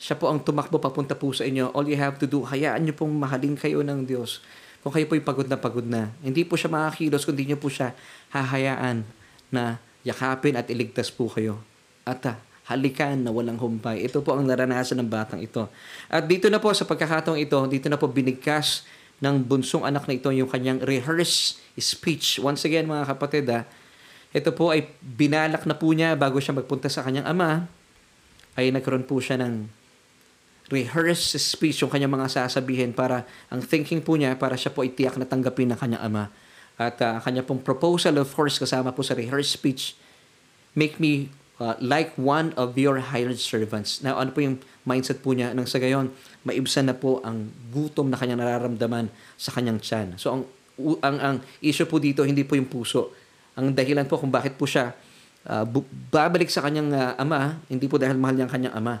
Siya 0.00 0.16
po 0.16 0.32
ang 0.32 0.40
tumakbo 0.40 0.80
papunta 0.80 1.12
po 1.12 1.36
sa 1.36 1.44
inyo. 1.44 1.68
All 1.76 1.84
you 1.84 2.00
have 2.00 2.16
to 2.16 2.24
do, 2.24 2.48
hayaan 2.48 2.80
nyo 2.80 2.96
pong 2.96 3.12
mahalin 3.12 3.60
kayo 3.60 3.84
ng 3.84 4.08
Diyos. 4.08 4.40
Kung 4.80 4.88
kayo 4.88 5.04
po 5.04 5.20
ay 5.20 5.20
pagod 5.20 5.44
na 5.44 5.60
pagod 5.60 5.84
na, 5.84 6.16
hindi 6.24 6.48
po 6.48 6.56
siya 6.56 6.72
makakilos, 6.72 7.28
kundi 7.28 7.44
nyo 7.44 7.60
po 7.60 7.68
siya 7.68 7.92
hahayaan 8.32 9.04
na 9.52 9.76
yakapin 10.00 10.56
at 10.56 10.64
iligtas 10.72 11.12
po 11.12 11.28
kayo. 11.28 11.60
At 12.08 12.24
uh, 12.24 12.40
halikan 12.72 13.20
na 13.20 13.28
walang 13.28 13.60
humpay. 13.60 14.00
Ito 14.00 14.24
po 14.24 14.32
ang 14.32 14.48
naranasan 14.48 14.96
ng 15.04 15.08
batang 15.12 15.44
ito. 15.44 15.68
At 16.08 16.24
dito 16.24 16.48
na 16.48 16.56
po 16.56 16.72
sa 16.72 16.88
pagkakataong 16.88 17.36
ito, 17.36 17.58
dito 17.68 17.92
na 17.92 18.00
po 18.00 18.08
binigkas 18.08 18.88
ng 19.18 19.36
bunsong 19.46 19.82
anak 19.82 20.06
na 20.06 20.14
ito 20.14 20.30
yung 20.30 20.46
kanyang 20.46 20.78
rehearse 20.82 21.58
speech. 21.74 22.38
Once 22.38 22.62
again 22.62 22.86
mga 22.86 23.04
kapatid, 23.14 23.50
ha, 23.50 23.62
ah, 23.62 23.64
ito 24.30 24.52
po 24.54 24.70
ay 24.70 24.86
binalak 25.00 25.64
na 25.64 25.74
po 25.74 25.90
niya 25.90 26.14
bago 26.14 26.38
siya 26.38 26.54
magpunta 26.54 26.86
sa 26.86 27.02
kanyang 27.02 27.26
ama, 27.26 27.66
ay 28.54 28.70
nagkaroon 28.70 29.06
po 29.06 29.18
siya 29.18 29.40
ng 29.40 29.66
rehearse 30.68 31.40
speech 31.40 31.80
yung 31.80 31.88
kanyang 31.88 32.12
mga 32.12 32.28
sasabihin 32.28 32.92
para 32.92 33.24
ang 33.48 33.64
thinking 33.64 34.04
po 34.04 34.14
niya 34.20 34.36
para 34.36 34.54
siya 34.54 34.68
po 34.68 34.84
itiyak 34.84 35.16
na 35.16 35.24
tanggapin 35.24 35.72
ng 35.72 35.78
kanyang 35.80 36.02
ama. 36.04 36.24
At 36.78 37.00
uh, 37.02 37.18
kanya 37.24 37.42
pong 37.42 37.64
proposal 37.64 38.20
of 38.20 38.30
course 38.36 38.60
kasama 38.60 38.94
po 38.94 39.02
sa 39.02 39.16
rehearse 39.16 39.50
speech, 39.50 39.98
make 40.76 41.00
me 41.02 41.32
uh, 41.58 41.74
like 41.82 42.14
one 42.14 42.54
of 42.54 42.76
your 42.78 43.00
hired 43.00 43.40
servants. 43.40 44.04
Now 44.04 44.20
ano 44.20 44.30
po 44.30 44.44
yung 44.44 44.62
mindset 44.88 45.20
po 45.20 45.36
niya 45.36 45.52
nang 45.52 45.68
sa 45.68 45.76
gayon, 45.76 46.08
maibsan 46.48 46.88
na 46.88 46.96
po 46.96 47.20
ang 47.20 47.52
gutom 47.68 48.08
na 48.08 48.16
kanyang 48.16 48.40
nararamdaman 48.40 49.12
sa 49.36 49.52
kanyang 49.52 49.76
tiyan. 49.84 50.16
So 50.16 50.32
ang 50.32 50.42
ang 51.04 51.16
ang 51.20 51.36
issue 51.60 51.84
po 51.84 52.00
dito 52.00 52.24
hindi 52.24 52.48
po 52.48 52.56
yung 52.56 52.72
puso. 52.72 53.12
Ang 53.60 53.76
dahilan 53.76 54.08
po 54.08 54.16
kung 54.16 54.32
bakit 54.32 54.56
po 54.56 54.64
siya 54.64 54.96
uh, 55.44 55.64
babalik 56.08 56.48
sa 56.48 56.64
kanyang 56.64 56.94
uh, 56.96 57.20
ama, 57.20 57.60
hindi 57.68 57.84
po 57.84 58.00
dahil 58.00 58.16
mahal 58.16 58.38
niya 58.38 58.46
ang 58.48 58.54
kanyang 58.54 58.74
ama. 58.78 58.94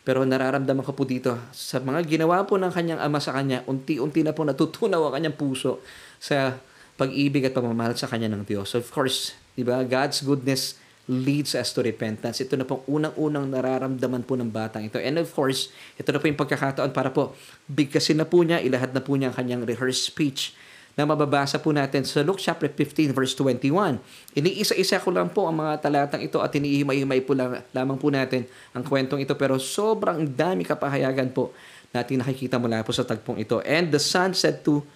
Pero 0.00 0.24
nararamdaman 0.24 0.80
ko 0.80 0.96
po 0.96 1.04
dito, 1.04 1.36
sa 1.52 1.76
mga 1.76 2.08
ginawa 2.08 2.44
po 2.48 2.56
ng 2.56 2.72
kanyang 2.72 3.00
ama 3.04 3.20
sa 3.20 3.36
kanya, 3.36 3.60
unti-unti 3.68 4.24
na 4.24 4.32
po 4.32 4.48
natutunaw 4.48 5.08
ang 5.08 5.14
kanyang 5.20 5.36
puso 5.36 5.84
sa 6.16 6.56
pag-ibig 6.96 7.44
at 7.48 7.52
pagmamahal 7.52 7.96
sa 7.96 8.08
kanya 8.08 8.32
ng 8.32 8.44
Diyos. 8.44 8.72
So 8.72 8.80
of 8.80 8.88
course, 8.88 9.36
di 9.56 9.64
ba, 9.64 9.84
God's 9.84 10.24
goodness 10.24 10.80
leads 11.10 11.58
us 11.58 11.74
to 11.74 11.82
repentance. 11.82 12.38
Ito 12.38 12.54
na 12.54 12.62
pong 12.62 12.86
unang-unang 12.86 13.50
nararamdaman 13.50 14.22
po 14.22 14.38
ng 14.38 14.46
batang 14.46 14.86
ito. 14.86 15.02
And 15.02 15.18
of 15.18 15.26
course, 15.34 15.74
ito 15.98 16.06
na 16.14 16.22
po 16.22 16.30
yung 16.30 16.38
pagkakataon 16.38 16.94
para 16.94 17.10
po 17.10 17.34
bigkasin 17.66 18.22
na 18.22 18.26
po 18.26 18.46
niya, 18.46 18.62
ilahad 18.62 18.94
na 18.94 19.02
po 19.02 19.18
niya 19.18 19.34
ang 19.34 19.36
kanyang 19.36 19.66
rehearsed 19.66 20.06
speech 20.06 20.54
na 20.94 21.02
mababasa 21.02 21.58
po 21.58 21.74
natin 21.74 22.06
sa 22.06 22.22
Luke 22.22 22.38
chapter 22.38 22.70
15 22.70 23.10
verse 23.10 23.34
21. 23.34 23.98
Iniisa-isa 24.38 25.02
ko 25.02 25.10
lang 25.10 25.34
po 25.34 25.50
ang 25.50 25.58
mga 25.58 25.82
talatang 25.82 26.22
ito 26.22 26.38
at 26.38 26.54
iniihimay-himay 26.54 27.26
po 27.26 27.34
lang, 27.34 27.58
lamang 27.74 27.98
po 27.98 28.10
natin 28.10 28.46
ang 28.70 28.86
kwentong 28.86 29.18
ito 29.18 29.34
pero 29.34 29.58
sobrang 29.58 30.22
dami 30.22 30.62
kapahayagan 30.62 31.34
po 31.34 31.50
natin 31.90 32.22
nakikita 32.22 32.54
mula 32.62 32.86
po 32.86 32.94
sa 32.94 33.02
tagpong 33.02 33.42
ito. 33.42 33.58
And 33.66 33.90
the 33.90 33.98
son 33.98 34.30
said 34.34 34.62
to 34.66 34.86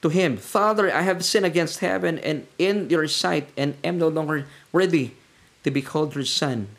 to 0.00 0.08
him, 0.10 0.34
Father, 0.40 0.90
I 0.90 1.06
have 1.06 1.22
sinned 1.22 1.46
against 1.46 1.78
heaven 1.78 2.18
and 2.24 2.48
in 2.58 2.90
your 2.90 3.06
sight 3.06 3.52
and 3.54 3.78
am 3.86 4.02
no 4.02 4.10
longer 4.10 4.48
worthy 4.74 5.14
to 5.62 5.70
be 5.70 5.82
called 5.82 6.14
her 6.18 6.26
son. 6.26 6.70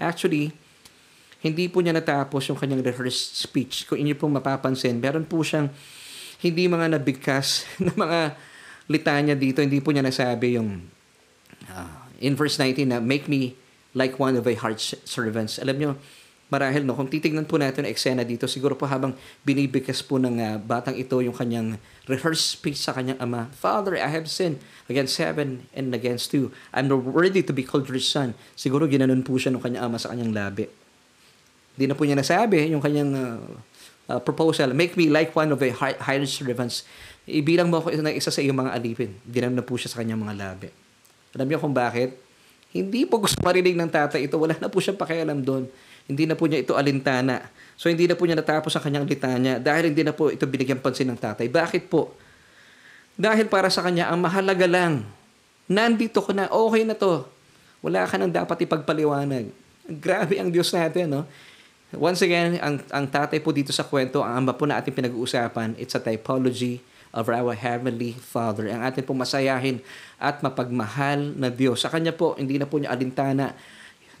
Actually, 0.00 0.56
hindi 1.40 1.68
po 1.68 1.80
niya 1.80 1.96
natapos 1.96 2.48
yung 2.52 2.58
kanyang 2.60 2.84
rehearsed 2.84 3.36
speech. 3.36 3.88
Kung 3.88 4.00
inyo 4.00 4.12
pong 4.16 4.36
mapapansin, 4.36 5.00
meron 5.00 5.24
po 5.24 5.40
siyang 5.40 5.72
hindi 6.40 6.68
mga 6.68 6.96
nabigkas 6.96 7.64
na 7.84 7.92
mga 7.96 8.20
litanya 8.88 9.34
dito. 9.36 9.64
Hindi 9.64 9.80
po 9.80 9.92
niya 9.92 10.04
nasabi 10.04 10.60
yung 10.60 10.84
uh, 11.72 12.08
in 12.20 12.36
verse 12.36 12.60
19 12.60 12.92
na 12.92 13.00
make 13.00 13.28
me 13.28 13.56
like 13.96 14.20
one 14.20 14.36
of 14.36 14.44
thy 14.44 14.56
heart 14.56 14.80
servants. 15.04 15.56
Alam 15.56 15.76
niyo, 15.80 15.90
marahil 16.50 16.82
no, 16.82 16.98
kung 16.98 17.06
titignan 17.06 17.46
po 17.46 17.56
natin 17.56 17.86
ang 17.86 17.94
eksena 17.94 18.26
dito, 18.26 18.50
siguro 18.50 18.74
po 18.74 18.84
habang 18.84 19.14
binibigkas 19.46 20.02
po 20.02 20.18
ng 20.18 20.36
uh, 20.36 20.54
batang 20.58 20.98
ito 20.98 21.22
yung 21.22 21.32
kanyang 21.32 21.78
rehearsed 22.10 22.58
speech 22.58 22.82
sa 22.82 22.90
kanyang 22.90 23.16
ama, 23.22 23.46
Father, 23.54 23.94
I 23.94 24.10
have 24.10 24.26
sinned 24.26 24.58
against 24.90 25.16
heaven 25.22 25.70
and 25.70 25.94
against 25.94 26.34
you. 26.34 26.50
I'm 26.74 26.90
not 26.90 27.06
worthy 27.06 27.46
to 27.46 27.54
be 27.54 27.62
called 27.62 27.86
your 27.86 28.02
son. 28.02 28.34
Siguro 28.58 28.90
ginanon 28.90 29.22
po 29.22 29.38
siya 29.38 29.54
ng 29.54 29.62
kanyang 29.62 29.86
ama 29.86 29.96
sa 30.02 30.10
kanyang 30.10 30.34
labi. 30.34 30.66
Hindi 31.78 31.84
na 31.86 31.94
po 31.94 32.02
niya 32.02 32.18
nasabi 32.18 32.66
yung 32.66 32.82
kanyang 32.82 33.10
uh, 33.14 33.38
uh, 34.10 34.20
proposal, 34.20 34.74
make 34.74 34.98
me 34.98 35.06
like 35.06 35.30
one 35.38 35.54
of 35.54 35.62
the 35.62 35.70
hired 35.78 36.26
servants. 36.26 36.82
Ibilang 37.30 37.70
mo 37.70 37.78
ako 37.78 37.94
na 38.02 38.10
isa 38.10 38.34
sa 38.34 38.42
iyong 38.42 38.58
mga 38.58 38.74
alipin. 38.74 39.14
Ginanon 39.30 39.62
na 39.62 39.64
po 39.64 39.78
siya 39.78 39.94
sa 39.94 40.02
kanyang 40.02 40.18
mga 40.18 40.34
labi. 40.34 40.68
Alam 41.38 41.46
niyo 41.46 41.62
kung 41.62 41.70
bakit? 41.70 42.18
Hindi 42.74 43.06
po 43.06 43.22
gusto 43.22 43.38
marinig 43.38 43.78
ng 43.78 43.86
tatay 43.86 44.26
ito. 44.26 44.34
Wala 44.34 44.58
na 44.58 44.66
po 44.66 44.82
siyang 44.82 44.98
pakialam 44.98 45.38
doon 45.46 45.70
hindi 46.06 46.24
na 46.24 46.38
po 46.38 46.48
niya 46.48 46.62
ito 46.62 46.76
alintana. 46.78 47.50
So 47.80 47.88
hindi 47.88 48.04
na 48.04 48.16
po 48.16 48.28
niya 48.28 48.36
natapos 48.36 48.76
ang 48.76 48.84
kanyang 48.84 49.08
litanya 49.08 49.56
dahil 49.56 49.92
hindi 49.92 50.04
na 50.04 50.12
po 50.12 50.28
ito 50.28 50.44
binigyan 50.44 50.80
pansin 50.80 51.08
ng 51.08 51.18
tatay. 51.20 51.48
Bakit 51.48 51.88
po? 51.88 52.12
Dahil 53.20 53.52
para 53.52 53.68
sa 53.68 53.84
kanya, 53.84 54.08
ang 54.08 54.20
mahalaga 54.24 54.64
lang, 54.64 55.04
nandito 55.68 56.24
ko 56.24 56.32
na, 56.32 56.48
okay 56.48 56.88
na 56.88 56.96
to. 56.96 57.28
Wala 57.84 58.08
ka 58.08 58.16
nang 58.16 58.32
dapat 58.32 58.64
ipagpaliwanag. 58.64 59.52
Grabe 60.00 60.40
ang 60.40 60.48
Diyos 60.48 60.72
natin, 60.72 61.08
no? 61.08 61.22
Once 61.90 62.22
again, 62.22 62.56
ang, 62.62 62.80
ang 62.88 63.04
tatay 63.04 63.42
po 63.42 63.50
dito 63.50 63.74
sa 63.76 63.82
kwento, 63.82 64.22
ang 64.22 64.44
amba 64.46 64.54
po 64.54 64.64
na 64.64 64.78
ating 64.78 64.94
pinag-uusapan, 64.94 65.74
it's 65.76 65.92
a 65.92 66.00
typology 66.00 66.80
of 67.10 67.26
our 67.26 67.52
Heavenly 67.52 68.14
Father. 68.14 68.70
Ang 68.70 68.86
ating 68.86 69.02
po 69.02 69.12
masayahin 69.12 69.82
at 70.16 70.38
mapagmahal 70.40 71.34
na 71.34 71.50
Diyos. 71.50 71.82
Sa 71.82 71.90
Kanya 71.90 72.14
po, 72.14 72.38
hindi 72.38 72.56
na 72.56 72.64
po 72.64 72.78
niya 72.78 72.94
alintana 72.94 73.52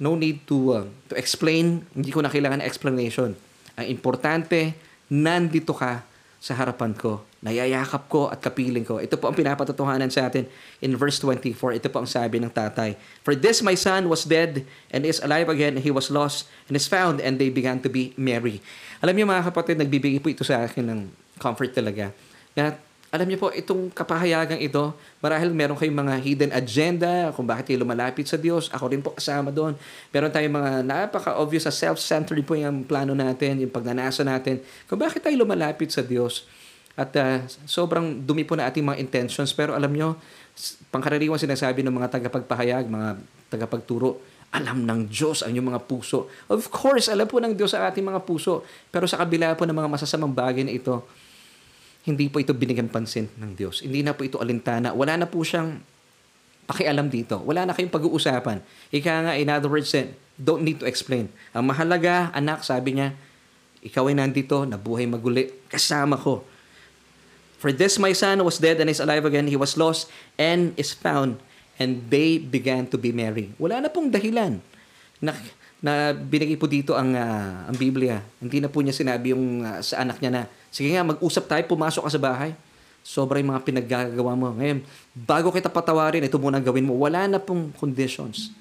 no 0.00 0.16
need 0.16 0.48
to 0.48 0.58
uh, 0.72 0.84
to 1.12 1.14
explain, 1.14 1.84
hindi 1.92 2.10
ko 2.10 2.24
na 2.24 2.32
kailangan 2.32 2.64
ng 2.64 2.66
explanation. 2.66 3.36
Ang 3.76 3.86
importante, 3.92 4.72
nandito 5.12 5.76
ka 5.76 6.02
sa 6.40 6.56
harapan 6.56 6.96
ko. 6.96 7.20
Nayayakap 7.44 8.08
ko 8.08 8.32
at 8.32 8.40
kapiling 8.40 8.84
ko. 8.84 8.96
Ito 8.96 9.20
po 9.20 9.28
ang 9.28 9.36
pinapatotohanan 9.36 10.08
sa 10.08 10.28
atin 10.28 10.48
in 10.80 10.96
verse 10.96 11.20
24. 11.20 11.76
Ito 11.76 11.88
po 11.92 12.00
ang 12.00 12.08
sabi 12.08 12.40
ng 12.40 12.48
tatay. 12.48 12.96
For 13.20 13.36
this 13.36 13.60
my 13.60 13.76
son 13.76 14.08
was 14.08 14.24
dead 14.24 14.64
and 14.88 15.04
is 15.04 15.20
alive 15.20 15.52
again. 15.52 15.76
He 15.80 15.92
was 15.92 16.08
lost 16.08 16.48
and 16.68 16.76
is 16.76 16.88
found 16.88 17.20
and 17.20 17.36
they 17.36 17.52
began 17.52 17.84
to 17.84 17.92
be 17.92 18.16
merry. 18.16 18.64
Alam 19.04 19.16
niyo 19.16 19.24
mga 19.28 19.52
kapatid, 19.52 19.76
nagbibigay 19.80 20.20
po 20.20 20.32
ito 20.32 20.44
sa 20.44 20.64
akin 20.64 20.84
ng 20.88 21.00
comfort 21.40 21.76
talaga. 21.76 22.12
Na 22.56 22.76
alam 23.10 23.26
niyo 23.26 23.42
po, 23.42 23.50
itong 23.50 23.90
kapahayagang 23.90 24.62
ito, 24.62 24.94
marahil 25.18 25.50
meron 25.50 25.74
kayong 25.74 25.98
mga 25.98 26.14
hidden 26.22 26.50
agenda 26.54 27.34
kung 27.34 27.42
bakit 27.42 27.66
kayo 27.66 27.82
lumalapit 27.82 28.30
sa 28.30 28.38
Diyos. 28.38 28.70
Ako 28.70 28.86
rin 28.86 29.02
po 29.02 29.10
kasama 29.18 29.50
doon. 29.50 29.74
Meron 30.14 30.30
tayong 30.30 30.54
mga 30.54 30.70
napaka-obvious 30.86 31.66
sa 31.66 31.74
self-centered 31.74 32.38
po 32.46 32.54
yung 32.54 32.86
plano 32.86 33.10
natin, 33.10 33.66
yung 33.66 33.72
pagnanasa 33.74 34.22
natin, 34.22 34.62
kung 34.86 35.02
bakit 35.02 35.26
tayo 35.26 35.34
lumalapit 35.34 35.90
sa 35.90 36.06
Diyos. 36.06 36.46
At 36.94 37.10
uh, 37.18 37.42
sobrang 37.66 38.22
dumi 38.22 38.46
po 38.46 38.54
na 38.54 38.70
ating 38.70 38.86
mga 38.86 39.02
intentions. 39.02 39.50
Pero 39.58 39.74
alam 39.74 39.90
nyo, 39.90 40.14
pangkaraniwan 40.94 41.38
sinasabi 41.38 41.82
ng 41.82 41.90
mga 41.90 42.14
tagapagpahayag, 42.14 42.86
mga 42.86 43.18
tagapagturo, 43.50 44.22
alam 44.54 44.86
ng 44.86 45.10
Diyos 45.10 45.42
ang 45.42 45.50
inyong 45.54 45.74
mga 45.74 45.82
puso. 45.86 46.30
Of 46.50 46.70
course, 46.70 47.10
alam 47.10 47.26
po 47.26 47.42
ng 47.42 47.54
Diyos 47.54 47.74
ang 47.74 47.90
ating 47.90 48.06
mga 48.06 48.22
puso. 48.22 48.62
Pero 48.90 49.06
sa 49.10 49.18
kabila 49.18 49.54
po 49.58 49.66
ng 49.66 49.74
mga 49.74 49.90
masasamang 49.90 50.30
bagay 50.30 50.62
na 50.62 50.74
ito, 50.74 51.02
hindi 52.04 52.32
po 52.32 52.40
ito 52.40 52.56
binigyan 52.56 52.88
pansin 52.88 53.28
ng 53.36 53.52
Diyos. 53.52 53.84
Hindi 53.84 54.00
na 54.00 54.16
po 54.16 54.24
ito 54.24 54.40
alintana. 54.40 54.96
Wala 54.96 55.20
na 55.20 55.26
po 55.28 55.44
siyang 55.44 55.80
pakialam 56.64 57.12
dito. 57.12 57.42
Wala 57.44 57.68
na 57.68 57.76
kayong 57.76 57.92
pag-uusapan. 57.92 58.64
Ika 58.88 59.12
nga, 59.26 59.32
in 59.36 59.52
other 59.52 59.68
words, 59.68 59.92
eh, 59.92 60.14
don't 60.40 60.64
need 60.64 60.80
to 60.80 60.88
explain. 60.88 61.28
Ang 61.52 61.68
mahalaga, 61.68 62.32
anak, 62.32 62.64
sabi 62.64 62.96
niya, 62.96 63.12
ikaw 63.84 64.08
ay 64.08 64.16
nandito, 64.16 64.64
nabuhay 64.64 65.04
maguli, 65.04 65.52
kasama 65.68 66.16
ko. 66.16 66.46
For 67.60 67.76
this 67.76 68.00
my 68.00 68.16
son 68.16 68.40
was 68.40 68.56
dead 68.56 68.80
and 68.80 68.88
is 68.88 69.04
alive 69.04 69.28
again. 69.28 69.44
He 69.44 69.58
was 69.60 69.76
lost 69.76 70.08
and 70.40 70.72
is 70.80 70.96
found. 70.96 71.36
And 71.76 72.08
they 72.08 72.40
began 72.40 72.88
to 72.92 72.96
be 72.96 73.12
merry. 73.12 73.52
Wala 73.60 73.84
na 73.84 73.92
pong 73.92 74.08
dahilan 74.08 74.60
na, 75.20 75.36
na 75.84 76.16
binigay 76.16 76.56
po 76.56 76.64
dito 76.64 76.96
ang, 76.96 77.12
uh, 77.12 77.68
ang 77.68 77.76
Biblia. 77.76 78.24
Hindi 78.40 78.64
na 78.64 78.72
po 78.72 78.80
niya 78.80 78.96
sinabi 78.96 79.36
yung 79.36 79.64
uh, 79.64 79.84
sa 79.84 80.00
anak 80.00 80.24
niya 80.24 80.32
na, 80.32 80.42
Sige 80.70 80.94
nga, 80.94 81.02
mag-usap 81.02 81.44
tayo, 81.50 81.62
pumasok 81.66 82.06
ka 82.06 82.10
sa 82.14 82.22
bahay. 82.22 82.50
Sobrang 83.02 83.42
mga 83.42 83.60
pinaggagawa 83.66 84.32
mo. 84.38 84.54
Ngayon, 84.54 84.86
bago 85.12 85.50
kita 85.50 85.66
patawarin, 85.66 86.22
ito 86.22 86.38
muna 86.38 86.62
gawin 86.62 86.86
mo. 86.86 86.94
Wala 86.94 87.26
na 87.26 87.42
pong 87.42 87.74
conditions. 87.74 88.54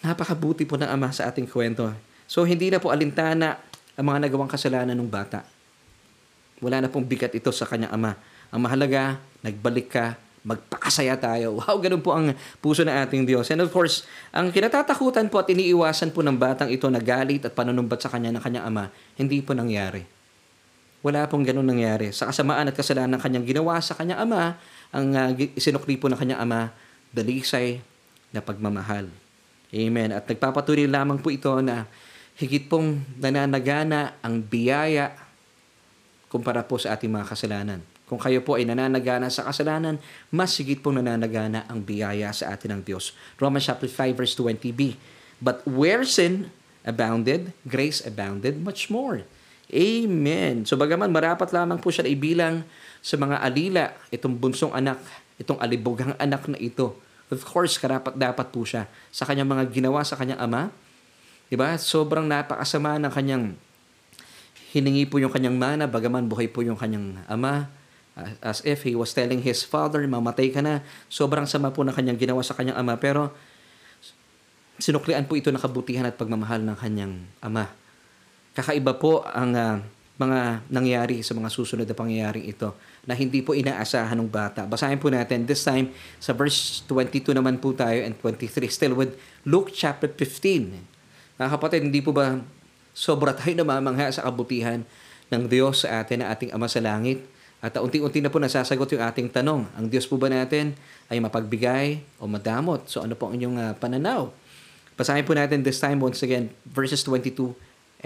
Napakabuti 0.00 0.62
po 0.62 0.78
ng 0.78 0.86
Ama 0.86 1.10
sa 1.10 1.26
ating 1.26 1.50
kwento. 1.50 1.90
So, 2.30 2.46
hindi 2.46 2.70
na 2.70 2.78
po 2.78 2.94
alintana 2.94 3.58
ang 3.98 4.06
mga 4.06 4.30
nagawang 4.30 4.50
kasalanan 4.50 4.94
ng 4.94 5.10
bata. 5.10 5.42
Wala 6.62 6.84
na 6.84 6.88
pong 6.88 7.04
bigat 7.04 7.34
ito 7.34 7.50
sa 7.50 7.66
kanyang 7.66 7.92
Ama. 7.96 8.12
Ang 8.54 8.60
mahalaga, 8.62 9.18
nagbalik 9.42 9.90
ka, 9.90 10.14
magpakasaya 10.46 11.18
tayo. 11.18 11.56
Wow, 11.58 11.82
ganun 11.82 12.04
po 12.04 12.14
ang 12.14 12.30
puso 12.62 12.86
ng 12.86 12.94
ating 12.94 13.26
Diyos. 13.26 13.50
And 13.50 13.66
of 13.66 13.74
course, 13.74 14.06
ang 14.30 14.54
kinatatakutan 14.54 15.26
po 15.26 15.42
at 15.42 15.50
iniiwasan 15.50 16.14
po 16.14 16.22
ng 16.22 16.38
batang 16.38 16.70
ito 16.70 16.86
na 16.86 17.02
galit 17.02 17.42
at 17.42 17.52
panunumbat 17.56 17.98
sa 17.98 18.12
kanya 18.12 18.30
ng 18.38 18.42
kanyang 18.44 18.64
ama, 18.70 18.84
hindi 19.18 19.42
po 19.42 19.50
nangyari. 19.50 20.15
Wala 21.06 21.30
pong 21.30 21.46
ganun 21.46 21.70
nangyari. 21.70 22.10
Sa 22.10 22.26
kasamaan 22.26 22.66
at 22.66 22.74
kasalanan 22.74 23.14
ng 23.14 23.22
kanyang 23.22 23.46
ginawa 23.46 23.78
sa 23.78 23.94
kanyang 23.94 24.26
ama, 24.26 24.58
ang 24.90 25.06
uh, 25.14 25.30
isinukli 25.54 25.94
po 25.94 26.10
ng 26.10 26.18
kanyang 26.18 26.42
ama, 26.42 26.74
dalisay 27.14 27.78
na 28.34 28.42
pagmamahal. 28.42 29.06
Amen. 29.70 30.10
At 30.10 30.26
nagpapatuloy 30.26 30.90
lamang 30.90 31.22
po 31.22 31.30
ito 31.30 31.54
na 31.62 31.86
higit 32.34 32.66
pong 32.66 33.06
nananagana 33.22 34.18
ang 34.18 34.42
biyaya 34.42 35.14
kumpara 36.26 36.66
po 36.66 36.74
sa 36.74 36.98
ating 36.98 37.06
mga 37.06 37.26
kasalanan. 37.30 37.80
Kung 38.10 38.18
kayo 38.18 38.42
po 38.42 38.58
ay 38.58 38.66
nananagana 38.66 39.30
sa 39.30 39.46
kasalanan, 39.46 40.02
mas 40.34 40.58
sigit 40.58 40.82
pong 40.82 40.98
nananagana 40.98 41.70
ang 41.70 41.86
biyaya 41.86 42.34
sa 42.34 42.50
atin 42.50 42.78
ng 42.78 42.82
Diyos. 42.82 43.14
Romans 43.38 43.62
chapter 43.62 43.86
5 43.86 44.10
verse 44.14 44.34
20b. 44.34 44.98
But 45.38 45.62
where 45.66 46.02
sin 46.02 46.50
abounded, 46.82 47.54
grace 47.62 48.02
abounded 48.02 48.58
much 48.58 48.90
more. 48.90 49.22
Amen. 49.66 50.62
So 50.62 50.78
bagaman 50.78 51.10
marapat 51.10 51.50
lamang 51.50 51.82
po 51.82 51.90
siya 51.90 52.06
na 52.06 52.10
ibilang 52.12 52.62
sa 53.02 53.18
mga 53.18 53.42
alila, 53.42 53.90
itong 54.14 54.38
bunsong 54.38 54.70
anak, 54.74 55.02
itong 55.38 55.58
alibughang 55.58 56.14
anak 56.18 56.46
na 56.46 56.58
ito. 56.58 56.94
Of 57.26 57.42
course, 57.42 57.74
karapat 57.78 58.14
dapat 58.14 58.54
po 58.54 58.62
siya 58.62 58.86
sa 59.10 59.26
kanyang 59.26 59.50
mga 59.50 59.64
ginawa 59.74 60.06
sa 60.06 60.14
kanyang 60.14 60.38
ama. 60.38 60.70
'Di 61.50 61.58
ba? 61.58 61.74
Sobrang 61.74 62.26
napakasama 62.26 63.02
ng 63.02 63.10
kanyang 63.10 63.44
hiningi 64.70 65.10
po 65.10 65.18
yung 65.18 65.34
kanyang 65.34 65.58
mana, 65.58 65.90
bagaman 65.90 66.30
buhay 66.30 66.46
po 66.46 66.62
yung 66.62 66.78
kanyang 66.78 67.18
ama 67.26 67.66
as 68.40 68.64
if 68.64 68.88
he 68.88 68.96
was 68.96 69.12
telling 69.12 69.44
his 69.44 69.60
father, 69.60 70.00
mamatay 70.08 70.48
ka 70.48 70.64
na. 70.64 70.80
Sobrang 71.12 71.44
sama 71.44 71.68
po 71.68 71.84
ng 71.84 71.92
kanyang 71.92 72.16
ginawa 72.16 72.40
sa 72.40 72.56
kanyang 72.56 72.80
ama. 72.80 72.96
Pero 72.96 73.28
sinuklian 74.80 75.28
po 75.28 75.36
ito 75.36 75.52
ng 75.52 75.60
kabutihan 75.60 76.08
at 76.08 76.16
pagmamahal 76.16 76.64
ng 76.64 76.76
kanyang 76.80 77.28
ama. 77.44 77.68
Kakaiba 78.56 78.96
po 78.96 79.20
ang 79.20 79.52
uh, 79.52 79.76
mga 80.16 80.64
nangyari 80.72 81.20
sa 81.20 81.36
mga 81.36 81.52
susunod 81.52 81.84
na 81.84 81.92
pangyayaring 81.92 82.48
ito 82.48 82.72
na 83.04 83.12
hindi 83.12 83.44
po 83.44 83.52
inaasahan 83.52 84.16
ng 84.16 84.32
bata. 84.32 84.64
Basahin 84.64 84.96
po 84.96 85.12
natin 85.12 85.44
this 85.44 85.60
time 85.60 85.92
sa 86.16 86.32
verse 86.32 86.80
22 86.88 87.36
naman 87.36 87.60
po 87.60 87.76
tayo 87.76 88.00
and 88.00 88.16
23 88.16 88.48
still 88.72 88.96
with 88.96 89.12
Luke 89.44 89.76
chapter 89.76 90.08
15. 90.08 90.72
Mga 91.36 91.50
kapatid, 91.52 91.84
hindi 91.84 92.00
po 92.00 92.16
ba 92.16 92.40
sobra 92.96 93.36
tayo 93.36 93.52
namamangha 93.52 94.08
sa 94.08 94.24
kabutihan 94.24 94.80
ng 95.28 95.42
Diyos 95.52 95.84
sa 95.84 96.00
atin 96.00 96.24
na 96.24 96.32
ating 96.32 96.48
Ama 96.56 96.64
sa 96.64 96.80
Langit? 96.80 97.28
At 97.60 97.76
unti-unti 97.76 98.24
na 98.24 98.32
po 98.32 98.40
nasasagot 98.40 98.88
yung 98.96 99.04
ating 99.04 99.28
tanong. 99.28 99.68
Ang 99.76 99.92
Diyos 99.92 100.08
po 100.08 100.16
ba 100.16 100.32
natin 100.32 100.72
ay 101.12 101.20
mapagbigay 101.20 102.00
o 102.16 102.24
madamot? 102.24 102.88
So 102.88 103.04
ano 103.04 103.12
po 103.20 103.28
ang 103.28 103.36
inyong 103.36 103.56
uh, 103.60 103.72
pananaw? 103.76 104.32
Basahin 104.96 105.28
po 105.28 105.36
natin 105.36 105.60
this 105.60 105.76
time 105.76 106.00
once 106.00 106.24
again 106.24 106.48
verses 106.64 107.04
22 107.04 107.52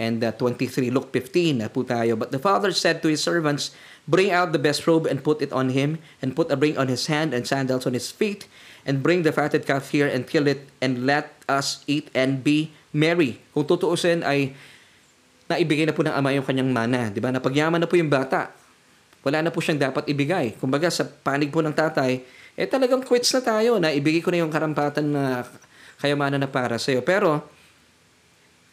and 0.00 0.24
uh, 0.24 0.32
23. 0.32 0.88
Luke 0.88 1.12
15 1.12 1.60
na 1.60 1.68
po 1.68 1.84
tayo. 1.84 2.16
But 2.16 2.32
the 2.32 2.40
father 2.40 2.72
said 2.72 3.04
to 3.04 3.12
his 3.12 3.20
servants, 3.20 3.76
Bring 4.08 4.32
out 4.32 4.56
the 4.56 4.58
best 4.58 4.88
robe 4.88 5.04
and 5.04 5.20
put 5.20 5.44
it 5.44 5.52
on 5.52 5.76
him, 5.76 6.00
and 6.24 6.32
put 6.32 6.48
a 6.48 6.56
ring 6.56 6.80
on 6.80 6.88
his 6.88 7.04
hand 7.12 7.36
and 7.36 7.44
sandals 7.44 7.84
on 7.84 7.92
his 7.92 8.08
feet, 8.08 8.48
and 8.88 9.04
bring 9.04 9.22
the 9.22 9.30
fatted 9.30 9.68
calf 9.68 9.92
here 9.92 10.08
and 10.08 10.24
kill 10.24 10.48
it, 10.48 10.64
and 10.80 11.04
let 11.04 11.36
us 11.44 11.84
eat 11.84 12.08
and 12.16 12.40
be 12.40 12.72
merry. 12.96 13.38
Kung 13.52 13.68
tutuusin 13.68 14.24
ay 14.24 14.56
naibigay 15.52 15.84
na 15.84 15.92
po 15.92 16.00
ng 16.00 16.16
ama 16.16 16.32
yung 16.32 16.48
kanyang 16.48 16.72
mana. 16.72 17.12
Di 17.12 17.20
ba? 17.20 17.28
Napagyaman 17.28 17.84
na 17.84 17.86
po 17.86 18.00
yung 18.00 18.08
bata 18.10 18.56
wala 19.20 19.44
na 19.44 19.50
po 19.52 19.60
siyang 19.60 19.80
dapat 19.80 20.08
ibigay. 20.08 20.56
Kumbaga 20.56 20.88
sa 20.88 21.04
panig 21.04 21.52
po 21.52 21.60
ng 21.60 21.76
tatay, 21.76 22.24
eh 22.56 22.66
talagang 22.66 23.04
quits 23.04 23.32
na 23.36 23.42
tayo 23.44 23.76
na 23.76 23.92
ibigay 23.92 24.24
ko 24.24 24.32
na 24.32 24.40
yung 24.40 24.52
karampatan 24.52 25.12
na 25.12 25.44
kayamanan 26.00 26.40
na 26.40 26.48
para 26.48 26.80
sa 26.80 26.92
iyo. 26.92 27.04
Pero 27.04 27.44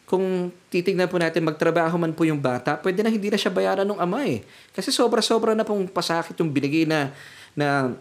kung 0.08 0.48
titignan 0.72 1.04
po 1.04 1.20
natin, 1.20 1.44
magtrabaho 1.44 2.00
man 2.00 2.16
po 2.16 2.24
yung 2.24 2.40
bata, 2.40 2.80
pwede 2.80 3.04
na 3.04 3.12
hindi 3.12 3.28
na 3.28 3.36
siya 3.36 3.52
bayaran 3.52 3.84
ng 3.84 4.00
ama 4.00 4.24
eh. 4.24 4.40
Kasi 4.72 4.88
sobra-sobra 4.88 5.52
na 5.52 5.68
pong 5.68 5.84
pasakit 5.84 6.32
yung 6.40 6.48
binigay 6.48 6.88
na, 6.88 7.12
na 7.52 7.92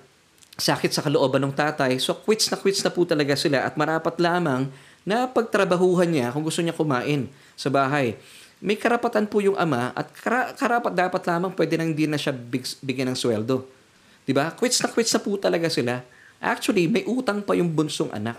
sakit 0.56 0.96
sa 0.96 1.04
kalooban 1.04 1.44
ng 1.44 1.52
tatay. 1.52 2.00
So 2.00 2.16
quits 2.16 2.48
na 2.48 2.56
quits 2.56 2.80
na 2.80 2.90
po 2.90 3.04
talaga 3.04 3.36
sila 3.36 3.68
at 3.68 3.76
marapat 3.76 4.16
lamang 4.24 4.72
na 5.04 5.28
pagtrabahuhan 5.28 6.08
niya 6.08 6.32
kung 6.32 6.48
gusto 6.48 6.64
niya 6.64 6.76
kumain 6.76 7.28
sa 7.60 7.68
bahay 7.68 8.16
may 8.58 8.74
karapatan 8.74 9.30
po 9.30 9.38
yung 9.38 9.54
ama 9.54 9.94
at 9.94 10.10
kara- 10.18 10.54
karapat 10.58 10.94
dapat 10.94 11.22
lamang 11.30 11.54
pwede 11.54 11.78
nang 11.78 11.94
hindi 11.94 12.10
na 12.10 12.18
siya 12.18 12.34
big- 12.34 12.78
bigyan 12.82 13.14
ng 13.14 13.18
sweldo. 13.18 13.70
'Di 14.26 14.34
ba? 14.34 14.50
Quits 14.50 14.82
na 14.82 14.90
quits 14.90 15.14
na 15.14 15.22
po 15.22 15.38
talaga 15.38 15.70
sila. 15.70 16.02
Actually, 16.42 16.90
may 16.90 17.06
utang 17.06 17.42
pa 17.42 17.54
yung 17.54 17.70
bunsong 17.70 18.10
anak 18.14 18.38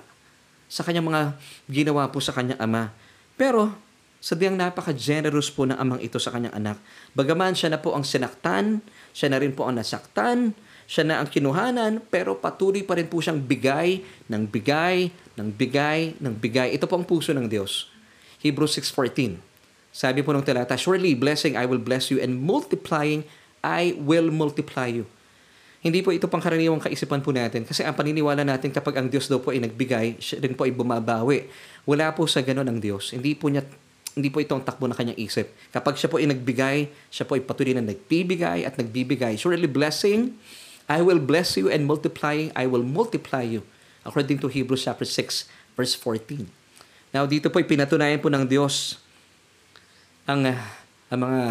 sa 0.66 0.83
kanyang 0.83 1.07
mga 1.07 1.23
ginawa 1.71 2.03
po 2.11 2.19
sa 2.19 2.35
kanyang 2.35 2.59
ama. 2.59 2.91
Pero, 3.39 3.70
sadyang 4.18 4.59
napaka-generous 4.59 5.49
po 5.49 5.64
ng 5.64 5.78
amang 5.78 6.03
ito 6.03 6.18
sa 6.18 6.34
kanyang 6.34 6.59
anak. 6.59 6.76
Bagaman 7.14 7.55
siya 7.55 7.70
na 7.72 7.78
po 7.78 7.95
ang 7.95 8.03
sinaktan, 8.03 8.82
siya 9.14 9.30
na 9.30 9.39
rin 9.39 9.55
po 9.55 9.70
ang 9.70 9.78
nasaktan, 9.78 10.53
siya 10.91 11.07
na 11.07 11.22
ang 11.22 11.30
kinuhanan, 11.30 12.03
pero 12.11 12.34
patuloy 12.34 12.82
pa 12.82 12.99
rin 12.99 13.07
po 13.07 13.22
siyang 13.22 13.39
bigay, 13.39 14.03
ng 14.26 14.43
bigay, 14.51 15.14
ng 15.39 15.49
bigay, 15.55 16.18
ng 16.18 16.34
bigay. 16.34 16.74
Ito 16.74 16.91
po 16.91 16.99
ang 16.99 17.07
puso 17.07 17.30
ng 17.30 17.47
Diyos. 17.47 17.89
Hebrews 18.43 18.76
6.14 18.82 19.49
sabi 19.99 20.20
po 20.22 20.30
ng 20.30 20.45
talata, 20.45 20.76
Surely 20.76 21.16
blessing 21.18 21.57
I 21.57 21.64
will 21.64 21.80
bless 21.80 22.12
you 22.12 22.20
and 22.20 22.39
multiplying 22.39 23.24
I 23.64 23.97
will 23.99 24.30
multiply 24.30 24.86
you. 24.86 25.11
Hindi 25.78 26.03
po 26.03 26.11
ito 26.11 26.26
pangkaraniwang 26.26 26.82
kaisipan 26.82 27.22
po 27.22 27.30
natin 27.30 27.62
kasi 27.62 27.86
ang 27.86 27.95
paniniwala 27.95 28.43
natin 28.43 28.74
kapag 28.74 28.99
ang 28.99 29.07
Diyos 29.11 29.30
daw 29.30 29.39
po 29.39 29.55
ay 29.55 29.62
nagbigay, 29.62 30.18
siya 30.18 30.43
rin 30.43 30.55
po 30.59 30.66
ay 30.66 30.74
bumabawi. 30.74 31.51
Wala 31.89 32.12
po 32.12 32.28
sa 32.28 32.45
ganun 32.45 32.68
ang 32.68 32.76
Diyos. 32.76 33.16
Hindi 33.16 33.32
po 33.32 33.49
niya 33.49 33.64
hindi 34.18 34.34
po 34.34 34.43
itong 34.43 34.66
takbo 34.66 34.91
ng 34.91 34.99
kanyang 34.99 35.20
isip. 35.22 35.55
Kapag 35.70 35.95
siya 35.95 36.11
po 36.11 36.18
ay 36.18 36.26
nagbigay, 36.26 36.91
siya 37.07 37.22
po 37.22 37.39
ay 37.39 37.43
patuloy 37.47 37.70
na 37.70 37.86
nagbibigay 37.86 38.66
at 38.66 38.74
nagbibigay. 38.74 39.39
Surely 39.39 39.70
blessing, 39.70 40.34
I 40.91 41.07
will 41.07 41.22
bless 41.22 41.55
you 41.55 41.70
and 41.70 41.86
multiplying, 41.86 42.51
I 42.59 42.66
will 42.66 42.82
multiply 42.82 43.47
you. 43.47 43.62
According 44.03 44.43
to 44.43 44.51
Hebrews 44.51 44.91
chapter 44.91 45.07
6, 45.07 45.47
verse 45.78 45.95
14. 45.95 46.51
Now, 47.14 47.30
dito 47.30 47.47
po 47.47 47.62
ay 47.62 47.66
pinatunayan 47.70 48.18
po 48.18 48.26
ng 48.26 48.43
Diyos 48.51 48.99
ang, 50.26 50.51
uh, 50.51 50.61
ang 51.14 51.20
mga 51.22 51.43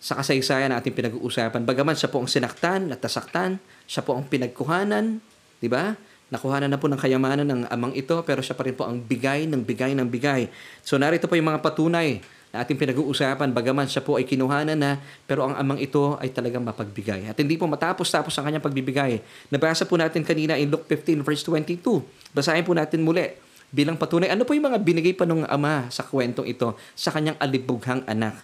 sa 0.00 0.16
kasaysayan 0.16 0.72
na 0.72 0.80
ating 0.80 0.96
pinag-uusapan. 0.96 1.68
Bagaman 1.68 1.92
siya 1.92 2.08
po 2.08 2.24
ang 2.24 2.30
sinaktan 2.30 2.88
at 2.88 3.04
nasaktan, 3.04 3.60
siya 3.84 4.00
po 4.00 4.16
ang 4.16 4.24
pinagkuhanan, 4.24 5.20
di 5.60 5.68
ba? 5.68 5.92
Nakuhanan 6.30 6.70
na 6.70 6.78
po 6.78 6.86
ng 6.86 6.96
kayamanan 6.96 7.42
ng 7.42 7.60
amang 7.74 7.90
ito, 7.90 8.14
pero 8.22 8.38
siya 8.38 8.54
pa 8.54 8.62
rin 8.62 8.78
po 8.78 8.86
ang 8.86 9.02
bigay 9.02 9.50
ng 9.50 9.66
bigay 9.66 9.98
ng 9.98 10.06
bigay. 10.06 10.46
So 10.86 10.94
narito 10.94 11.26
po 11.26 11.34
yung 11.34 11.50
mga 11.50 11.58
patunay 11.58 12.22
na 12.54 12.66
ating 12.66 12.78
pinag-uusapan, 12.78 13.50
bagaman 13.50 13.86
siya 13.86 14.02
po 14.02 14.18
ay 14.18 14.26
kinuhanan 14.26 14.78
na, 14.78 14.98
pero 15.26 15.46
ang 15.46 15.54
amang 15.54 15.78
ito 15.78 16.18
ay 16.18 16.30
talagang 16.30 16.62
mapagbigay. 16.62 17.30
At 17.30 17.38
hindi 17.38 17.54
po 17.54 17.66
matapos-tapos 17.66 18.34
ang 18.38 18.46
kanyang 18.46 18.62
pagbibigay. 18.62 19.22
Nabasa 19.50 19.86
po 19.86 19.94
natin 19.98 20.22
kanina 20.26 20.58
in 20.58 20.70
Luke 20.70 20.86
15 20.86 21.22
verse 21.22 21.42
22. 21.46 21.82
Basahin 22.34 22.66
po 22.66 22.74
natin 22.74 23.02
muli 23.02 23.34
bilang 23.70 23.94
patunay. 23.94 24.30
Ano 24.30 24.42
po 24.42 24.54
yung 24.54 24.66
mga 24.66 24.78
binigay 24.82 25.14
pa 25.14 25.26
ng 25.26 25.46
ama 25.46 25.86
sa 25.94 26.02
kwentong 26.02 26.46
ito 26.46 26.74
sa 26.94 27.14
kanyang 27.14 27.38
alibughang 27.38 28.02
anak? 28.06 28.38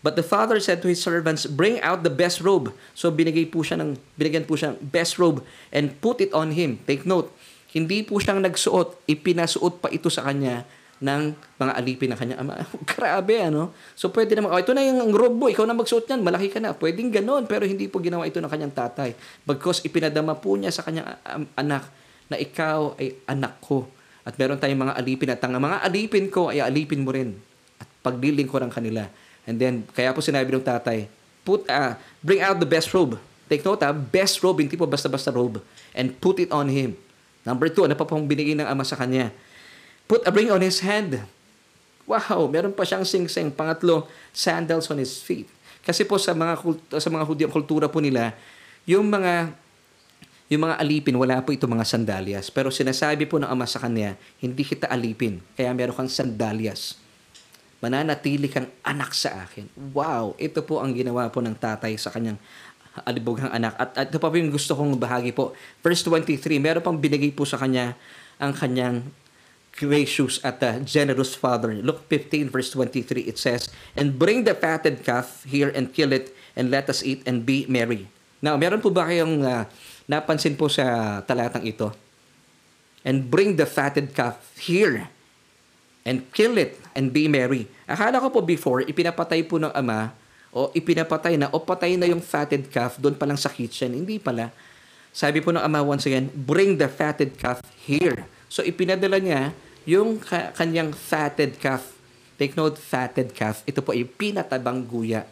But 0.00 0.16
the 0.16 0.24
father 0.24 0.56
said 0.60 0.80
to 0.80 0.88
his 0.88 1.00
servants, 1.00 1.44
bring 1.44 1.76
out 1.84 2.00
the 2.04 2.12
best 2.12 2.40
robe. 2.40 2.72
So 2.96 3.12
binigay 3.12 3.52
po 3.52 3.60
siya 3.60 3.76
ng, 3.80 4.00
binigyan 4.16 4.48
po 4.48 4.56
siya 4.56 4.72
ng 4.72 4.80
best 4.80 5.20
robe 5.20 5.44
and 5.68 5.92
put 6.00 6.24
it 6.24 6.32
on 6.32 6.56
him. 6.56 6.80
Take 6.88 7.04
note, 7.04 7.28
hindi 7.76 8.02
po 8.02 8.18
siyang 8.18 8.40
nagsuot, 8.42 9.06
ipinasuot 9.06 9.84
pa 9.84 9.92
ito 9.92 10.08
sa 10.08 10.24
kanya 10.24 10.64
ng 11.00 11.32
mga 11.56 11.72
alipin 11.76 12.08
ng 12.12 12.18
kanya 12.18 12.36
ama. 12.40 12.60
Grabe, 12.92 13.40
ano? 13.40 13.72
So, 13.96 14.12
pwede 14.12 14.36
naman, 14.36 14.52
oh, 14.52 14.60
ito 14.60 14.76
na 14.76 14.84
yung 14.84 15.16
robe 15.16 15.36
mo, 15.36 15.46
ikaw 15.48 15.64
na 15.64 15.72
magsuot 15.72 16.04
niyan, 16.04 16.20
malaki 16.20 16.52
ka 16.52 16.60
na. 16.60 16.76
Pwedeng 16.76 17.08
ganon, 17.08 17.48
pero 17.48 17.64
hindi 17.64 17.88
po 17.88 18.04
ginawa 18.04 18.28
ito 18.28 18.36
ng 18.36 18.52
kanyang 18.52 18.74
tatay. 18.76 19.16
Because 19.48 19.80
ipinadama 19.80 20.36
po 20.36 20.52
niya 20.60 20.72
sa 20.72 20.84
kanyang 20.84 21.08
um, 21.24 21.44
anak 21.56 21.88
na 22.28 22.36
ikaw 22.36 23.00
ay 23.00 23.16
anak 23.24 23.58
ko. 23.64 23.88
At 24.28 24.36
meron 24.36 24.60
tayong 24.60 24.84
mga 24.84 24.94
alipin 25.00 25.32
at 25.32 25.40
ang 25.40 25.56
mga 25.56 25.78
alipin 25.80 26.28
ko 26.28 26.52
ay 26.52 26.60
alipin 26.60 27.00
mo 27.00 27.10
rin 27.10 27.32
at 27.80 27.88
pagliling 28.04 28.46
ko 28.46 28.60
ng 28.60 28.68
kanila. 28.68 29.08
And 29.50 29.58
then, 29.58 29.82
kaya 29.90 30.14
po 30.14 30.22
sinabi 30.22 30.46
ng 30.54 30.62
tatay, 30.62 31.10
put, 31.42 31.66
uh, 31.66 31.98
bring 32.22 32.38
out 32.38 32.54
the 32.62 32.68
best 32.70 32.94
robe. 32.94 33.18
Take 33.50 33.66
note 33.66 33.82
ha, 33.82 33.90
best 33.90 34.38
robe, 34.46 34.62
hindi 34.62 34.78
po 34.78 34.86
basta-basta 34.86 35.34
robe. 35.34 35.58
And 35.90 36.14
put 36.14 36.38
it 36.38 36.54
on 36.54 36.70
him. 36.70 36.94
Number 37.42 37.66
two, 37.66 37.82
ano 37.82 37.98
pa 37.98 38.06
pong 38.06 38.30
binigay 38.30 38.54
ng 38.54 38.62
ama 38.62 38.86
sa 38.86 38.94
kanya? 38.94 39.34
Put 40.06 40.22
a 40.22 40.30
ring 40.30 40.54
on 40.54 40.62
his 40.62 40.78
hand. 40.78 41.18
Wow, 42.06 42.46
meron 42.46 42.70
pa 42.70 42.86
siyang 42.86 43.02
sing-sing. 43.02 43.50
Pangatlo, 43.50 44.06
sandals 44.30 44.86
on 44.86 45.02
his 45.02 45.18
feet. 45.18 45.50
Kasi 45.82 46.06
po 46.06 46.14
sa 46.14 46.30
mga 46.30 46.62
sa 47.02 47.08
mga 47.10 47.24
Hudyang 47.26 47.50
kultura 47.50 47.90
po 47.90 47.98
nila, 47.98 48.38
yung 48.86 49.10
mga 49.10 49.50
yung 50.50 50.66
mga 50.66 50.78
alipin, 50.82 51.14
wala 51.18 51.42
po 51.42 51.50
ito 51.50 51.66
mga 51.66 51.86
sandalyas. 51.86 52.54
Pero 52.54 52.70
sinasabi 52.70 53.26
po 53.26 53.42
ng 53.42 53.50
ama 53.50 53.66
sa 53.66 53.82
kanya, 53.82 54.14
hindi 54.38 54.62
kita 54.62 54.86
alipin, 54.90 55.42
kaya 55.58 55.74
meron 55.74 55.94
kang 55.94 56.10
sandalyas. 56.10 56.98
Mananatili 57.80 58.52
kang 58.52 58.68
anak 58.84 59.16
sa 59.16 59.48
akin. 59.48 59.68
Wow! 59.96 60.36
Ito 60.36 60.60
po 60.60 60.84
ang 60.84 60.92
ginawa 60.92 61.32
po 61.32 61.40
ng 61.40 61.56
tatay 61.56 61.96
sa 61.96 62.12
kanyang 62.12 62.36
alibughang 63.08 63.48
anak. 63.48 63.72
At, 63.80 63.90
at 63.96 64.06
ito 64.12 64.20
pa 64.20 64.28
po 64.28 64.36
yung 64.36 64.52
gusto 64.52 64.76
kong 64.76 65.00
bahagi 65.00 65.32
po. 65.32 65.56
Verse 65.80 66.04
23, 66.04 66.60
meron 66.60 66.84
pang 66.84 66.98
binigay 66.98 67.32
po 67.32 67.48
sa 67.48 67.56
kanya 67.56 67.96
ang 68.36 68.52
kanyang 68.52 69.08
gracious 69.72 70.42
at 70.42 70.60
uh, 70.60 70.82
generous 70.82 71.32
father. 71.32 71.72
Luke 71.72 72.04
15 72.10 72.50
verse 72.50 72.74
23 72.74 73.30
it 73.30 73.38
says, 73.40 73.70
And 73.94 74.18
bring 74.18 74.44
the 74.44 74.52
fatted 74.52 75.06
calf 75.06 75.46
here 75.46 75.70
and 75.70 75.94
kill 75.94 76.12
it 76.12 76.34
and 76.58 76.68
let 76.68 76.90
us 76.90 77.00
eat 77.00 77.24
and 77.24 77.46
be 77.46 77.64
merry. 77.70 78.10
Now, 78.40 78.56
meron 78.56 78.80
po 78.84 78.92
ba 78.92 79.08
kayong 79.08 79.40
uh, 79.44 79.64
napansin 80.08 80.56
po 80.56 80.68
sa 80.68 81.20
talatang 81.24 81.64
ito? 81.64 81.92
And 83.06 83.32
bring 83.32 83.56
the 83.56 83.64
fatted 83.64 84.12
calf 84.12 84.36
here 84.60 85.08
and 86.04 86.24
kill 86.32 86.56
it 86.56 86.80
and 86.96 87.12
be 87.12 87.28
merry. 87.28 87.68
Akala 87.84 88.22
ko 88.22 88.32
po 88.32 88.40
before, 88.40 88.84
ipinapatay 88.84 89.44
po 89.44 89.60
ng 89.60 89.72
ama 89.72 90.14
o 90.50 90.70
ipinapatay 90.74 91.38
na 91.38 91.46
o 91.54 91.62
patay 91.62 91.94
na 91.94 92.10
yung 92.10 92.22
fatted 92.22 92.66
calf 92.72 92.98
doon 92.98 93.14
pa 93.14 93.26
lang 93.26 93.38
sa 93.38 93.52
kitchen. 93.52 93.94
Hindi 93.94 94.18
pala. 94.18 94.50
Sabi 95.10 95.42
po 95.42 95.50
ng 95.50 95.62
ama 95.62 95.82
once 95.82 96.06
again, 96.06 96.30
bring 96.32 96.78
the 96.78 96.86
fatted 96.86 97.34
calf 97.38 97.62
here. 97.82 98.26
So 98.50 98.62
ipinadala 98.62 99.18
niya 99.18 99.54
yung 99.86 100.18
ka- 100.22 100.54
kanyang 100.54 100.94
fatted 100.94 101.58
calf. 101.58 101.98
Take 102.40 102.56
note, 102.56 102.80
fatted 102.80 103.36
calf. 103.36 103.60
Ito 103.68 103.84
po 103.84 103.92
ay 103.92 104.08
pinatabang 104.08 104.86
guya. 104.88 105.28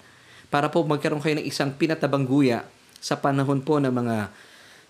Para 0.53 0.69
po 0.69 0.85
magkaroon 0.85 1.21
kayo 1.25 1.41
ng 1.41 1.47
isang 1.47 1.73
pinatabang 1.73 2.29
guya 2.29 2.65
sa 2.99 3.17
panahon 3.17 3.63
po 3.65 3.81
ng 3.81 3.93
mga 3.93 4.29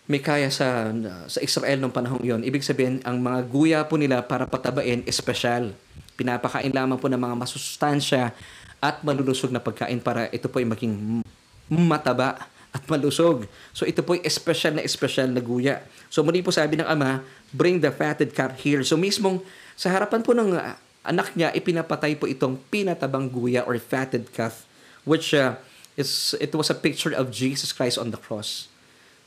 may 0.08 0.24
kaya 0.24 0.48
sa 0.48 0.88
sa 1.28 1.38
Israel 1.44 1.76
nung 1.84 1.92
panahong 1.92 2.24
yon. 2.24 2.40
Ibig 2.40 2.64
sabihin, 2.64 3.04
ang 3.04 3.20
mga 3.20 3.40
guya 3.44 3.80
po 3.84 4.00
nila 4.00 4.24
para 4.24 4.48
patabain, 4.48 5.04
espesyal. 5.04 5.76
Pinapakain 6.16 6.72
lamang 6.72 6.96
po 6.96 7.12
ng 7.12 7.20
mga 7.20 7.36
masustansya 7.36 8.32
at 8.80 9.04
malulusog 9.04 9.52
na 9.52 9.60
pagkain 9.60 10.00
para 10.00 10.32
ito 10.32 10.48
po 10.48 10.58
ay 10.58 10.66
maging 10.66 11.20
mataba 11.68 12.48
at 12.72 12.82
malusog. 12.88 13.44
So 13.76 13.84
ito 13.84 14.00
po 14.00 14.16
ay 14.16 14.24
espesyal 14.24 14.80
na 14.80 14.82
espesyal 14.82 15.28
na 15.28 15.44
guya. 15.44 15.84
So 16.08 16.24
muli 16.24 16.40
po 16.40 16.56
sabi 16.56 16.80
ng 16.80 16.88
ama, 16.88 17.20
bring 17.52 17.84
the 17.84 17.92
fatted 17.92 18.32
calf 18.32 18.56
here. 18.64 18.80
So 18.88 18.96
mismong 18.96 19.44
sa 19.76 19.92
harapan 19.92 20.24
po 20.24 20.32
ng 20.32 20.56
uh, 20.56 20.74
anak 21.04 21.36
niya, 21.36 21.52
ipinapatay 21.52 22.16
po 22.16 22.24
itong 22.24 22.56
pinatabang 22.72 23.28
guya 23.28 23.60
or 23.68 23.76
fatted 23.76 24.32
calf 24.32 24.64
which 25.04 25.36
uh, 25.36 25.60
is, 25.96 26.32
it 26.40 26.52
was 26.56 26.72
a 26.72 26.76
picture 26.76 27.12
of 27.12 27.28
Jesus 27.28 27.76
Christ 27.76 28.00
on 28.00 28.08
the 28.08 28.20
cross. 28.20 28.72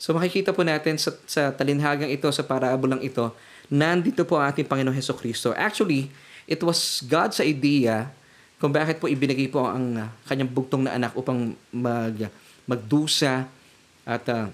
So 0.02 0.10
makikita 0.10 0.50
po 0.50 0.66
natin 0.66 0.98
sa, 0.98 1.14
sa 1.30 1.54
talinhagang 1.54 2.10
ito, 2.10 2.26
sa 2.34 2.42
parabolang 2.42 2.98
ito, 3.06 3.30
nandito 3.70 4.26
po 4.26 4.34
ang 4.34 4.50
ating 4.50 4.66
Panginoong 4.66 4.98
Heso 4.98 5.14
Kristo. 5.14 5.54
Actually, 5.54 6.10
it 6.50 6.58
was 6.58 7.06
God's 7.06 7.38
idea 7.38 8.10
kung 8.58 8.74
bakit 8.74 8.98
po 8.98 9.06
ibinigay 9.06 9.46
po 9.46 9.62
ang 9.62 9.94
uh, 10.02 10.10
kanyang 10.26 10.50
bugtong 10.50 10.90
na 10.90 10.98
anak 10.98 11.14
upang 11.14 11.54
mag, 11.70 12.18
magdusa 12.66 13.46
at 14.02 14.26
uh, 14.26 14.50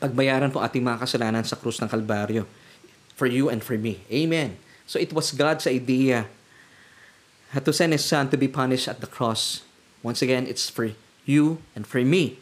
pagbayaran 0.00 0.48
po 0.48 0.64
ating 0.64 0.80
mga 0.80 1.04
kasalanan 1.04 1.44
sa 1.44 1.60
krus 1.60 1.76
ng 1.84 1.88
Kalbaryo 1.92 2.48
for 3.20 3.28
you 3.28 3.52
and 3.52 3.60
for 3.60 3.76
me. 3.76 4.00
Amen. 4.08 4.56
So 4.88 4.96
it 4.96 5.12
was 5.12 5.36
God's 5.36 5.68
idea 5.68 6.24
to 7.52 7.72
send 7.76 7.92
His 7.92 8.04
Son 8.08 8.32
to 8.32 8.40
be 8.40 8.48
punished 8.48 8.88
at 8.88 9.04
the 9.04 9.08
cross. 9.08 9.60
Once 10.00 10.24
again, 10.24 10.48
it's 10.48 10.72
for 10.72 10.96
you 11.28 11.60
and 11.76 11.84
for 11.84 12.00
me. 12.00 12.40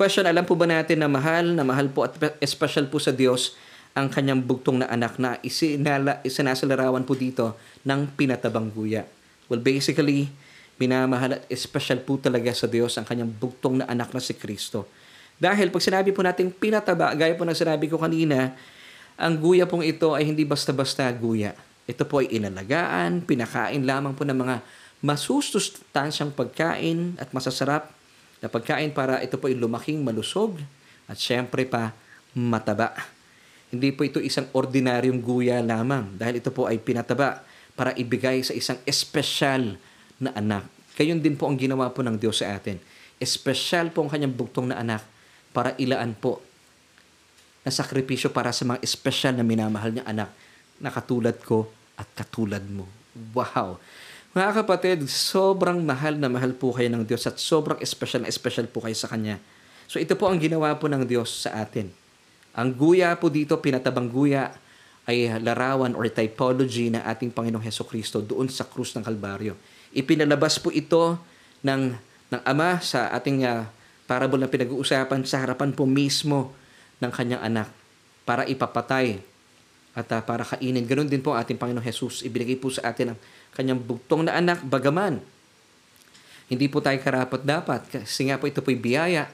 Question, 0.00 0.24
alam 0.24 0.48
po 0.48 0.56
ba 0.56 0.64
natin 0.64 1.04
na 1.04 1.12
mahal, 1.12 1.52
na 1.52 1.60
mahal 1.60 1.92
po 1.92 2.08
at 2.08 2.16
special 2.48 2.88
po 2.88 2.96
sa 2.96 3.12
Diyos 3.12 3.52
ang 3.92 4.08
kanyang 4.08 4.40
bugtong 4.40 4.80
na 4.80 4.88
anak 4.88 5.20
na 5.20 5.36
isinala, 5.44 6.24
isinasalarawan 6.24 7.04
po 7.04 7.12
dito 7.12 7.52
ng 7.84 8.08
pinatabang 8.16 8.72
guya? 8.72 9.04
Well, 9.52 9.60
basically, 9.60 10.32
minamahal 10.80 11.36
at 11.36 11.44
special 11.52 12.00
po 12.00 12.16
talaga 12.16 12.48
sa 12.56 12.64
Diyos 12.64 12.96
ang 12.96 13.04
kanyang 13.04 13.28
bugtong 13.28 13.84
na 13.84 13.92
anak 13.92 14.16
na 14.16 14.24
si 14.24 14.32
Kristo. 14.32 14.88
Dahil 15.36 15.68
pag 15.68 15.84
sinabi 15.84 16.16
po 16.16 16.24
natin 16.24 16.48
pinataba, 16.48 17.12
gaya 17.12 17.36
po 17.36 17.44
ng 17.44 17.52
sinabi 17.52 17.84
ko 17.92 18.00
kanina, 18.00 18.56
ang 19.20 19.36
guya 19.36 19.68
pong 19.68 19.84
ito 19.84 20.16
ay 20.16 20.24
hindi 20.24 20.48
basta-basta 20.48 21.12
guya. 21.12 21.52
Ito 21.84 22.08
po 22.08 22.24
ay 22.24 22.40
inalagaan, 22.40 23.20
pinakain 23.28 23.84
lamang 23.84 24.16
po 24.16 24.24
ng 24.24 24.48
mga 24.48 24.64
masusustansyang 25.04 26.32
pagkain 26.32 27.20
at 27.20 27.36
masasarap 27.36 27.99
na 28.40 28.48
pagkain 28.48 28.90
para 28.92 29.20
ito 29.20 29.36
po 29.36 29.46
ay 29.48 29.56
lumaking 29.56 30.00
malusog 30.00 30.56
at 31.06 31.16
syempre 31.20 31.68
pa 31.68 31.92
mataba. 32.32 32.96
Hindi 33.70 33.94
po 33.94 34.02
ito 34.02 34.18
isang 34.18 34.50
ordinaryong 34.50 35.20
guya 35.22 35.62
lamang 35.62 36.18
dahil 36.18 36.42
ito 36.42 36.50
po 36.50 36.66
ay 36.66 36.80
pinataba 36.82 37.44
para 37.78 37.94
ibigay 37.94 38.42
sa 38.42 38.56
isang 38.56 38.80
espesyal 38.82 39.78
na 40.18 40.34
anak. 40.34 40.66
Gayon 40.98 41.22
din 41.22 41.38
po 41.38 41.46
ang 41.46 41.56
ginawa 41.56 41.88
po 41.94 42.02
ng 42.02 42.18
Diyos 42.18 42.42
sa 42.42 42.52
atin. 42.58 42.76
Espesyal 43.22 43.94
po 43.94 44.02
ang 44.04 44.10
kanyang 44.10 44.34
bugtong 44.34 44.68
na 44.68 44.80
anak 44.82 45.06
para 45.54 45.76
ilaan 45.78 46.16
po 46.16 46.42
na 47.64 47.70
sakripisyo 47.70 48.32
para 48.32 48.50
sa 48.50 48.64
mga 48.64 48.80
espesyal 48.80 49.36
na 49.36 49.44
minamahal 49.44 49.92
niyang 49.92 50.08
anak 50.08 50.30
na 50.80 50.88
katulad 50.88 51.36
ko 51.44 51.68
at 52.00 52.08
katulad 52.16 52.64
mo. 52.64 52.88
Wow! 53.36 53.76
Mga 54.30 54.62
kapatid, 54.62 55.10
sobrang 55.10 55.82
mahal 55.82 56.14
na 56.14 56.30
mahal 56.30 56.54
po 56.54 56.70
kayo 56.70 56.86
ng 56.86 57.02
Diyos 57.02 57.26
at 57.26 57.42
sobrang 57.42 57.82
special 57.82 58.22
na 58.22 58.30
special 58.30 58.70
po 58.70 58.78
kayo 58.78 58.94
sa 58.94 59.10
Kanya. 59.10 59.42
So 59.90 59.98
ito 59.98 60.14
po 60.14 60.30
ang 60.30 60.38
ginawa 60.38 60.70
po 60.78 60.86
ng 60.86 61.02
Diyos 61.02 61.50
sa 61.50 61.58
atin. 61.58 61.90
Ang 62.54 62.70
guya 62.70 63.18
po 63.18 63.26
dito, 63.26 63.58
pinatabang 63.58 64.06
guya, 64.06 64.54
ay 65.10 65.34
larawan 65.42 65.98
or 65.98 66.06
typology 66.06 66.94
na 66.94 67.02
ating 67.10 67.34
Panginoong 67.34 67.66
Heso 67.66 67.82
Kristo 67.82 68.22
doon 68.22 68.46
sa 68.46 68.62
krus 68.62 68.94
ng 68.94 69.02
Kalbaryo. 69.02 69.58
Ipinalabas 69.90 70.62
po 70.62 70.70
ito 70.70 71.18
ng, 71.66 71.98
ng 72.30 72.40
Ama 72.46 72.78
sa 72.78 73.10
ating 73.10 73.42
uh, 73.42 73.66
parable 74.06 74.38
na 74.38 74.46
pinag-uusapan 74.46 75.26
sa 75.26 75.42
harapan 75.42 75.74
po 75.74 75.90
mismo 75.90 76.54
ng 77.02 77.10
kanyang 77.10 77.42
anak 77.42 77.66
para 78.22 78.46
ipapatay 78.46 79.18
at 79.98 80.06
uh, 80.14 80.22
para 80.22 80.46
kainin. 80.46 80.86
Ganon 80.86 81.10
din 81.10 81.18
po 81.18 81.34
ating 81.34 81.58
Panginoong 81.58 81.82
Jesus. 81.82 82.22
Ibinigay 82.22 82.62
po 82.62 82.70
sa 82.70 82.94
atin 82.94 83.10
ang 83.10 83.18
kanyang 83.54 83.82
bugtong 83.82 84.26
na 84.26 84.38
anak, 84.38 84.62
bagaman. 84.66 85.22
Hindi 86.50 86.66
po 86.66 86.82
tayo 86.82 86.98
karapat 86.98 87.46
dapat 87.46 87.80
kasi 87.86 88.26
nga 88.26 88.38
po 88.38 88.50
ito 88.50 88.58
po'y 88.58 88.74
biyaya. 88.74 89.30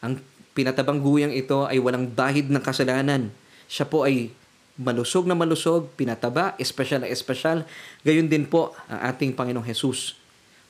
Ang 0.00 0.24
pinatabang 0.56 1.02
guyang 1.02 1.34
ito 1.34 1.68
ay 1.68 1.76
walang 1.76 2.08
bahid 2.08 2.48
ng 2.48 2.62
kasalanan. 2.62 3.28
Siya 3.68 3.84
po 3.84 4.08
ay 4.08 4.32
malusog 4.80 5.28
na 5.28 5.36
malusog, 5.36 5.92
pinataba, 5.94 6.56
espesyal 6.56 7.04
na 7.04 7.10
espesyal. 7.10 7.68
Gayon 8.00 8.30
din 8.30 8.48
po 8.48 8.72
ang 8.88 9.12
ating 9.12 9.36
Panginoong 9.36 9.66
Jesus. 9.66 10.16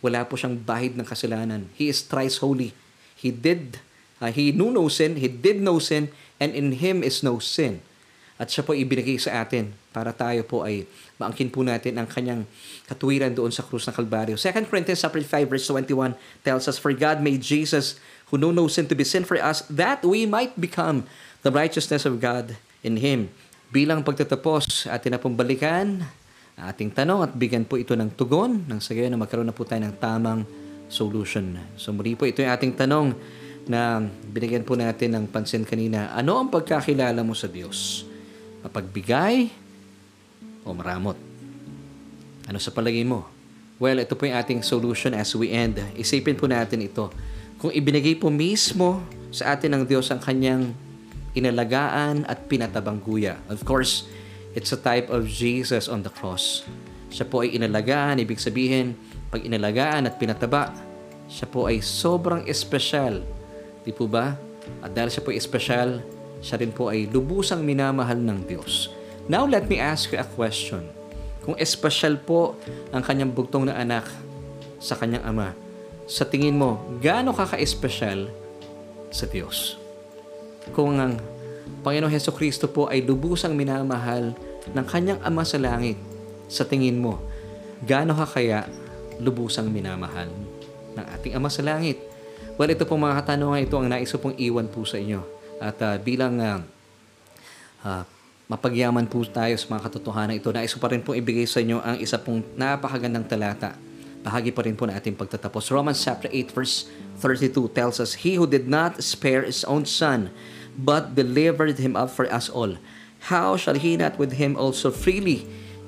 Wala 0.04 0.26
po 0.28 0.36
siyang 0.36 0.60
bahid 0.60 0.98
ng 0.98 1.06
kasalanan. 1.06 1.70
He 1.78 1.88
is 1.88 2.04
thrice 2.04 2.42
holy. 2.42 2.76
He 3.16 3.32
did, 3.32 3.80
uh, 4.20 4.28
he 4.28 4.52
knew 4.52 4.68
no 4.68 4.90
sin, 4.92 5.16
he 5.16 5.30
did 5.30 5.64
no 5.64 5.80
sin, 5.80 6.12
and 6.36 6.52
in 6.52 6.76
him 6.76 7.00
is 7.00 7.24
no 7.24 7.40
sin. 7.40 7.80
At 8.36 8.50
siya 8.50 8.66
po 8.66 8.74
ibinigay 8.74 9.16
sa 9.16 9.46
atin 9.46 9.72
para 9.94 10.10
tayo 10.10 10.42
po 10.44 10.66
ay 10.66 10.84
maangkin 11.18 11.50
po 11.50 11.62
natin 11.62 11.98
ang 12.00 12.08
kanyang 12.10 12.42
katuwiran 12.90 13.30
doon 13.30 13.54
sa 13.54 13.62
krus 13.62 13.86
ng 13.86 13.94
Kalbaryo. 13.94 14.34
2 14.34 14.70
Corinthians 14.70 15.02
5 15.02 15.24
verse 15.46 15.66
21 15.66 16.14
tells 16.42 16.66
us, 16.66 16.76
For 16.76 16.90
God 16.90 17.22
made 17.22 17.40
Jesus, 17.40 17.98
who 18.30 18.38
knew 18.40 18.50
no 18.50 18.66
sin 18.66 18.90
to 18.90 18.96
be 18.98 19.06
sin 19.06 19.22
for 19.22 19.38
us, 19.38 19.62
that 19.70 20.02
we 20.02 20.26
might 20.26 20.58
become 20.58 21.06
the 21.46 21.54
righteousness 21.54 22.02
of 22.02 22.18
God 22.18 22.58
in 22.82 22.98
Him. 22.98 23.30
Bilang 23.70 24.02
pagtatapos, 24.02 24.90
atin 24.90 25.14
na 25.14 25.20
pong 25.22 25.34
balikan 25.34 26.06
ating 26.54 26.94
tanong 26.94 27.26
at 27.26 27.32
bigyan 27.34 27.66
po 27.66 27.74
ito 27.74 27.98
ng 27.98 28.14
tugon 28.14 28.62
nang 28.70 28.78
sa 28.78 28.94
na 28.94 29.18
magkaroon 29.18 29.50
na 29.50 29.56
po 29.56 29.66
tayo 29.66 29.82
ng 29.82 29.94
tamang 29.98 30.46
solution. 30.86 31.58
So 31.74 31.90
muli 31.90 32.14
po 32.14 32.30
ito 32.30 32.46
yung 32.46 32.54
ating 32.54 32.78
tanong 32.78 33.10
na 33.66 33.98
binigyan 34.30 34.62
po 34.62 34.78
natin 34.78 35.18
ng 35.18 35.24
pansin 35.26 35.66
kanina. 35.66 36.14
Ano 36.14 36.38
ang 36.38 36.52
pagkakilala 36.52 37.26
mo 37.26 37.34
sa 37.34 37.50
Diyos? 37.50 38.06
Mapagbigay 38.62 39.63
o 40.64 40.72
maramot? 40.72 41.16
Ano 42.48 42.58
sa 42.58 42.72
palagay 42.72 43.04
mo? 43.04 43.28
Well, 43.78 44.00
ito 44.00 44.16
po 44.16 44.24
yung 44.24 44.36
ating 44.36 44.60
solution 44.64 45.12
as 45.12 45.32
we 45.36 45.52
end. 45.52 45.78
Isipin 45.94 46.34
po 46.34 46.48
natin 46.48 46.82
ito. 46.82 47.12
Kung 47.60 47.70
ibinigay 47.70 48.16
po 48.16 48.32
mismo 48.32 49.04
sa 49.34 49.56
atin 49.56 49.76
ng 49.76 49.84
Diyos 49.84 50.10
ang 50.10 50.22
kanyang 50.22 50.72
inalagaan 51.34 52.22
at 52.30 52.46
pinatabang 52.46 53.02
guya. 53.02 53.34
Of 53.50 53.66
course, 53.66 54.06
it's 54.54 54.70
a 54.70 54.78
type 54.78 55.10
of 55.10 55.26
Jesus 55.26 55.90
on 55.90 56.06
the 56.06 56.12
cross. 56.12 56.62
Siya 57.10 57.26
po 57.26 57.42
ay 57.42 57.58
inalagaan, 57.58 58.22
ibig 58.22 58.38
sabihin, 58.38 58.94
pag 59.34 59.42
inalagaan 59.42 60.06
at 60.06 60.14
pinataba, 60.18 60.70
siya 61.26 61.50
po 61.50 61.66
ay 61.66 61.82
sobrang 61.82 62.46
espesyal. 62.46 63.22
Di 63.82 63.90
po 63.90 64.06
ba? 64.06 64.38
At 64.78 64.94
dahil 64.94 65.10
siya 65.10 65.22
po 65.26 65.34
ay 65.34 65.38
espesyal, 65.42 66.02
siya 66.38 66.62
rin 66.62 66.70
po 66.70 66.94
ay 66.94 67.10
lubusang 67.10 67.66
minamahal 67.66 68.18
ng 68.18 68.46
Diyos. 68.46 68.94
Now, 69.24 69.48
let 69.48 69.68
me 69.70 69.80
ask 69.80 70.12
you 70.12 70.20
a 70.20 70.26
question. 70.26 70.84
Kung 71.44 71.56
espesyal 71.60 72.20
po 72.20 72.56
ang 72.92 73.04
kanyang 73.04 73.32
bugtong 73.32 73.68
na 73.68 73.76
anak 73.76 74.08
sa 74.80 74.96
kanyang 74.96 75.24
ama, 75.24 75.52
sa 76.04 76.28
tingin 76.28 76.56
mo, 76.56 76.80
gaano 77.00 77.32
ka 77.32 77.48
ka-espesyal 77.48 78.28
sa 79.08 79.24
Diyos? 79.24 79.84
kung 80.72 80.96
ang 80.96 81.20
Panginoong 81.84 82.12
Heso 82.12 82.32
Kristo 82.32 82.68
po 82.68 82.88
ay 82.88 83.04
lubusang 83.04 83.52
minamahal 83.52 84.32
ng 84.72 84.86
kanyang 84.88 85.20
Ama 85.20 85.44
sa 85.44 85.60
langit, 85.60 86.00
sa 86.48 86.64
tingin 86.64 86.96
mo, 86.96 87.20
gaano 87.84 88.16
ka 88.16 88.40
kaya 88.40 88.64
lubusang 89.20 89.68
minamahal 89.68 90.28
ng 90.96 91.04
ating 91.20 91.36
Ama 91.36 91.52
sa 91.52 91.60
langit? 91.60 92.00
Well, 92.56 92.72
ito 92.72 92.88
pong 92.88 93.04
mga 93.04 93.20
katanungan 93.20 93.60
ito 93.64 93.76
ang 93.76 93.88
nais 93.90 94.08
ko 94.08 94.20
pong 94.20 94.36
iwan 94.40 94.70
po 94.70 94.88
sa 94.88 94.96
inyo. 94.96 95.20
At 95.60 95.76
uh, 95.82 95.96
bilang 96.00 96.40
uh, 96.40 96.60
uh, 97.84 98.04
mapagyaman 98.44 99.08
po 99.08 99.24
tayo 99.24 99.56
sa 99.56 99.66
mga 99.72 99.88
katotohanan 99.88 100.36
ito, 100.36 100.52
nais 100.52 100.72
ko 100.72 100.80
pa 100.80 100.92
rin 100.92 101.00
pong 101.00 101.16
ibigay 101.16 101.48
sa 101.48 101.64
inyo 101.64 101.80
ang 101.80 101.96
isa 101.96 102.20
pong 102.20 102.44
napakagandang 102.56 103.24
talata. 103.24 103.72
Bahagi 104.24 104.52
pa 104.52 104.64
rin 104.64 104.76
po 104.76 104.88
na 104.88 104.96
ating 104.96 105.16
pagtatapos. 105.16 105.68
Romans 105.68 106.00
chapter 106.00 106.32
8 106.32 106.56
verse 106.56 106.88
32 107.20 107.72
tells 107.76 108.00
us, 108.00 108.24
He 108.24 108.40
who 108.40 108.48
did 108.48 108.68
not 108.68 109.00
spare 109.04 109.44
His 109.44 109.64
own 109.68 109.84
Son, 109.84 110.32
but 110.76 111.12
delivered 111.12 111.76
Him 111.76 111.96
up 111.96 112.08
for 112.08 112.24
us 112.32 112.48
all, 112.48 112.76
how 113.28 113.56
shall 113.56 113.76
He 113.76 113.96
not 113.96 114.16
with 114.16 114.36
Him 114.36 114.56
also 114.56 114.88
freely 114.88 115.44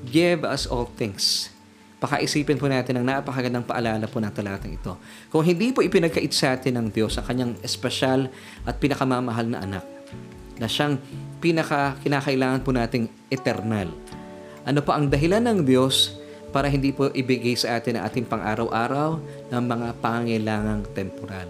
give 0.09 0.45
us 0.45 0.69
all 0.69 0.89
things? 1.01 1.49
Pakaisipin 1.97 2.61
po 2.61 2.69
natin 2.69 3.01
ang 3.01 3.09
napakagandang 3.09 3.65
paalala 3.65 4.05
po 4.05 4.21
ng 4.21 4.29
talatang 4.29 4.77
ito. 4.77 5.01
Kung 5.33 5.41
hindi 5.41 5.73
po 5.73 5.81
ipinagkait 5.81 6.29
sa 6.29 6.53
atin 6.53 6.77
ng 6.77 6.87
Diyos 6.93 7.17
ang 7.17 7.25
kanyang 7.25 7.53
espesyal 7.65 8.29
at 8.69 8.77
pinakamamahal 8.77 9.49
na 9.49 9.65
anak, 9.65 9.96
na 10.57 10.69
siyang 10.69 11.01
pinaka 11.39 11.97
kinakailangan 12.01 12.61
po 12.65 12.73
nating 12.73 13.09
eternal. 13.29 13.93
Ano 14.67 14.81
pa 14.83 14.99
ang 14.99 15.07
dahilan 15.07 15.45
ng 15.45 15.59
Diyos 15.63 16.19
para 16.51 16.67
hindi 16.67 16.91
po 16.91 17.13
ibigay 17.13 17.55
sa 17.55 17.79
atin 17.79 18.01
ang 18.01 18.09
ating 18.09 18.27
pang-araw-araw 18.27 19.21
ng 19.53 19.63
mga 19.63 19.89
pangailangang 20.03 20.83
temporal? 20.97 21.47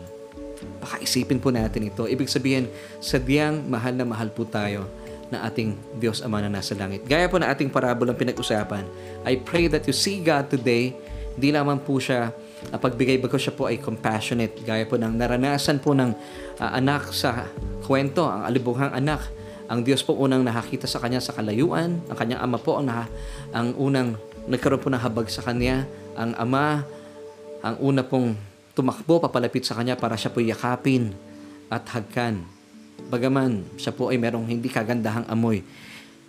Pakaisipin 0.83 1.41
po 1.41 1.49
natin 1.55 1.89
ito. 1.89 2.05
Ibig 2.05 2.29
sabihin, 2.29 2.69
sadyang 3.01 3.65
mahal 3.65 3.97
na 3.97 4.05
mahal 4.05 4.29
po 4.29 4.45
tayo 4.45 4.89
na 5.31 5.43
ating 5.47 5.75
Diyos 5.99 6.23
Ama 6.23 6.39
na 6.45 6.51
nasa 6.61 6.77
langit. 6.79 7.03
Gaya 7.07 7.27
po 7.27 7.41
na 7.41 7.51
ating 7.51 7.71
parabolang 7.71 8.15
pinag-usapan, 8.15 8.87
I 9.27 9.39
pray 9.43 9.67
that 9.67 9.83
you 9.89 9.95
see 9.95 10.23
God 10.23 10.47
today, 10.53 10.95
hindi 11.35 11.51
lamang 11.51 11.83
po 11.83 11.99
siya 11.99 12.31
uh, 12.73 12.79
pagbigay 12.79 13.21
bago 13.21 13.39
siya 13.39 13.55
po 13.55 13.69
ay 13.71 13.79
compassionate. 13.79 14.59
Gaya 14.65 14.87
po 14.89 14.99
ng 14.99 15.15
naranasan 15.15 15.79
po 15.79 15.93
ng 15.95 16.11
uh, 16.59 16.71
anak 16.75 17.13
sa 17.15 17.47
kwento, 17.85 18.27
ang 18.27 18.47
alibughang 18.47 18.95
anak. 18.95 19.23
Ang 19.67 19.83
Diyos 19.83 20.07
po 20.07 20.15
unang 20.15 20.47
nakakita 20.47 20.87
sa 20.87 21.03
kanya 21.03 21.19
sa 21.19 21.35
kalayuan. 21.35 21.99
Ang 22.07 22.17
kanyang 22.17 22.41
ama 22.43 22.59
po 22.59 22.79
ang, 22.79 22.87
naha, 22.87 23.11
ang 23.51 23.75
unang 23.75 24.15
nagkaroon 24.47 24.79
po 24.79 24.89
ng 24.91 25.03
habag 25.03 25.27
sa 25.27 25.43
kanya. 25.43 25.83
Ang 26.15 26.39
ama, 26.39 26.87
ang 27.67 27.77
una 27.83 28.07
pong 28.07 28.39
tumakbo 28.79 29.19
papalapit 29.19 29.67
sa 29.67 29.75
kanya 29.75 29.99
para 29.99 30.15
siya 30.15 30.31
po 30.31 30.39
yakapin 30.39 31.11
at 31.67 31.83
hagkan. 31.91 32.47
Bagaman 33.11 33.67
siya 33.75 33.91
po 33.91 34.15
ay 34.15 34.23
merong 34.23 34.47
hindi 34.47 34.71
kagandahang 34.71 35.27
amoy. 35.27 35.67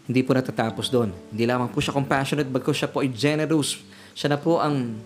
Hindi 0.07 0.23
po 0.23 0.33
natatapos 0.33 0.87
doon. 0.89 1.13
Hindi 1.29 1.43
lamang 1.45 1.69
po 1.69 1.83
siya 1.83 1.93
compassionate, 1.93 2.47
bagkus 2.49 2.79
siya 2.79 2.89
po 2.89 3.05
ay 3.05 3.11
generous. 3.11 3.77
Siya 4.17 4.33
na 4.33 4.39
po 4.39 4.57
ang 4.57 4.97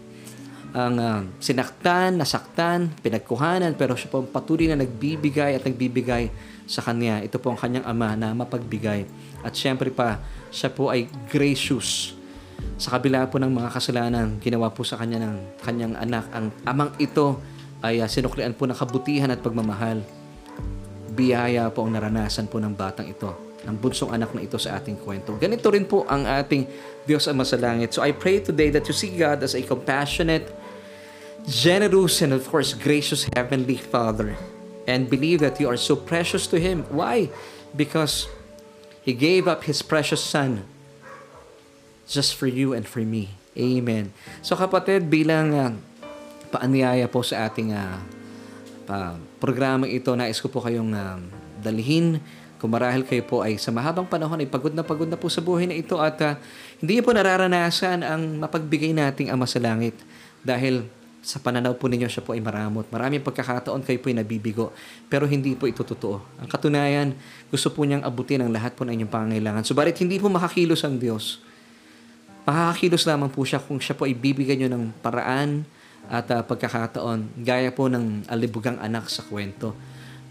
ang 0.72 0.96
uh, 0.96 1.20
sinaktan, 1.44 2.16
nasaktan, 2.16 2.96
pinagkuhanan, 3.04 3.76
pero 3.76 3.96
siya 3.96 4.08
po 4.08 4.24
ang 4.24 4.30
patuloy 4.32 4.72
na 4.72 4.80
nagbibigay 4.80 5.60
at 5.60 5.64
nagbibigay 5.68 6.32
sa 6.64 6.80
kanya. 6.80 7.20
Ito 7.20 7.44
po 7.44 7.52
ang 7.52 7.60
kanyang 7.60 7.84
ama 7.84 8.16
na 8.16 8.32
mapagbigay. 8.32 9.04
At 9.44 9.52
syempre 9.52 9.92
pa, 9.92 10.24
siya 10.48 10.72
po 10.72 10.88
ay 10.88 11.12
gracious. 11.28 12.16
Sa 12.80 12.96
kabila 12.96 13.28
po 13.28 13.36
ng 13.42 13.52
mga 13.52 13.70
kasalanan, 13.74 14.40
ginawa 14.40 14.72
po 14.72 14.88
sa 14.88 14.96
kanya 14.96 15.20
ng 15.28 15.36
kanyang 15.60 15.96
anak. 16.00 16.26
Ang 16.32 16.56
amang 16.64 16.92
ito 16.98 17.42
ay 17.84 18.00
uh, 18.00 18.08
sinuklian 18.08 18.56
po 18.56 18.64
ng 18.64 18.78
kabutihan 18.78 19.34
at 19.34 19.44
pagmamahal 19.44 20.00
biyaya 21.12 21.68
po 21.68 21.84
ang 21.84 21.92
naranasan 21.92 22.48
po 22.48 22.58
ng 22.64 22.72
batang 22.72 23.12
ito, 23.12 23.60
ng 23.68 23.76
bunsong 23.76 24.16
anak 24.16 24.32
na 24.32 24.42
ito 24.48 24.56
sa 24.56 24.80
ating 24.80 24.96
kwento. 25.04 25.36
Ganito 25.36 25.68
rin 25.68 25.84
po 25.84 26.08
ang 26.08 26.24
ating 26.24 26.64
Diyos 27.04 27.28
Ama 27.28 27.44
sa 27.44 27.60
langit. 27.60 27.92
So 27.92 28.00
I 28.00 28.16
pray 28.16 28.40
today 28.40 28.72
that 28.72 28.88
you 28.88 28.96
see 28.96 29.12
God 29.12 29.44
as 29.44 29.52
a 29.52 29.62
compassionate, 29.62 30.61
generous, 31.48 32.22
and 32.22 32.34
of 32.34 32.48
course, 32.50 32.74
gracious 32.74 33.28
Heavenly 33.34 33.78
Father. 33.78 34.38
And 34.90 35.10
believe 35.10 35.40
that 35.46 35.62
you 35.62 35.70
are 35.70 35.78
so 35.78 35.96
precious 35.96 36.50
to 36.50 36.60
Him. 36.60 36.86
Why? 36.90 37.30
Because 37.74 38.28
He 39.02 39.14
gave 39.14 39.48
up 39.48 39.66
His 39.66 39.82
precious 39.82 40.22
Son 40.22 40.66
just 42.10 42.36
for 42.36 42.50
you 42.50 42.74
and 42.74 42.84
for 42.84 43.00
me. 43.02 43.32
Amen. 43.56 44.12
So 44.44 44.56
kapatid, 44.56 45.08
bilang 45.08 45.56
uh, 45.56 45.72
paanyaya 46.52 47.08
po 47.08 47.24
sa 47.24 47.48
ating 47.48 47.72
uh, 47.72 48.00
uh, 48.92 49.16
programa 49.40 49.88
ito, 49.88 50.12
nais 50.16 50.40
ko 50.40 50.52
po 50.52 50.60
kayong 50.64 50.92
uh, 50.92 51.20
dalhin. 51.64 52.20
Kung 52.62 52.78
marahil 52.78 53.02
kayo 53.02 53.26
po 53.26 53.42
ay 53.42 53.58
sa 53.58 53.74
mahabang 53.74 54.06
panahon 54.06 54.38
ay 54.38 54.46
pagod 54.46 54.70
na 54.70 54.86
pagod 54.86 55.10
na 55.10 55.18
po 55.18 55.26
sa 55.34 55.42
buhay 55.42 55.66
na 55.66 55.74
ito 55.74 55.98
at 55.98 56.18
uh, 56.22 56.38
hindi 56.78 57.02
po 57.02 57.10
nararanasan 57.10 58.06
ang 58.06 58.38
mapagbigay 58.38 58.94
nating 58.94 59.34
Ama 59.34 59.50
sa 59.50 59.58
Langit 59.58 59.98
dahil 60.46 60.86
sa 61.22 61.38
pananaw 61.38 61.78
po 61.78 61.86
ninyo 61.86 62.10
siya 62.10 62.26
po 62.26 62.34
ay 62.34 62.42
maramot. 62.42 62.90
Maraming 62.90 63.22
pagkakataon 63.22 63.86
kayo 63.86 64.02
po 64.02 64.10
ay 64.10 64.18
nabibigo 64.18 64.74
pero 65.06 65.30
hindi 65.30 65.54
po 65.54 65.70
ito 65.70 65.86
totoo. 65.86 66.18
Ang 66.42 66.50
katunayan, 66.50 67.14
gusto 67.54 67.70
po 67.70 67.86
niyang 67.86 68.02
abutin 68.02 68.42
ang 68.42 68.50
lahat 68.50 68.74
po 68.74 68.84
ng 68.84 68.98
inyong 68.98 69.12
pangangailangan. 69.14 69.64
Subalit 69.64 69.96
hindi 70.02 70.18
po 70.18 70.34
makakilos 70.34 70.82
ang 70.82 70.98
Diyos. 70.98 71.40
Makakakilos 72.50 73.06
lamang 73.06 73.30
po 73.30 73.46
siya 73.46 73.62
kung 73.62 73.78
siya 73.78 73.94
po 73.94 74.10
ay 74.10 74.18
bibigyan 74.18 74.66
nyo 74.66 74.70
ng 74.74 74.84
paraan, 75.06 75.62
at 76.12 76.28
uh, 76.28 76.44
pagkakataon, 76.44 77.40
gaya 77.40 77.72
po 77.72 77.88
ng 77.88 78.28
alibugang 78.28 78.76
anak 78.84 79.08
sa 79.08 79.24
kwento. 79.24 79.72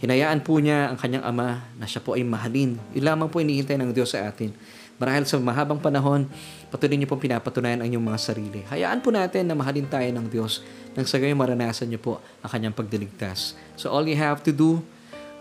Hinayaan 0.04 0.44
po 0.44 0.60
niya 0.60 0.92
ang 0.92 1.00
kanyang 1.00 1.24
ama 1.24 1.64
na 1.76 1.88
siya 1.88 2.04
po 2.04 2.16
ay 2.16 2.24
mahalin. 2.24 2.76
Yun 2.96 3.04
lamang 3.04 3.28
po 3.32 3.40
inihintay 3.40 3.80
ng 3.80 3.92
Diyos 3.92 4.16
sa 4.16 4.28
atin. 4.28 4.52
Marahil 5.00 5.24
sa 5.24 5.40
mahabang 5.40 5.80
panahon, 5.80 6.28
patuloy 6.70 6.96
niyo 6.96 7.10
pong 7.10 7.20
pinapatunayan 7.26 7.82
ang 7.82 7.88
inyong 7.90 8.06
mga 8.14 8.20
sarili. 8.22 8.60
Hayaan 8.70 9.02
po 9.02 9.10
natin 9.10 9.50
na 9.50 9.58
mahalin 9.58 9.90
tayo 9.90 10.06
ng 10.06 10.26
Diyos 10.30 10.62
nang 10.94 11.06
sa 11.06 11.18
gayon 11.18 11.38
maranasan 11.38 11.90
niyo 11.90 11.98
po 11.98 12.22
ang 12.40 12.50
kanyang 12.50 12.74
pagdiligtas. 12.74 13.58
So 13.74 13.90
all 13.90 14.06
you 14.06 14.16
have 14.18 14.42
to 14.46 14.54
do 14.54 14.80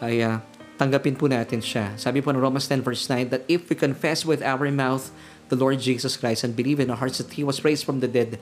ay 0.01 0.25
uh, 0.25 0.41
tanggapin 0.81 1.13
po 1.13 1.29
natin 1.29 1.61
siya. 1.61 1.93
Sabi 2.01 2.25
po 2.25 2.33
ng 2.33 2.41
Romans 2.41 2.65
10 2.65 2.81
verse 2.81 3.05
9 3.05 3.29
that 3.29 3.43
if 3.45 3.69
we 3.69 3.77
confess 3.77 4.25
with 4.25 4.41
our 4.41 4.65
mouth 4.73 5.13
the 5.53 5.57
Lord 5.57 5.77
Jesus 5.77 6.17
Christ 6.17 6.45
and 6.45 6.57
believe 6.57 6.81
in 6.81 6.89
our 6.89 6.97
hearts 6.97 7.21
that 7.21 7.33
He 7.37 7.45
was 7.45 7.61
raised 7.61 7.85
from 7.85 8.01
the 8.01 8.09
dead, 8.09 8.41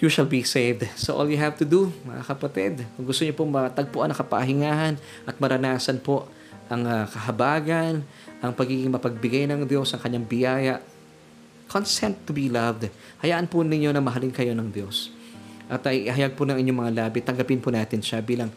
you 0.00 0.08
shall 0.08 0.28
be 0.28 0.44
saved. 0.44 0.88
So 0.96 1.16
all 1.16 1.28
you 1.28 1.36
have 1.40 1.60
to 1.60 1.66
do, 1.68 1.92
mga 2.08 2.24
kapatid, 2.24 2.74
kung 2.96 3.04
gusto 3.04 3.22
niyo 3.22 3.36
pong 3.36 3.52
matagpuan 3.52 4.08
ang 4.08 4.18
kapahingahan 4.18 4.94
at 5.28 5.36
maranasan 5.36 6.00
po 6.00 6.26
ang 6.72 6.88
uh, 6.88 7.04
kahabagan, 7.04 8.02
ang 8.40 8.52
pagiging 8.56 8.88
mapagbigay 8.88 9.44
ng 9.44 9.68
Diyos, 9.68 9.92
ang 9.92 10.00
kanyang 10.00 10.24
biyaya, 10.24 10.80
consent 11.70 12.26
to 12.26 12.34
be 12.34 12.50
loved. 12.50 12.90
Hayaan 13.22 13.46
po 13.46 13.62
ninyo 13.62 13.94
na 13.94 14.02
mahalin 14.02 14.34
kayo 14.34 14.50
ng 14.58 14.74
Diyos. 14.74 15.14
At 15.70 15.86
ay 15.86 16.10
ihayag 16.10 16.34
po 16.34 16.42
ng 16.42 16.58
inyong 16.58 16.78
mga 16.82 16.92
labi, 16.98 17.22
tanggapin 17.22 17.62
po 17.62 17.70
natin 17.70 18.02
siya 18.02 18.18
bilang 18.18 18.50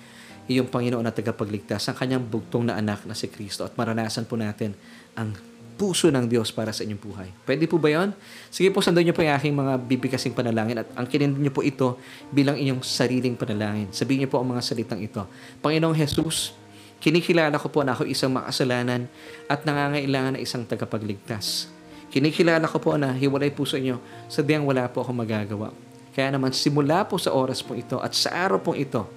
iyong 0.50 0.66
Panginoon 0.66 1.06
na 1.06 1.14
tagapagligtas, 1.14 1.86
ang 1.88 1.96
kanyang 1.96 2.26
bugtong 2.26 2.68
na 2.68 2.76
anak 2.76 3.06
na 3.06 3.14
si 3.14 3.30
Kristo 3.30 3.62
at 3.64 3.78
maranasan 3.78 4.26
po 4.26 4.34
natin 4.34 4.74
ang 5.14 5.38
puso 5.78 6.10
ng 6.10 6.26
Diyos 6.30 6.54
para 6.54 6.74
sa 6.74 6.86
inyong 6.86 7.02
buhay. 7.02 7.30
Pwede 7.46 7.66
po 7.66 7.82
ba 7.82 7.90
yon? 7.90 8.14
Sige 8.50 8.70
po, 8.70 8.82
sandan 8.82 9.06
niyo 9.06 9.14
po 9.14 9.26
yung 9.26 9.34
aking 9.34 9.56
mga 9.56 9.74
bibigkasing 9.86 10.34
panalangin 10.34 10.82
at 10.82 10.90
ang 10.94 11.06
kinindin 11.10 11.42
niyo 11.42 11.54
po 11.54 11.66
ito 11.66 11.98
bilang 12.30 12.58
inyong 12.58 12.82
sariling 12.86 13.34
panalangin. 13.34 13.90
Sabihin 13.90 14.26
niyo 14.26 14.30
po 14.30 14.42
ang 14.42 14.54
mga 14.54 14.62
salitang 14.62 15.02
ito. 15.02 15.26
Panginoong 15.66 15.98
Jesus, 15.98 16.54
kinikilala 17.02 17.58
ko 17.58 17.74
po 17.74 17.82
na 17.82 17.98
ako 17.98 18.06
isang 18.06 18.34
makasalanan 18.38 19.10
at 19.50 19.66
nangangailangan 19.66 20.38
na 20.38 20.42
isang 20.42 20.62
tagapagligtas. 20.66 21.73
Kinikilala 22.14 22.70
ko 22.70 22.78
po 22.78 22.94
na 22.94 23.10
hiwalay 23.10 23.50
po 23.50 23.66
sa 23.66 23.82
inyo, 23.82 23.98
sadyang 24.30 24.70
wala 24.70 24.86
po 24.86 25.02
ako 25.02 25.18
magagawa. 25.18 25.74
Kaya 26.14 26.30
naman 26.30 26.54
simula 26.54 27.02
po 27.10 27.18
sa 27.18 27.34
oras 27.34 27.66
po 27.66 27.74
ito 27.74 27.98
at 27.98 28.14
sa 28.14 28.30
araw 28.30 28.62
po 28.62 28.78
ito, 28.78 29.10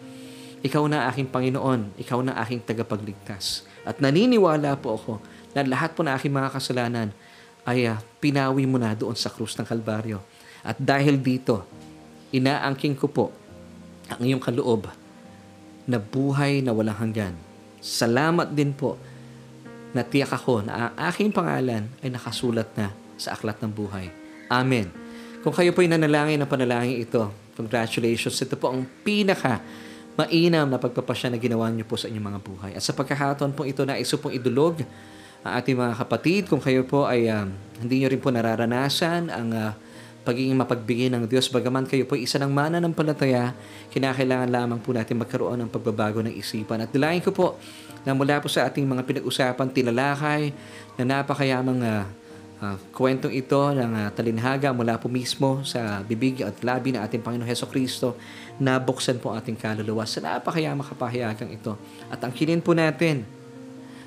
ikaw 0.64 0.80
na 0.88 1.04
aking 1.12 1.28
Panginoon, 1.28 1.92
ikaw 2.00 2.24
na 2.24 2.40
aking 2.40 2.64
tagapagligtas. 2.64 3.68
At 3.84 4.00
naniniwala 4.00 4.80
po 4.80 4.96
ako 4.96 5.12
na 5.52 5.60
lahat 5.68 5.92
po 5.92 6.00
na 6.00 6.16
aking 6.16 6.32
mga 6.32 6.48
kasalanan 6.56 7.08
ay 7.68 7.84
uh, 7.84 8.00
pinawi 8.16 8.64
mo 8.64 8.80
na 8.80 8.96
doon 8.96 9.12
sa 9.12 9.28
krus 9.28 9.52
ng 9.60 9.68
Kalbaryo. 9.68 10.24
At 10.64 10.80
dahil 10.80 11.20
dito, 11.20 11.68
inaangking 12.32 12.96
ko 12.96 13.12
po 13.12 13.24
ang 14.08 14.24
iyong 14.24 14.40
kaloob 14.40 14.88
na 15.84 16.00
buhay 16.00 16.64
na 16.64 16.72
walang 16.72 16.96
hanggan. 16.96 17.36
Salamat 17.78 18.56
din 18.56 18.72
po 18.72 18.96
na 19.94 20.02
tiyak 20.02 20.32
ako 20.34 20.66
na 20.66 20.72
ang 20.90 20.92
aking 21.10 21.30
pangalan 21.30 21.86
ay 22.02 22.08
nakasulat 22.10 22.68
na 22.74 22.90
sa 23.16 23.34
aklat 23.34 23.58
ng 23.62 23.72
buhay. 23.72 24.08
Amen. 24.50 24.90
Kung 25.46 25.54
kayo 25.54 25.70
po 25.70 25.82
ay 25.82 25.90
nanalangin 25.90 26.42
ng 26.42 26.50
panalangin 26.50 26.98
ito, 26.98 27.30
congratulations. 27.54 28.34
Ito 28.42 28.58
po 28.58 28.74
ang 28.74 28.82
pinaka 29.06 29.62
mainam 30.16 30.66
na 30.66 30.80
pagpapasya 30.80 31.30
na 31.30 31.38
ginawa 31.38 31.68
niyo 31.68 31.84
po 31.84 32.00
sa 32.00 32.08
inyong 32.08 32.26
mga 32.34 32.40
buhay. 32.40 32.72
At 32.72 32.82
sa 32.82 32.96
pagkakataon 32.96 33.52
po 33.52 33.68
ito 33.68 33.84
na 33.84 34.00
iso 34.00 34.16
pong 34.16 34.32
idulog 34.32 34.80
ang 35.46 35.52
ating 35.62 35.76
mga 35.78 35.94
kapatid, 36.02 36.42
kung 36.50 36.58
kayo 36.58 36.82
po 36.82 37.06
ay 37.06 37.30
um, 37.30 37.52
hindi 37.78 38.02
nyo 38.02 38.08
rin 38.10 38.18
po 38.18 38.34
nararanasan 38.34 39.30
ang 39.30 39.48
uh, 39.54 39.70
pagiging 40.26 40.58
mapagbigay 40.58 41.06
ng 41.14 41.30
Diyos, 41.30 41.46
bagaman 41.46 41.86
kayo 41.86 42.02
po 42.02 42.18
isa 42.18 42.42
ng 42.42 42.50
mana 42.50 42.82
ng 42.82 42.90
palataya, 42.90 43.54
kinakailangan 43.94 44.50
lamang 44.50 44.80
po 44.82 44.90
natin 44.90 45.22
magkaroon 45.22 45.62
ng 45.62 45.70
pagbabago 45.70 46.18
ng 46.26 46.34
isipan. 46.34 46.82
At 46.82 46.90
dilayin 46.90 47.22
ko 47.22 47.30
po 47.30 47.54
na 48.06 48.14
mula 48.14 48.38
po 48.38 48.46
sa 48.46 48.70
ating 48.70 48.86
mga 48.86 49.02
pinag-usapan, 49.02 49.66
tinalakay, 49.74 50.54
na 50.94 51.02
napakayamang 51.02 51.82
uh, 51.82 52.06
uh, 52.62 52.76
kwentong 52.94 53.34
ito 53.34 53.58
ng 53.58 53.92
uh, 53.92 54.08
talinhaga 54.14 54.70
mula 54.70 54.94
po 54.96 55.10
mismo 55.10 55.66
sa 55.66 56.00
bibig 56.06 56.40
at 56.46 56.54
labi 56.62 56.94
ng 56.94 57.02
ating 57.02 57.20
Panginoon 57.20 57.48
Heso 57.48 57.66
Kristo, 57.66 58.14
nabuksan 58.62 59.18
po 59.18 59.34
ating 59.34 59.58
kaluluwa 59.58 60.06
sa 60.06 60.22
napakayamang 60.22 60.86
kapahayagang 60.86 61.50
ito. 61.50 61.74
At 62.08 62.22
ang 62.22 62.30
kinin 62.30 62.62
po 62.62 62.72
natin 62.72 63.26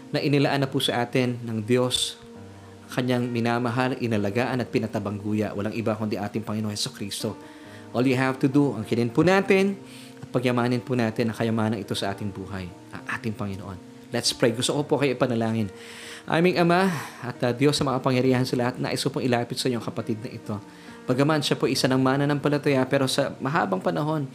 na 0.09 0.23
inilaan 0.23 0.65
na 0.65 0.69
po 0.69 0.81
sa 0.81 1.03
atin 1.03 1.37
ng 1.43 1.61
Diyos 1.61 2.17
kanyang 2.89 3.29
minamahal, 3.29 3.99
inalagaan 4.01 4.65
at 4.65 4.71
pinatabangguya. 4.73 5.53
Walang 5.53 5.77
iba 5.77 5.93
kundi 5.93 6.17
ating 6.17 6.41
Panginoon 6.41 6.73
Heso 6.73 6.89
Kristo. 6.89 7.37
All 7.93 8.05
you 8.05 8.17
have 8.17 8.37
to 8.41 8.49
do, 8.49 8.73
ang 8.73 8.85
kinin 8.85 9.13
po 9.13 9.21
natin, 9.21 9.77
at 10.21 10.29
pagyamanin 10.29 10.81
po 10.81 10.97
natin 10.97 11.29
ang 11.29 11.37
kayamanan 11.37 11.77
ito 11.77 11.93
sa 11.93 12.13
ating 12.13 12.29
buhay, 12.29 12.65
ang 12.93 13.03
ating 13.17 13.33
Panginoon. 13.33 13.88
Let's 14.09 14.33
pray. 14.33 14.49
Gusto 14.57 14.73
ko 14.73 14.81
po 14.85 14.93
kayo 14.97 15.13
ipanalangin. 15.13 15.69
Aming 16.25 16.57
Ama 16.57 16.89
at 17.21 17.37
uh, 17.45 17.53
Diyos 17.53 17.77
sa 17.77 17.85
mga 17.85 18.01
pangyarihan 18.01 18.41
sa 18.41 18.57
lahat, 18.57 18.81
nais 18.81 18.97
ko 19.01 19.13
pong 19.13 19.21
ilapit 19.21 19.61
sa 19.61 19.69
inyong 19.69 19.85
kapatid 19.85 20.17
na 20.25 20.33
ito. 20.33 20.57
Bagaman 21.05 21.45
siya 21.45 21.57
po 21.57 21.69
isa 21.69 21.85
ng 21.85 22.01
mana 22.01 22.25
ng 22.25 22.41
palataya, 22.41 22.81
pero 22.89 23.05
sa 23.05 23.33
mahabang 23.37 23.81
panahon, 23.81 24.25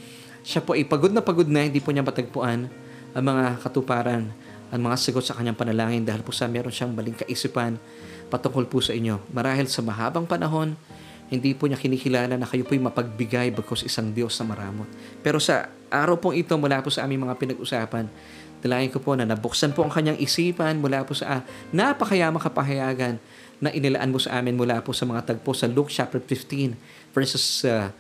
siya 0.47 0.63
po 0.63 0.79
ay 0.79 0.87
pagod 0.87 1.11
na 1.11 1.23
pagod 1.23 1.47
na, 1.47 1.67
hindi 1.67 1.83
po 1.83 1.91
niya 1.91 2.07
matagpuan 2.07 2.71
ang 3.15 3.25
mga 3.25 3.63
katuparan, 3.63 4.31
ang 4.75 4.81
mga 4.83 4.97
sagot 4.99 5.23
sa 5.27 5.39
kanyang 5.39 5.59
panalangin 5.59 6.03
dahil 6.03 6.23
po 6.23 6.35
sa 6.35 6.51
meron 6.51 6.75
siyang 6.75 6.95
maling 6.95 7.15
kaisipan 7.15 7.79
patungkol 8.31 8.67
po 8.67 8.79
sa 8.83 8.95
inyo. 8.95 9.23
Marahil 9.31 9.71
sa 9.71 9.83
mahabang 9.83 10.27
panahon, 10.27 10.75
hindi 11.31 11.55
po 11.57 11.71
niya 11.71 11.79
kinikilala 11.79 12.35
na 12.37 12.47
kayo 12.47 12.67
po'y 12.67 12.79
mapagbigay 12.79 13.55
bagkos 13.55 13.87
isang 13.87 14.13
Diyos 14.13 14.35
na 14.39 14.45
maramot. 14.51 14.87
Pero 15.23 15.39
sa 15.39 15.71
araw 15.89 16.19
pong 16.19 16.37
ito, 16.37 16.53
mula 16.59 16.83
po 16.83 16.91
sa 16.91 17.07
aming 17.07 17.27
mga 17.27 17.39
pinag-usapan, 17.39 18.11
dalayan 18.65 18.89
ko 18.89 18.97
po 18.97 19.13
na 19.13 19.29
nabuksan 19.29 19.77
po 19.77 19.85
ang 19.85 19.93
kanyang 19.93 20.17
isipan 20.17 20.81
mula 20.81 21.05
po 21.05 21.13
sa 21.13 21.39
ah, 21.39 21.43
napakayamang 21.69 22.41
kapahayagan 22.41 23.21
na 23.61 23.69
inilaan 23.69 24.09
mo 24.09 24.17
sa 24.17 24.41
amin 24.41 24.57
mula 24.57 24.81
po 24.81 24.97
sa 24.97 25.05
mga 25.05 25.37
tagpo 25.37 25.53
sa 25.53 25.69
Luke 25.69 25.93
chapter 25.93 26.17
15 26.17 26.73
verses 27.13 27.45
uh, 27.69 27.93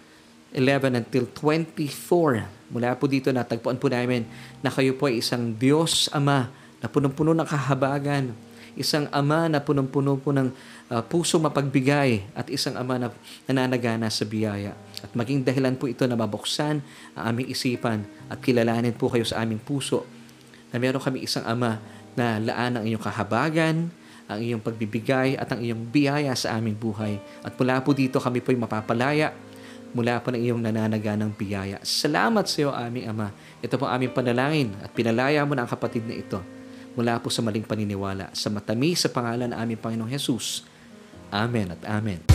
11 0.57 1.05
until 1.05 1.29
24. 1.37 2.49
Mula 2.73 2.97
po 2.97 3.05
dito 3.05 3.29
natagpuan 3.29 3.77
po 3.77 3.93
namin 3.93 4.25
na 4.65 4.73
kayo 4.73 4.97
po 4.97 5.12
ay 5.12 5.21
isang 5.21 5.53
Diyos 5.53 6.09
Ama 6.17 6.49
na 6.81 6.89
punong-puno 6.89 7.37
ng 7.37 7.45
kahabagan, 7.45 8.33
isang 8.73 9.05
ama 9.12 9.49
na 9.53 9.61
punong-puno 9.61 10.17
po 10.17 10.33
ng 10.33 10.49
uh, 10.89 11.03
puso 11.05 11.37
mapagbigay 11.41 12.25
at 12.33 12.49
isang 12.49 12.81
ama 12.81 12.97
na 12.97 13.09
nananagana 13.45 14.09
sa 14.09 14.25
biyaya. 14.25 14.73
At 15.05 15.12
maging 15.12 15.45
dahilan 15.45 15.77
po 15.77 15.93
ito 15.93 16.09
na 16.09 16.17
mabuksan 16.17 16.81
ang 17.12 17.25
aming 17.37 17.53
isipan 17.53 18.09
at 18.33 18.41
kilalanin 18.41 18.97
po 18.97 19.12
kayo 19.12 19.29
sa 19.29 19.45
aming 19.45 19.61
puso 19.61 20.14
na 20.75 20.83
meron 20.83 20.99
kami 20.99 21.22
isang 21.22 21.47
ama 21.47 21.79
na 22.18 22.43
laan 22.43 22.83
ang 22.83 22.83
inyong 22.83 23.05
kahabagan, 23.07 23.95
ang 24.27 24.41
iyong 24.43 24.59
pagbibigay 24.59 25.39
at 25.39 25.47
ang 25.55 25.62
iyong 25.62 25.87
biyaya 25.87 26.35
sa 26.35 26.59
aming 26.59 26.75
buhay. 26.75 27.22
At 27.47 27.55
mula 27.55 27.79
po 27.79 27.95
dito 27.95 28.18
kami 28.18 28.43
po'y 28.43 28.59
mapapalaya 28.59 29.31
mula 29.95 30.18
po 30.18 30.35
ng 30.35 30.43
iyong 30.43 30.59
nananaga 30.59 31.14
ng 31.14 31.31
biyaya. 31.39 31.79
Salamat 31.87 32.51
sa 32.51 32.57
iyo, 32.59 32.70
aming 32.75 33.07
Ama. 33.14 33.31
Ito 33.62 33.79
po 33.79 33.87
aming 33.87 34.11
panalangin 34.11 34.75
at 34.83 34.91
pinalaya 34.91 35.47
mo 35.47 35.55
na 35.55 35.62
ang 35.62 35.70
kapatid 35.70 36.03
na 36.11 36.18
ito 36.18 36.43
mula 36.99 37.22
po 37.22 37.31
sa 37.31 37.47
maling 37.47 37.62
paniniwala. 37.62 38.35
Sa 38.35 38.51
matamis 38.51 39.07
sa 39.07 39.09
pangalan 39.14 39.55
ng 39.55 39.59
aming 39.59 39.79
Panginoong 39.79 40.11
Jesus. 40.11 40.66
Amen 41.31 41.70
at 41.70 41.83
Amen. 41.87 42.34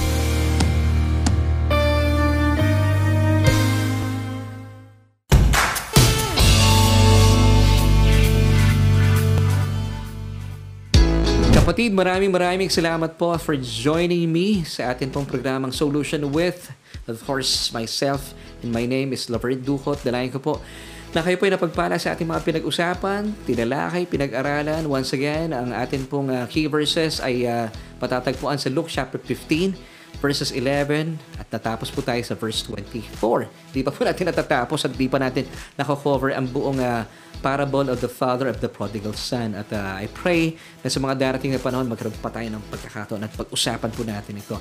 Kapatid, 11.80 11.96
maraming 11.96 12.36
maraming 12.36 12.68
salamat 12.68 13.16
po 13.16 13.32
for 13.40 13.56
joining 13.56 14.28
me 14.28 14.68
sa 14.68 14.92
atin 14.92 15.08
pong 15.08 15.24
programang 15.24 15.72
Solution 15.72 16.28
with, 16.28 16.76
of 17.08 17.24
course, 17.24 17.72
myself 17.72 18.36
and 18.60 18.76
my 18.76 18.84
name 18.84 19.16
is 19.16 19.32
Laverne 19.32 19.64
Ducot. 19.64 19.96
Dalayan 20.04 20.28
ko 20.28 20.44
po 20.44 20.54
na 21.16 21.24
kayo 21.24 21.40
po 21.40 21.48
ay 21.48 21.56
napagpala 21.56 21.96
sa 21.96 22.12
ating 22.12 22.28
mga 22.28 22.44
pinag-usapan, 22.44 23.32
tinalakay, 23.48 24.04
pinag-aralan. 24.12 24.92
Once 24.92 25.16
again, 25.16 25.56
ang 25.56 25.72
atin 25.72 26.04
pong 26.04 26.28
uh, 26.28 26.44
key 26.52 26.68
verses 26.68 27.24
ay 27.24 27.48
uh, 27.48 27.72
patatagpuan 28.04 28.60
sa 28.60 28.68
Luke 28.68 28.92
chapter 28.92 29.16
15 29.16 29.80
verses 30.20 30.52
11 30.52 31.16
at 31.40 31.48
natapos 31.48 31.88
po 31.94 32.04
tayo 32.04 32.20
sa 32.26 32.36
verse 32.36 32.66
24. 32.68 33.72
Di 33.72 33.86
pa 33.86 33.92
po 33.94 34.04
natin 34.04 34.28
natatapos 34.28 34.84
at 34.84 34.92
di 34.92 35.08
pa 35.08 35.22
natin 35.22 35.48
nako-cover 35.80 36.36
ang 36.36 36.50
buong 36.50 36.82
uh, 36.84 37.08
parable 37.40 37.88
of 37.88 38.04
the 38.04 38.12
father 38.12 38.52
of 38.52 38.60
the 38.60 38.68
prodigal 38.68 39.16
son. 39.16 39.56
At 39.56 39.72
uh, 39.72 39.96
I 39.96 40.12
pray 40.12 40.60
na 40.84 40.92
sa 40.92 41.00
mga 41.00 41.16
darating 41.16 41.56
na 41.56 41.60
panahon 41.60 41.88
magkaroon 41.88 42.16
pa 42.20 42.28
tayo 42.28 42.52
ng 42.52 42.64
pagkakataon 42.68 43.22
at 43.24 43.32
pag-usapan 43.32 43.90
po 43.96 44.04
natin 44.04 44.36
ito. 44.40 44.60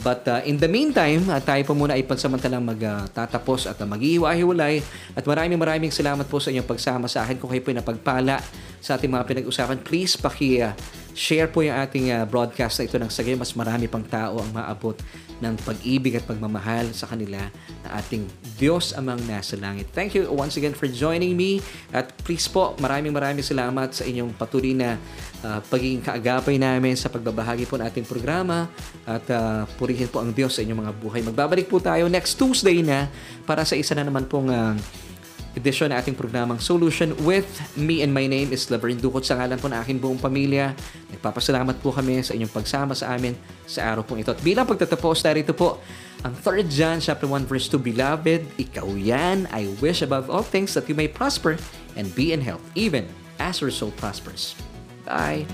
But 0.00 0.26
uh, 0.26 0.40
in 0.42 0.58
the 0.58 0.66
meantime, 0.66 1.28
uh, 1.30 1.38
tayo 1.38 1.62
po 1.68 1.76
muna 1.76 1.94
ay 1.94 2.02
pansamantalang 2.02 2.64
magtatapos 2.64 3.68
uh, 3.68 3.76
at 3.76 3.78
uh, 3.78 3.86
mag-iiwa-hiwalay. 3.86 4.80
At 5.14 5.22
maraming 5.28 5.60
maraming 5.60 5.92
salamat 5.92 6.26
po 6.26 6.40
sa 6.40 6.50
inyong 6.50 6.66
pagsama 6.66 7.06
sa 7.06 7.22
akin. 7.22 7.38
Kung 7.38 7.52
kayo 7.52 7.62
po 7.62 7.70
ay 7.70 7.78
napagpala 7.78 8.40
sa 8.80 8.96
ating 8.96 9.12
mga 9.12 9.24
pinag-usapan, 9.28 9.78
please 9.84 10.16
paki 10.16 10.64
uh, 10.64 10.72
share 11.14 11.46
po 11.46 11.62
yung 11.62 11.78
ating 11.78 12.10
uh, 12.10 12.26
broadcast 12.26 12.82
na 12.82 12.90
ito 12.90 12.98
ng 12.98 13.10
sagay 13.10 13.38
mas 13.38 13.54
marami 13.54 13.86
pang 13.86 14.02
tao 14.02 14.42
ang 14.42 14.50
maabot 14.50 14.98
ng 15.38 15.54
pag-ibig 15.62 16.18
at 16.18 16.24
pagmamahal 16.26 16.90
sa 16.94 17.10
kanila 17.10 17.38
na 17.82 17.88
ating 17.98 18.26
Diyos 18.58 18.94
amang 18.94 19.18
nasa 19.26 19.58
langit. 19.58 19.90
Thank 19.94 20.14
you 20.14 20.26
once 20.30 20.58
again 20.58 20.74
for 20.74 20.86
joining 20.90 21.34
me 21.34 21.58
at 21.90 22.10
please 22.22 22.46
po 22.46 22.74
maraming 22.78 23.14
maraming 23.14 23.42
salamat 23.42 23.94
sa 23.94 24.06
inyong 24.06 24.34
patuloy 24.34 24.74
na 24.74 24.98
uh, 25.42 25.58
pagiging 25.70 26.02
kaagapay 26.02 26.58
namin 26.58 26.94
sa 26.98 27.10
pagbabahagi 27.10 27.66
po 27.66 27.78
ng 27.78 27.86
ating 27.86 28.06
programa 28.06 28.70
at 29.06 29.24
uh, 29.30 29.66
purihin 29.78 30.10
po 30.10 30.22
ang 30.22 30.30
Diyos 30.34 30.58
sa 30.58 30.62
inyong 30.62 30.80
mga 30.86 30.92
buhay. 30.98 31.20
Magbabalik 31.22 31.66
po 31.70 31.78
tayo 31.78 32.10
next 32.10 32.38
Tuesday 32.38 32.82
na 32.82 33.06
para 33.46 33.62
sa 33.62 33.78
isa 33.78 33.94
na 33.94 34.06
naman 34.06 34.26
pong 34.26 34.50
uh, 34.50 34.74
edisyon 35.54 35.94
na 35.94 36.02
ating 36.02 36.18
programang 36.18 36.58
Solution 36.58 37.14
with 37.22 37.46
me 37.78 38.02
and 38.02 38.10
my 38.10 38.26
name 38.26 38.50
is 38.50 38.66
Laverne 38.68 38.98
Dukot 38.98 39.22
sa 39.22 39.38
ngalan 39.38 39.58
po 39.58 39.70
ng 39.70 39.78
aking 39.78 39.98
buong 40.02 40.18
pamilya. 40.18 40.74
Nagpapasalamat 41.14 41.78
po 41.78 41.94
kami 41.94 42.20
sa 42.26 42.34
inyong 42.34 42.50
pagsama 42.50 42.92
sa 42.92 43.14
amin 43.14 43.38
sa 43.64 43.86
araw 43.94 44.02
pong 44.02 44.26
ito. 44.26 44.34
At 44.34 44.42
bilang 44.42 44.66
pagtatapos, 44.66 45.22
narito 45.22 45.54
po 45.54 45.78
ang 46.26 46.34
3 46.34 46.66
John 46.66 46.98
chapter 46.98 47.30
1 47.30 47.46
verse 47.46 47.70
2, 47.70 47.78
Beloved, 47.78 48.42
ikaw 48.58 48.86
yan, 48.98 49.46
I 49.54 49.70
wish 49.78 50.02
above 50.02 50.26
all 50.28 50.44
things 50.44 50.74
that 50.74 50.90
you 50.90 50.98
may 50.98 51.06
prosper 51.06 51.56
and 51.94 52.10
be 52.18 52.34
in 52.34 52.42
health, 52.42 52.64
even 52.74 53.06
as 53.38 53.62
your 53.62 53.70
soul 53.70 53.94
prospers. 53.94 54.58
Bye! 55.06 55.46